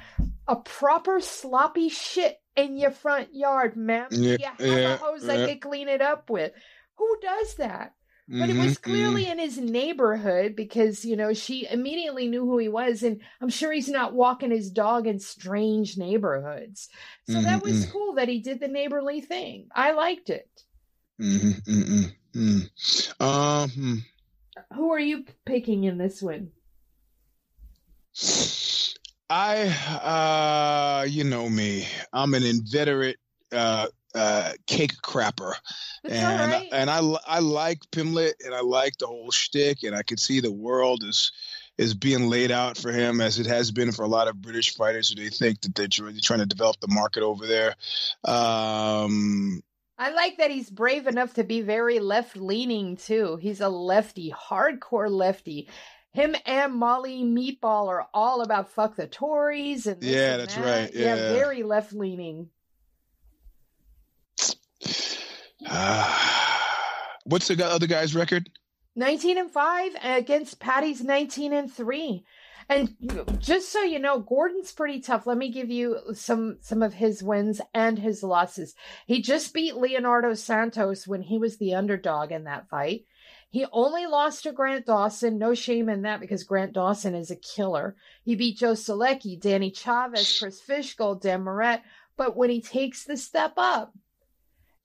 a 0.49 0.57
proper 0.57 1.21
sloppy 1.21 1.89
shit 1.89 2.41
in 2.57 2.77
your 2.77 2.91
front 2.91 3.35
yard, 3.35 3.77
ma'am. 3.77 4.09
Yeah, 4.11 4.37
you 4.59 4.67
have 4.67 4.79
yeah, 4.79 4.95
a 4.95 4.97
hose 4.97 5.25
yeah. 5.25 5.33
I 5.33 5.47
could 5.47 5.61
clean 5.61 5.89
it 5.89 6.01
up 6.01 6.31
with. 6.31 6.53
Who 6.97 7.19
does 7.21 7.55
that? 7.57 7.95
But 8.29 8.49
mm-hmm, 8.49 8.61
it 8.61 8.65
was 8.65 8.79
clearly 8.79 9.23
mm-hmm. 9.25 9.33
in 9.33 9.39
his 9.39 9.57
neighborhood 9.57 10.57
because, 10.57 11.05
you 11.05 11.15
know, 11.15 11.33
she 11.33 11.69
immediately 11.71 12.27
knew 12.27 12.45
who 12.45 12.59
he 12.59 12.69
was. 12.69 13.05
And 13.05 13.21
I'm 13.41 13.49
sure 13.49 13.71
he's 13.71 13.89
not 13.89 14.15
walking 14.15 14.51
his 14.51 14.69
dog 14.69 15.07
in 15.07 15.21
strange 15.21 15.97
neighborhoods. 15.97 16.89
So 17.29 17.35
mm-hmm, 17.35 17.45
that 17.45 17.63
was 17.63 17.87
mm. 17.87 17.93
cool 17.93 18.15
that 18.15 18.29
he 18.29 18.41
did 18.41 18.59
the 18.59 18.67
neighborly 18.67 19.21
thing. 19.21 19.69
I 19.73 19.93
liked 19.93 20.31
it. 20.31 20.51
Mm-hmm, 21.21 22.03
um, 23.21 24.05
who 24.75 24.93
are 24.93 24.99
you 24.99 25.25
picking 25.45 25.85
in 25.85 25.97
this 25.97 26.21
one? 26.21 26.51
I, 29.31 29.69
uh, 30.03 31.07
you 31.09 31.25
know 31.25 31.49
me, 31.49 31.87
I'm 32.13 32.35
an 32.35 32.45
inveterate 32.45 33.19
uh, 33.53 33.87
uh, 34.17 34.53
cake 34.67 34.95
crapper, 35.03 35.53
and 36.05 36.53
right. 36.53 36.69
and 36.73 36.91
I 36.91 36.99
I 37.27 37.41
like 37.41 37.81
Pimblett 37.93 38.35
and 38.45 38.55
I 38.55 38.61
like 38.61 38.97
the 38.99 39.07
whole 39.07 39.31
shtick, 39.31 39.83
and 39.83 39.95
I 39.95 40.03
can 40.03 40.17
see 40.17 40.41
the 40.41 40.53
world 40.53 41.05
is 41.05 41.33
is 41.79 41.95
being 41.95 42.29
laid 42.29 42.51
out 42.51 42.79
for 42.79 42.91
him 42.91 43.21
as 43.21 43.39
it 43.39 43.47
has 43.47 43.71
been 43.71 43.93
for 43.93 44.03
a 44.03 44.09
lot 44.09 44.29
of 44.29 44.41
British 44.41 44.75
fighters 44.75 45.11
who 45.11 45.23
they 45.23 45.29
think 45.29 45.61
that 45.61 45.75
they're 45.75 45.89
trying 45.89 46.41
to 46.41 46.47
develop 46.47 46.81
the 46.81 46.89
market 46.89 47.23
over 47.23 47.47
there. 47.47 47.75
Um, 48.25 49.63
I 49.99 50.11
like 50.11 50.39
that 50.39 50.51
he's 50.51 50.71
brave 50.71 51.07
enough 51.07 51.35
to 51.35 51.45
be 51.45 51.61
very 51.63 52.01
left 52.01 52.37
leaning 52.37 52.97
too. 52.97 53.37
He's 53.37 53.61
a 53.61 53.69
lefty, 53.69 54.33
hardcore 54.33 55.11
lefty. 55.11 55.69
Him 56.13 56.35
and 56.47 56.73
Molly 56.73 57.25
Meatball 57.25 57.89
are 57.89 58.07
all 58.15 58.41
about 58.41 58.71
fuck 58.71 58.97
the 58.97 59.07
Tories 59.07 59.87
and 59.87 60.03
yeah, 60.03 60.39
that's 60.39 60.55
that. 60.55 60.65
right. 60.65 60.95
Yeah. 60.95 61.15
yeah, 61.15 61.33
very 61.35 61.63
left 61.63 61.93
leaning. 61.93 62.49
what's 67.25 67.49
the 67.49 67.67
other 67.67 67.87
guy's 67.87 68.15
record? 68.15 68.51
19 68.95 69.39
and 69.39 69.51
5 69.51 69.93
against 70.03 70.59
Paddy's 70.59 71.03
19 71.03 71.53
and 71.53 71.73
3. 71.73 72.25
And 72.69 72.97
just 73.39 73.71
so 73.71 73.83
you 73.83 73.99
know, 73.99 74.19
Gordon's 74.19 74.73
pretty 74.73 75.01
tough. 75.01 75.27
Let 75.27 75.39
me 75.39 75.51
give 75.51 75.71
you 75.71 75.99
some 76.15 76.59
some 76.61 76.83
of 76.83 76.95
his 76.95 77.23
wins 77.23 77.61
and 77.73 77.99
his 77.99 78.25
losses. 78.25 78.75
He 79.07 79.23
just 79.23 79.55
beat 79.55 79.77
Leonardo 79.77 80.35
Santos 80.35 81.07
when 81.07 81.23
he 81.23 81.39
was 81.39 81.59
the 81.59 81.75
underdog 81.75 82.33
in 82.33 82.45
that 82.45 82.69
fight. 82.69 83.05
He 83.51 83.67
only 83.71 84.07
lost 84.07 84.43
to 84.43 84.53
Grant 84.53 84.87
Dawson. 84.87 85.39
No 85.39 85.55
shame 85.55 85.89
in 85.89 86.03
that 86.03 86.19
because 86.19 86.43
Grant 86.43 86.73
Dawson 86.73 87.15
is 87.15 87.31
a 87.31 87.37
killer. 87.37 87.95
He 88.25 88.35
beat 88.35 88.59
Joe 88.59 88.73
Solecki, 88.73 89.41
Danny 89.41 89.71
Chavez, 89.71 90.39
Chris 90.39 90.61
Fishgold, 90.61 91.23
Dan 91.23 91.45
Moret. 91.45 91.83
But 92.17 92.37
when 92.37 92.51
he 92.51 92.61
takes 92.61 93.05
the 93.05 93.17
step 93.17 93.53
up, 93.57 93.95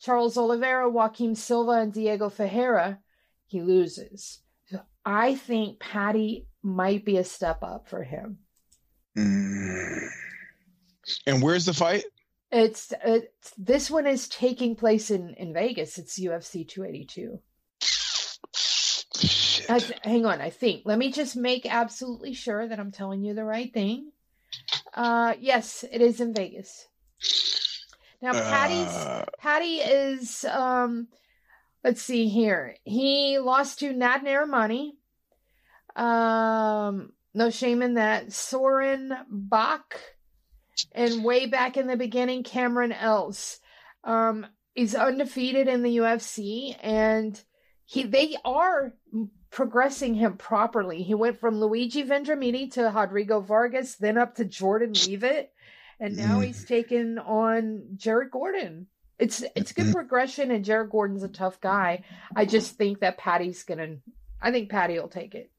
Charles 0.02 0.38
Oliveira, 0.38 0.90
Joaquim 0.90 1.36
Silva, 1.36 1.74
and 1.74 1.94
Diego 1.94 2.30
Ferreira, 2.30 3.00
he 3.46 3.62
loses. 3.62 4.40
So 4.66 4.82
I 5.06 5.36
think 5.36 5.80
Paddy 5.80 6.48
might 6.64 7.06
be 7.06 7.18
a 7.18 7.24
step 7.24 7.60
up 7.62 7.88
for 7.88 8.04
him. 8.04 8.40
Mm. 9.18 10.08
And 11.28 11.42
where's 11.42 11.66
the 11.66 11.74
fight? 11.74 12.04
It's, 12.52 12.94
it's 13.06 13.54
this 13.58 13.90
one 13.92 14.08
is 14.08 14.28
taking 14.28 14.76
place 14.76 15.10
in 15.12 15.36
in 15.36 15.54
Vegas. 15.54 15.98
It's 15.98 16.20
UFC 16.20 16.68
282. 16.68 17.40
hang 20.04 20.26
on, 20.26 20.42
I 20.42 20.50
think. 20.50 20.82
Let 20.86 20.98
me 20.98 21.12
just 21.12 21.38
make 21.38 21.66
absolutely 21.66 22.34
sure 22.34 22.68
that 22.68 22.80
I'm 22.80 22.92
telling 22.92 23.24
you 23.24 23.34
the 23.34 23.46
right 23.46 23.74
thing. 23.74 24.12
Uh, 24.94 25.36
yes, 25.40 25.86
it 25.90 26.02
is 26.02 26.20
in 26.20 26.34
Vegas. 26.34 26.88
Now, 28.22 28.34
Paddy's 28.34 28.88
uh... 28.88 29.26
Paddy 29.40 29.78
is 29.78 30.46
um, 30.46 31.08
let's 31.84 32.02
see 32.02 32.28
here. 32.28 32.76
He 32.84 33.40
lost 33.40 33.80
to 33.80 33.94
Nad 33.94 34.22
Narimani. 34.22 34.92
Um, 35.96 37.14
no 37.34 37.50
shame 37.50 37.82
in 37.82 37.96
that. 37.96 38.28
Søren 38.28 39.10
Bak 39.30 40.00
and 40.94 41.24
way 41.24 41.48
back 41.48 41.78
in 41.78 41.88
the 41.88 41.98
beginning, 41.98 42.44
Cameron 42.44 42.92
Else. 42.92 43.60
um, 44.04 44.46
is 44.76 44.96
undefeated 44.96 45.68
in 45.68 45.84
the 45.84 45.98
UFC, 45.98 46.76
and 46.82 47.42
he 47.86 48.04
they 48.04 48.38
are 48.46 48.94
progressing 49.50 50.14
him 50.16 50.38
properly. 50.38 51.04
He 51.04 51.14
went 51.14 51.40
from 51.40 51.60
Luigi 51.60 52.04
Vendramini 52.04 52.72
to 52.74 52.84
Rodrigo 52.84 53.42
Vargas, 53.42 53.96
then 53.96 54.18
up 54.18 54.36
to 54.36 54.46
Jordan 54.46 54.94
Leavitt, 54.94 55.52
and 56.02 56.18
now 56.18 56.40
Mm. 56.42 56.46
he's 56.48 56.66
taken 56.66 57.18
on 57.20 57.84
Jared 57.96 58.32
Gordon. 58.32 58.88
It's 59.20 59.44
it's 59.56 59.72
good 59.72 59.86
Mhm. 59.86 59.94
progression, 59.94 60.52
and 60.52 60.66
Jared 60.66 60.90
Gordon's 60.90 61.24
a 61.24 61.28
tough 61.30 61.62
guy. 61.62 62.04
I 62.36 62.44
just 62.46 62.76
think 62.76 63.00
that 63.00 63.18
Paddy's 63.18 63.64
gonna. 63.64 63.98
I 64.42 64.52
think 64.52 64.70
Paddy 64.70 65.00
will 65.00 65.08
take 65.08 65.36
it. 65.36 65.52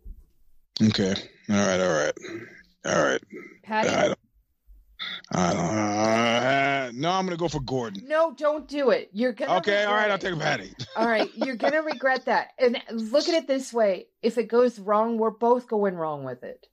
Okay. 0.82 1.14
All 1.49 1.57
right. 1.57 1.80
All 1.80 1.93
right. 1.93 2.12
All 2.84 3.05
right. 3.05 3.22
Paddy, 3.62 3.88
I 3.88 4.07
don't. 4.09 4.18
I 5.32 5.53
don't. 5.53 5.64
Uh, 5.78 6.90
no, 6.95 7.11
I'm 7.11 7.24
gonna 7.26 7.36
go 7.36 7.49
for 7.49 7.61
Gordon. 7.61 8.07
no, 8.09 8.32
don't 8.34 8.66
do 8.68 8.90
it. 8.90 9.11
You're 9.12 9.32
gonna. 9.32 9.59
Okay. 9.59 9.84
All 9.84 9.95
right. 9.95 10.11
I'll 10.11 10.18
take. 10.18 10.36
Paddy. 10.38 10.72
All 10.97 11.07
right, 11.09 11.30
you're 11.36 11.57
gonna 11.57 11.82
regret 11.82 12.24
that. 12.26 12.51
And 12.59 12.80
look 12.90 13.28
at 13.28 13.34
it 13.34 13.47
this 13.47 13.72
way: 13.72 14.09
if 14.22 14.38
it 14.38 14.49
goes 14.49 14.78
wrong, 14.78 15.18
we're 15.18 15.30
both 15.30 15.68
going 15.68 15.95
wrong 15.95 16.24
with 16.24 16.43
it. 16.43 16.66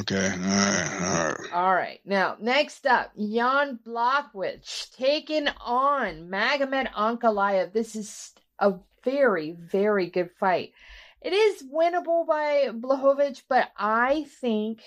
Okay. 0.00 0.32
All 0.32 0.38
right. 0.38 0.98
All 1.00 1.28
right. 1.28 1.52
All 1.52 1.74
right. 1.74 2.00
Now, 2.04 2.36
next 2.40 2.84
up, 2.86 3.12
Jan 3.16 3.78
Blachowicz 3.86 4.96
taking 4.96 5.48
on 5.60 6.28
Magomed 6.28 6.90
Ankalaev. 6.92 7.72
This 7.72 7.94
is 7.94 8.32
a 8.58 8.74
very, 9.04 9.52
very 9.52 10.10
good 10.10 10.30
fight. 10.40 10.72
It 11.20 11.32
is 11.32 11.62
winnable 11.62 12.26
by 12.26 12.68
Blachowicz, 12.72 13.42
but 13.48 13.70
I 13.76 14.26
think 14.40 14.80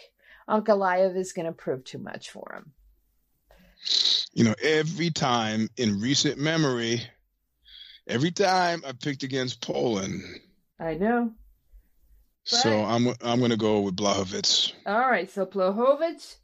Ankalaev 0.49 1.15
is 1.15 1.31
going 1.31 1.45
to 1.45 1.53
prove 1.53 1.85
too 1.85 1.97
much 1.97 2.29
for 2.29 2.53
him. 2.53 2.73
You 4.33 4.43
know, 4.43 4.55
every 4.61 5.09
time 5.09 5.69
in 5.77 6.01
recent 6.01 6.37
memory, 6.37 7.01
every 8.07 8.31
time 8.31 8.83
I 8.85 8.91
picked 8.91 9.23
against 9.23 9.61
Poland, 9.61 10.21
I 10.79 10.95
know. 10.95 11.31
So 12.57 12.83
I'm 12.83 13.07
I'm 13.21 13.39
gonna 13.39 13.57
go 13.57 13.81
with 13.81 13.95
Blachowicz. 13.95 14.73
All 14.85 14.99
right. 15.09 15.29
So 15.29 15.45
Blachowicz 15.45 16.37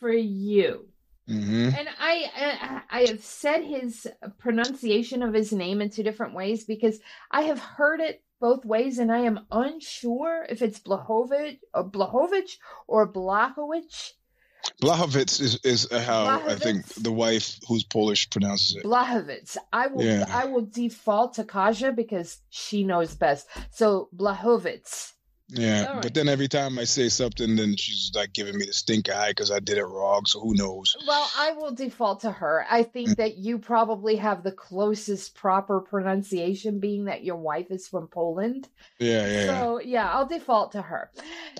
for 0.00 0.12
you. 0.12 0.88
hmm 1.26 1.70
And 1.76 1.88
I, 2.00 2.30
I 2.36 2.82
I 2.90 3.00
have 3.06 3.22
said 3.22 3.62
his 3.64 4.06
pronunciation 4.38 5.22
of 5.22 5.34
his 5.34 5.52
name 5.52 5.80
in 5.82 5.90
two 5.90 6.02
different 6.02 6.34
ways 6.34 6.64
because 6.64 7.00
I 7.30 7.42
have 7.42 7.58
heard 7.58 8.00
it 8.00 8.22
both 8.40 8.64
ways, 8.64 8.98
and 8.98 9.10
I 9.10 9.20
am 9.20 9.40
unsure 9.50 10.46
if 10.48 10.62
it's 10.62 10.78
Blahovic 10.78 11.58
or 11.74 11.90
Blahovic 11.90 12.56
or 12.86 13.12
Blachowicz. 13.12 14.12
Blachowicz 14.82 15.40
is 15.40 15.58
is 15.64 15.88
how 15.90 16.40
I 16.46 16.54
think 16.54 16.86
the 16.94 17.12
wife 17.12 17.58
who's 17.66 17.84
Polish 17.84 18.30
pronounces 18.30 18.76
it. 18.76 18.84
Blachowicz. 18.84 19.56
I 19.72 19.88
will 19.88 20.04
Yeah. 20.04 20.26
I 20.28 20.44
will 20.44 20.66
default 20.66 21.34
to 21.34 21.44
Kaja 21.44 21.94
because 21.94 22.38
she 22.50 22.84
knows 22.84 23.14
best. 23.14 23.46
So 23.70 24.08
Blachowicz. 24.14 25.12
Yeah, 25.50 25.92
right. 25.92 26.02
but 26.02 26.12
then 26.12 26.28
every 26.28 26.48
time 26.48 26.78
I 26.78 26.84
say 26.84 27.08
something, 27.08 27.56
then 27.56 27.74
she's 27.76 28.10
like 28.14 28.34
giving 28.34 28.58
me 28.58 28.66
the 28.66 28.72
stink 28.74 29.08
eye 29.08 29.30
because 29.30 29.50
I 29.50 29.60
did 29.60 29.78
it 29.78 29.84
wrong. 29.84 30.26
So 30.26 30.40
who 30.40 30.54
knows? 30.54 30.94
Well, 31.06 31.30
I 31.38 31.52
will 31.52 31.72
default 31.72 32.20
to 32.20 32.30
her. 32.30 32.66
I 32.70 32.82
think 32.82 33.10
mm. 33.10 33.16
that 33.16 33.38
you 33.38 33.58
probably 33.58 34.16
have 34.16 34.42
the 34.42 34.52
closest 34.52 35.34
proper 35.34 35.80
pronunciation, 35.80 36.80
being 36.80 37.06
that 37.06 37.24
your 37.24 37.36
wife 37.36 37.70
is 37.70 37.88
from 37.88 38.08
Poland. 38.08 38.68
Yeah, 38.98 39.26
yeah, 39.26 39.44
yeah. 39.44 39.46
So 39.46 39.80
yeah, 39.80 40.10
I'll 40.12 40.26
default 40.26 40.72
to 40.72 40.82
her. 40.82 41.10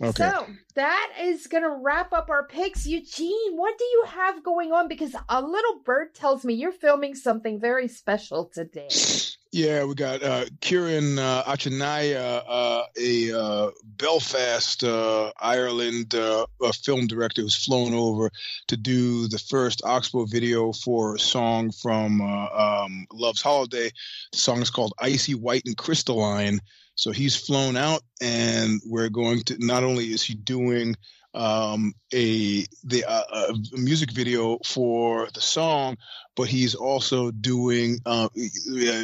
Okay. 0.02 0.12
So 0.30 0.46
that 0.74 1.12
is 1.22 1.46
gonna 1.46 1.70
wrap 1.70 2.12
up 2.12 2.28
our 2.28 2.46
picks. 2.46 2.86
Eugene, 2.86 3.56
what 3.56 3.78
do 3.78 3.84
you 3.84 4.04
have 4.08 4.44
going 4.44 4.70
on? 4.70 4.88
Because 4.88 5.14
a 5.30 5.40
little 5.40 5.80
bird 5.82 6.14
tells 6.14 6.44
me 6.44 6.52
you're 6.52 6.72
filming 6.72 7.14
something 7.14 7.58
very 7.58 7.88
special 7.88 8.44
today. 8.44 8.88
Yeah, 9.50 9.84
we 9.84 9.94
got 9.94 10.22
uh, 10.22 10.44
Kieran 10.60 11.18
uh, 11.18 11.42
Achanaya, 11.44 12.42
uh, 12.46 12.82
a 13.00 13.32
uh, 13.32 13.70
Belfast, 13.82 14.84
uh, 14.84 15.32
Ireland 15.40 16.14
uh, 16.14 16.44
film 16.84 17.06
director 17.06 17.40
who's 17.40 17.64
flown 17.64 17.94
over 17.94 18.30
to 18.66 18.76
do 18.76 19.26
the 19.26 19.38
first 19.38 19.82
Oxbow 19.84 20.26
video 20.26 20.72
for 20.72 21.14
a 21.14 21.18
song 21.18 21.70
from 21.70 22.20
um, 22.20 23.06
Love's 23.10 23.40
Holiday. 23.40 23.90
The 24.32 24.38
song 24.38 24.60
is 24.60 24.68
called 24.68 24.92
Icy 24.98 25.34
White 25.34 25.62
and 25.64 25.78
Crystalline. 25.78 26.60
So 26.94 27.10
he's 27.10 27.34
flown 27.34 27.76
out, 27.76 28.02
and 28.20 28.82
we're 28.84 29.08
going 29.08 29.44
to. 29.44 29.56
Not 29.64 29.82
only 29.82 30.12
is 30.12 30.22
he 30.22 30.34
doing 30.34 30.94
um, 31.32 31.94
a 32.12 32.66
the 32.84 33.04
uh, 33.06 33.52
a 33.74 33.78
music 33.78 34.12
video 34.12 34.58
for 34.64 35.28
the 35.34 35.40
song, 35.40 35.96
but 36.38 36.48
he's 36.48 36.76
also 36.76 37.32
doing 37.32 37.98
uh, 38.06 38.28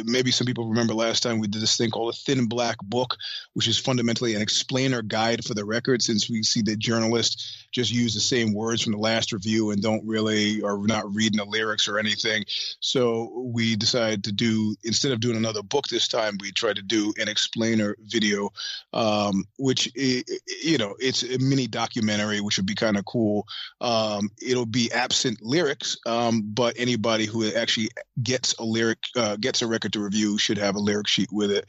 maybe 0.05 0.31
some 0.31 0.47
people 0.47 0.69
remember 0.69 0.93
last 0.93 1.21
time 1.21 1.39
we 1.39 1.47
did 1.47 1.61
this 1.61 1.75
thing 1.75 1.91
called 1.91 2.13
a 2.13 2.17
thin 2.17 2.47
black 2.47 2.77
book 2.81 3.17
which 3.53 3.67
is 3.67 3.77
fundamentally 3.77 4.35
an 4.35 4.41
explainer 4.41 5.01
guide 5.01 5.43
for 5.43 5.53
the 5.53 5.65
record 5.65 6.01
since 6.01 6.29
we 6.29 6.43
see 6.43 6.61
that 6.61 6.79
journalists 6.79 7.67
just 7.73 7.91
use 7.91 8.13
the 8.13 8.21
same 8.21 8.53
words 8.53 8.81
from 8.81 8.93
the 8.93 8.97
last 8.97 9.33
review 9.33 9.71
and 9.71 9.81
don't 9.81 10.05
really 10.05 10.61
or 10.61 10.87
not 10.87 11.13
reading 11.13 11.37
the 11.37 11.45
lyrics 11.45 11.89
or 11.89 11.99
anything. 11.99 12.45
So 12.79 13.29
we 13.35 13.75
decided 13.75 14.23
to 14.25 14.31
do 14.31 14.73
instead 14.83 15.11
of 15.11 15.19
doing 15.19 15.35
another 15.35 15.61
book 15.61 15.87
this 15.87 16.07
time 16.07 16.37
we 16.39 16.53
tried 16.53 16.77
to 16.77 16.81
do 16.81 17.13
an 17.17 17.27
explainer 17.27 17.97
video 17.99 18.53
um, 18.93 19.43
which 19.57 19.91
you 19.95 20.77
know 20.77 20.95
it's 20.99 21.23
a 21.23 21.37
mini 21.39 21.67
documentary 21.67 22.39
which 22.39 22.57
would 22.57 22.65
be 22.65 22.75
kind 22.75 22.94
of 22.97 23.05
cool. 23.05 23.45
Um, 23.81 24.29
it'll 24.41 24.65
be 24.65 24.91
absent 24.91 25.41
lyrics 25.41 25.97
um, 26.05 26.43
but 26.53 26.75
anybody 26.77 27.25
who 27.25 27.51
actually 27.53 27.89
gets 28.21 28.53
a 28.59 28.63
lyric 28.63 28.99
uh, 29.15 29.35
gets 29.37 29.61
a 29.61 29.67
record 29.67 29.93
to 29.93 30.03
review 30.03 30.37
should 30.37 30.57
have 30.57 30.75
a 30.75 30.79
lyric 30.79 31.07
sheet 31.07 31.29
with 31.31 31.51
it. 31.51 31.65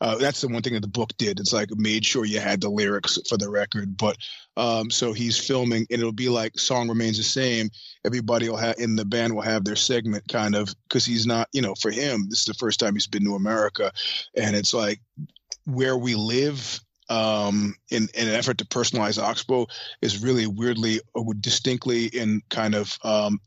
Uh, 0.00 0.16
that's 0.16 0.40
the 0.40 0.48
one 0.48 0.62
thing 0.62 0.74
that 0.74 0.80
the 0.80 0.88
book 0.88 1.10
did. 1.18 1.40
It's 1.40 1.52
like 1.52 1.70
made 1.76 2.04
sure 2.04 2.24
you 2.24 2.40
had 2.40 2.60
the 2.60 2.70
lyrics 2.70 3.18
for 3.28 3.36
the 3.36 3.50
record 3.50 3.96
but 3.96 4.16
um, 4.56 4.90
so 4.90 5.12
he's 5.12 5.38
filming 5.38 5.86
and 5.90 6.00
it'll 6.00 6.12
be 6.12 6.28
like 6.28 6.58
song 6.58 6.88
remains 6.88 7.16
the 7.16 7.22
same. 7.22 7.70
Everybody 8.04 8.48
will 8.48 8.56
have 8.56 8.76
in 8.78 8.96
the 8.96 9.04
band 9.04 9.34
will 9.34 9.42
have 9.42 9.64
their 9.64 9.76
segment 9.76 10.26
kind 10.28 10.54
of 10.54 10.74
because 10.88 11.04
he's 11.04 11.26
not 11.26 11.48
you 11.52 11.62
know 11.62 11.74
for 11.74 11.90
him 11.90 12.28
this 12.28 12.40
is 12.40 12.44
the 12.46 12.54
first 12.54 12.80
time 12.80 12.94
he's 12.94 13.06
been 13.06 13.24
to 13.24 13.34
america 13.34 13.92
and 14.36 14.56
it's 14.56 14.74
like 14.74 15.00
where 15.64 15.96
we 15.96 16.14
live 16.14 16.80
um, 17.10 17.74
in, 17.90 18.08
in 18.14 18.28
an 18.28 18.34
effort 18.34 18.58
to 18.58 18.64
personalize 18.64 19.22
Oxbow 19.22 19.66
is 20.00 20.22
really 20.22 20.46
weirdly, 20.46 21.00
uh, 21.14 21.22
distinctly, 21.40 22.10
and 22.18 22.48
kind 22.48 22.74
of 22.74 22.96
um, 23.02 23.40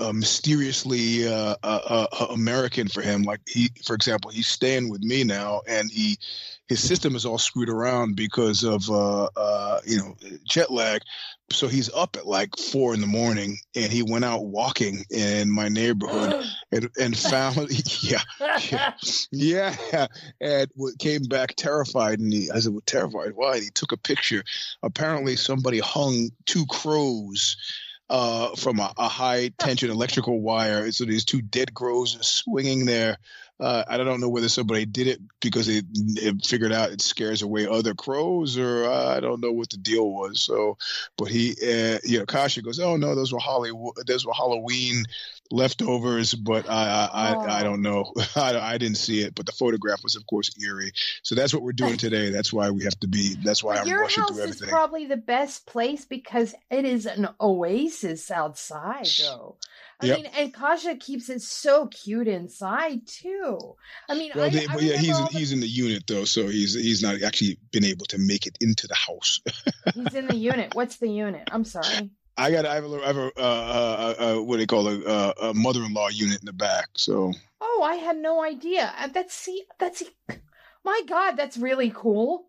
uh, 0.00 0.12
mysteriously 0.12 1.26
uh, 1.26 1.56
uh, 1.62 2.06
uh, 2.10 2.26
American 2.30 2.88
for 2.88 3.02
him. 3.02 3.22
Like 3.22 3.40
he, 3.46 3.70
for 3.84 3.94
example, 3.94 4.30
he's 4.30 4.48
staying 4.48 4.90
with 4.90 5.02
me 5.02 5.24
now, 5.24 5.62
and 5.68 5.90
he 5.90 6.18
his 6.68 6.82
system 6.82 7.14
is 7.14 7.26
all 7.26 7.38
screwed 7.38 7.68
around 7.68 8.16
because 8.16 8.64
of 8.64 8.88
uh, 8.90 9.28
uh, 9.36 9.80
you 9.86 9.98
know 9.98 10.16
jet 10.44 10.70
lag. 10.70 11.02
So 11.50 11.68
he's 11.68 11.92
up 11.92 12.16
at 12.16 12.26
like 12.26 12.56
four 12.56 12.94
in 12.94 13.00
the 13.00 13.06
morning, 13.06 13.58
and 13.76 13.92
he 13.92 14.02
went 14.02 14.24
out 14.24 14.46
walking 14.46 15.04
in 15.10 15.50
my 15.50 15.68
neighborhood 15.68 16.44
and 16.72 16.90
and 16.98 17.16
found 17.16 17.70
yeah 18.02 18.22
yeah, 19.30 19.76
yeah, 19.92 20.06
and 20.40 20.70
came 20.98 21.24
back 21.24 21.54
terrified. 21.56 22.18
And 22.18 22.32
he, 22.32 22.50
I 22.50 22.58
said, 22.58 22.72
"Well, 22.72 22.82
terrified? 22.86 23.32
Why?" 23.34 23.56
And 23.56 23.64
he 23.64 23.70
took 23.70 23.92
a 23.92 23.96
picture. 23.96 24.42
Apparently, 24.82 25.36
somebody 25.36 25.78
hung 25.78 26.30
two 26.46 26.66
crows 26.66 27.56
uh, 28.10 28.54
from 28.56 28.80
a, 28.80 28.92
a 28.98 29.08
high 29.08 29.48
tension 29.58 29.90
electrical 29.90 30.40
wire. 30.40 30.90
So 30.92 31.04
these 31.04 31.24
two 31.24 31.42
dead 31.42 31.74
crows 31.74 32.16
swinging 32.26 32.84
there. 32.84 33.18
Uh, 33.60 33.84
I 33.86 33.98
don't 33.98 34.20
know 34.20 34.28
whether 34.28 34.48
somebody 34.48 34.84
did 34.84 35.06
it 35.06 35.20
because 35.40 35.66
they, 35.66 35.80
they 35.92 36.32
figured 36.44 36.72
out 36.72 36.90
it 36.90 37.00
scares 37.00 37.42
away 37.42 37.66
other 37.68 37.94
crows, 37.94 38.58
or 38.58 38.84
uh, 38.84 39.16
I 39.16 39.20
don't 39.20 39.40
know 39.40 39.52
what 39.52 39.70
the 39.70 39.76
deal 39.76 40.10
was. 40.10 40.40
So, 40.42 40.76
but 41.16 41.26
he, 41.26 41.52
uh, 41.62 41.98
you 42.02 42.18
know, 42.18 42.26
Kasha 42.26 42.62
goes, 42.62 42.80
"Oh 42.80 42.96
no, 42.96 43.14
those 43.14 43.32
were 43.32 43.38
Hollywood, 43.38 43.94
those 44.08 44.26
were 44.26 44.32
Halloween 44.32 45.04
leftovers." 45.52 46.34
But 46.34 46.68
I, 46.68 47.08
I, 47.12 47.30
I, 47.30 47.58
I 47.58 47.60
Oh. 47.60 47.64
don't 47.64 47.82
know. 47.82 48.12
I, 48.36 48.58
I 48.58 48.78
didn't 48.78 48.96
see 48.96 49.20
it, 49.22 49.36
but 49.36 49.46
the 49.46 49.52
photograph 49.52 50.02
was, 50.02 50.16
of 50.16 50.26
course, 50.26 50.50
eerie. 50.60 50.92
So 51.22 51.36
that's 51.36 51.54
what 51.54 51.62
we're 51.62 51.72
doing 51.72 51.96
today. 51.96 52.30
That's 52.30 52.52
why 52.52 52.70
we 52.70 52.82
have 52.84 52.98
to 53.00 53.08
be. 53.08 53.36
That's 53.44 53.62
why 53.62 53.76
I'm 53.76 53.86
Your 53.86 54.00
rushing 54.00 54.22
house 54.22 54.30
through 54.32 54.50
is 54.50 54.60
probably 54.62 55.06
the 55.06 55.16
best 55.16 55.66
place 55.66 56.04
because 56.04 56.56
it 56.70 56.84
is 56.84 57.06
an 57.06 57.28
oasis 57.40 58.32
outside, 58.32 59.06
though. 59.20 59.56
I 60.00 60.06
Yep. 60.06 60.16
mean, 60.16 60.26
and 60.26 60.52
Kasha 60.52 60.96
keeps 60.96 61.28
it 61.28 61.40
so 61.42 61.86
cute 61.86 62.28
inside 62.28 63.06
too. 63.06 63.74
I 64.08 64.14
mean, 64.14 64.32
Well, 64.34 64.44
I, 64.46 64.50
they, 64.50 64.66
I 64.66 64.76
yeah, 64.78 64.96
he's 64.96 65.16
the- 65.18 65.28
he's 65.30 65.52
in 65.52 65.60
the 65.60 65.68
unit 65.68 66.04
though, 66.06 66.24
so 66.24 66.48
he's 66.48 66.74
he's 66.74 67.02
not 67.02 67.22
actually 67.22 67.58
been 67.72 67.84
able 67.84 68.06
to 68.06 68.18
make 68.18 68.46
it 68.46 68.58
into 68.60 68.86
the 68.86 68.94
house. 68.96 69.40
he's 69.94 70.14
in 70.14 70.26
the 70.26 70.34
unit. 70.36 70.74
What's 70.74 70.96
the 70.96 71.08
unit? 71.08 71.46
I'm 71.50 71.64
sorry. 71.64 72.10
I 72.36 72.50
got 72.50 72.66
I 72.66 72.74
have 72.74 72.84
a, 72.84 73.02
I 73.02 73.06
have 73.06 73.16
a 73.16 73.32
uh, 73.38 73.40
uh, 73.40 74.14
uh, 74.18 74.42
what 74.42 74.56
do 74.56 74.58
they 74.58 74.66
call 74.66 74.88
it 74.88 75.06
uh, 75.06 75.32
a 75.40 75.54
mother-in-law 75.54 76.08
unit 76.08 76.40
in 76.40 76.46
the 76.46 76.52
back. 76.52 76.88
So 76.96 77.32
Oh, 77.60 77.82
I 77.84 77.94
had 77.94 78.16
no 78.16 78.42
idea. 78.42 78.92
That's 79.12 79.32
see, 79.34 79.62
that's 79.78 80.02
my 80.84 81.00
God, 81.08 81.32
that's 81.36 81.56
really 81.56 81.90
cool. 81.94 82.48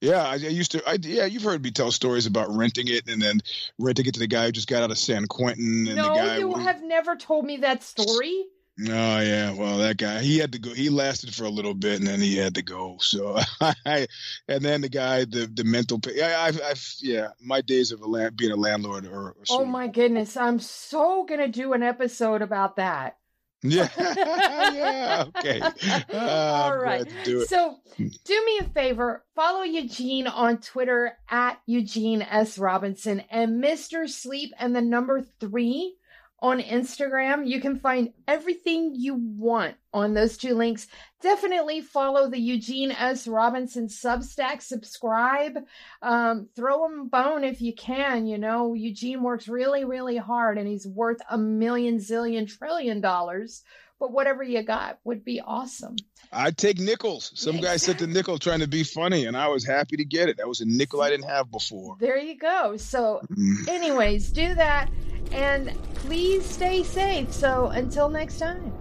Yeah, 0.00 0.22
I, 0.22 0.32
I 0.32 0.36
used 0.36 0.72
to. 0.72 0.88
I, 0.88 0.98
yeah, 1.00 1.24
you've 1.24 1.42
heard 1.42 1.62
me 1.62 1.70
tell 1.70 1.90
stories 1.90 2.26
about 2.26 2.54
renting 2.54 2.88
it 2.88 3.08
and 3.08 3.20
then 3.20 3.40
renting 3.78 4.06
it 4.06 4.14
to 4.14 4.20
the 4.20 4.26
guy 4.26 4.46
who 4.46 4.52
just 4.52 4.68
got 4.68 4.82
out 4.82 4.90
of 4.90 4.98
San 4.98 5.26
Quentin 5.26 5.86
and 5.88 5.96
no, 5.96 6.14
the 6.14 6.14
guy. 6.14 6.38
you 6.38 6.54
have 6.54 6.82
never 6.82 7.16
told 7.16 7.44
me 7.44 7.58
that 7.58 7.82
story. 7.82 8.46
Oh 8.80 9.20
yeah, 9.20 9.54
well 9.54 9.78
that 9.78 9.96
guy 9.96 10.20
he 10.20 10.38
had 10.38 10.52
to 10.52 10.60
go. 10.60 10.72
He 10.72 10.88
lasted 10.88 11.34
for 11.34 11.44
a 11.44 11.50
little 11.50 11.74
bit 11.74 11.98
and 11.98 12.06
then 12.06 12.20
he 12.20 12.36
had 12.36 12.54
to 12.54 12.62
go. 12.62 12.96
So 13.00 13.36
I, 13.60 14.06
and 14.46 14.64
then 14.64 14.82
the 14.82 14.88
guy, 14.88 15.24
the 15.24 15.50
the 15.52 15.64
mental. 15.64 16.00
I, 16.06 16.46
I've, 16.46 16.60
I've 16.62 16.94
yeah, 17.00 17.30
my 17.42 17.60
days 17.60 17.90
of 17.90 18.00
a 18.00 18.06
land, 18.06 18.36
being 18.36 18.52
a 18.52 18.56
landlord 18.56 19.04
or. 19.04 19.34
oh 19.50 19.64
my 19.64 19.88
goodness, 19.88 20.36
I'm 20.36 20.60
so 20.60 21.24
gonna 21.24 21.48
do 21.48 21.72
an 21.72 21.82
episode 21.82 22.40
about 22.40 22.76
that. 22.76 23.16
Yeah, 23.62 23.88
yeah, 23.98 25.24
okay. 25.36 25.60
All 26.14 26.76
right. 26.76 27.10
So 27.46 27.76
do 27.96 28.44
me 28.46 28.58
a 28.60 28.64
favor, 28.64 29.24
follow 29.34 29.62
Eugene 29.62 30.28
on 30.28 30.58
Twitter 30.58 31.18
at 31.28 31.60
Eugene 31.66 32.22
S. 32.22 32.58
Robinson 32.58 33.20
and 33.30 33.62
Mr. 33.62 34.08
Sleep 34.08 34.52
and 34.58 34.76
the 34.76 34.80
number 34.80 35.26
three 35.40 35.96
on 36.40 36.60
Instagram. 36.60 37.46
You 37.46 37.60
can 37.60 37.78
find 37.78 38.12
everything 38.26 38.92
you 38.94 39.14
want 39.14 39.76
on 39.92 40.14
those 40.14 40.36
two 40.36 40.54
links. 40.54 40.86
Definitely 41.20 41.80
follow 41.80 42.30
the 42.30 42.38
Eugene 42.38 42.92
S. 42.92 43.26
Robinson 43.26 43.88
Substack, 43.88 44.62
subscribe, 44.62 45.58
um, 46.00 46.48
throw 46.54 46.86
him 46.86 47.00
a 47.00 47.04
bone 47.04 47.42
if 47.42 47.60
you 47.60 47.74
can. 47.74 48.26
You 48.26 48.38
know, 48.38 48.74
Eugene 48.74 49.22
works 49.22 49.48
really, 49.48 49.84
really 49.84 50.16
hard 50.16 50.58
and 50.58 50.68
he's 50.68 50.86
worth 50.86 51.20
a 51.28 51.36
million, 51.36 51.98
zillion, 51.98 52.48
trillion 52.48 53.00
dollars. 53.00 53.64
But 54.00 54.12
whatever 54.12 54.44
you 54.44 54.62
got 54.62 55.00
would 55.02 55.24
be 55.24 55.40
awesome. 55.40 55.96
I'd 56.32 56.56
take 56.56 56.78
nickels. 56.78 57.32
Some 57.34 57.56
exactly. 57.56 57.68
guy 57.68 57.76
sent 57.78 58.02
a 58.02 58.06
nickel 58.06 58.38
trying 58.38 58.60
to 58.60 58.68
be 58.68 58.84
funny, 58.84 59.26
and 59.26 59.36
I 59.36 59.48
was 59.48 59.66
happy 59.66 59.96
to 59.96 60.04
get 60.04 60.28
it. 60.28 60.36
That 60.36 60.46
was 60.46 60.60
a 60.60 60.66
nickel 60.66 61.00
I 61.00 61.10
didn't 61.10 61.28
have 61.28 61.50
before. 61.50 61.96
There 61.98 62.16
you 62.16 62.38
go. 62.38 62.76
So, 62.76 63.22
mm. 63.28 63.66
anyways, 63.66 64.30
do 64.30 64.54
that. 64.54 64.88
And 65.32 65.72
please 65.94 66.44
stay 66.44 66.82
safe. 66.82 67.32
So 67.32 67.66
until 67.68 68.08
next 68.08 68.38
time. 68.38 68.72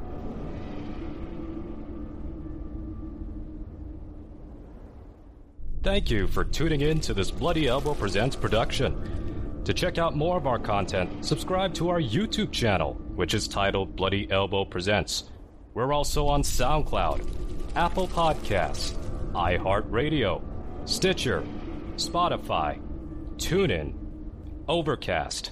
Thank 5.84 6.12
you 6.12 6.28
for 6.28 6.44
tuning 6.44 6.82
in 6.82 7.00
to 7.02 7.14
this 7.14 7.32
Bloody 7.32 7.68
Elbow 7.68 7.94
Presents 7.94 8.36
production. 8.36 9.62
To 9.64 9.74
check 9.74 9.98
out 9.98 10.16
more 10.16 10.38
of 10.38 10.46
our 10.48 10.60
content, 10.60 11.26
subscribe 11.26 11.74
to 11.76 11.90
our 11.90 12.02
YouTube 12.02 12.52
channel, 12.52 12.96
which 13.16 13.34
is 13.34 13.48
titled 13.48 13.96
Bloody 13.96 14.30
Elbow 14.30 14.66
Presents. 14.66 15.26
We're 15.74 15.94
also 15.94 16.28
on 16.28 16.42
SoundCloud, 16.42 17.26
Apple 17.76 18.08
Podcasts, 18.08 18.96
iHeartRadio, 19.34 20.42
Stitcher, 20.86 21.44
Spotify, 21.96 22.82
TuneIn, 23.38 23.94
Overcast, 24.68 25.52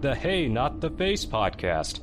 the 0.00 0.14
Hey 0.14 0.48
Not 0.48 0.80
the 0.80 0.90
Face 0.90 1.26
podcast, 1.26 2.00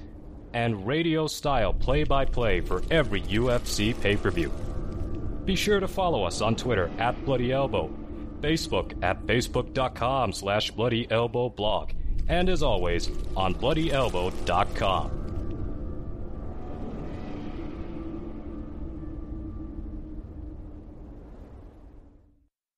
and 0.53 0.85
radio 0.85 1.27
style 1.27 1.73
play 1.73 2.03
by 2.03 2.25
play 2.25 2.61
for 2.61 2.83
every 2.91 3.21
UFC 3.21 3.99
pay 3.99 4.17
per 4.17 4.31
view. 4.31 4.51
Be 5.45 5.55
sure 5.55 5.79
to 5.79 5.87
follow 5.87 6.23
us 6.23 6.41
on 6.41 6.55
Twitter 6.55 6.91
at 6.97 7.23
Bloody 7.25 7.51
Elbow, 7.51 7.89
Facebook 8.41 9.01
at 9.03 9.25
facebook.com 9.25 10.33
slash 10.33 10.71
Bloody 10.71 11.09
Elbow 11.09 11.49
blog, 11.49 11.91
and 12.27 12.49
as 12.49 12.63
always, 12.63 13.09
on 13.37 13.53
bloodyelbow.com. 13.55 15.24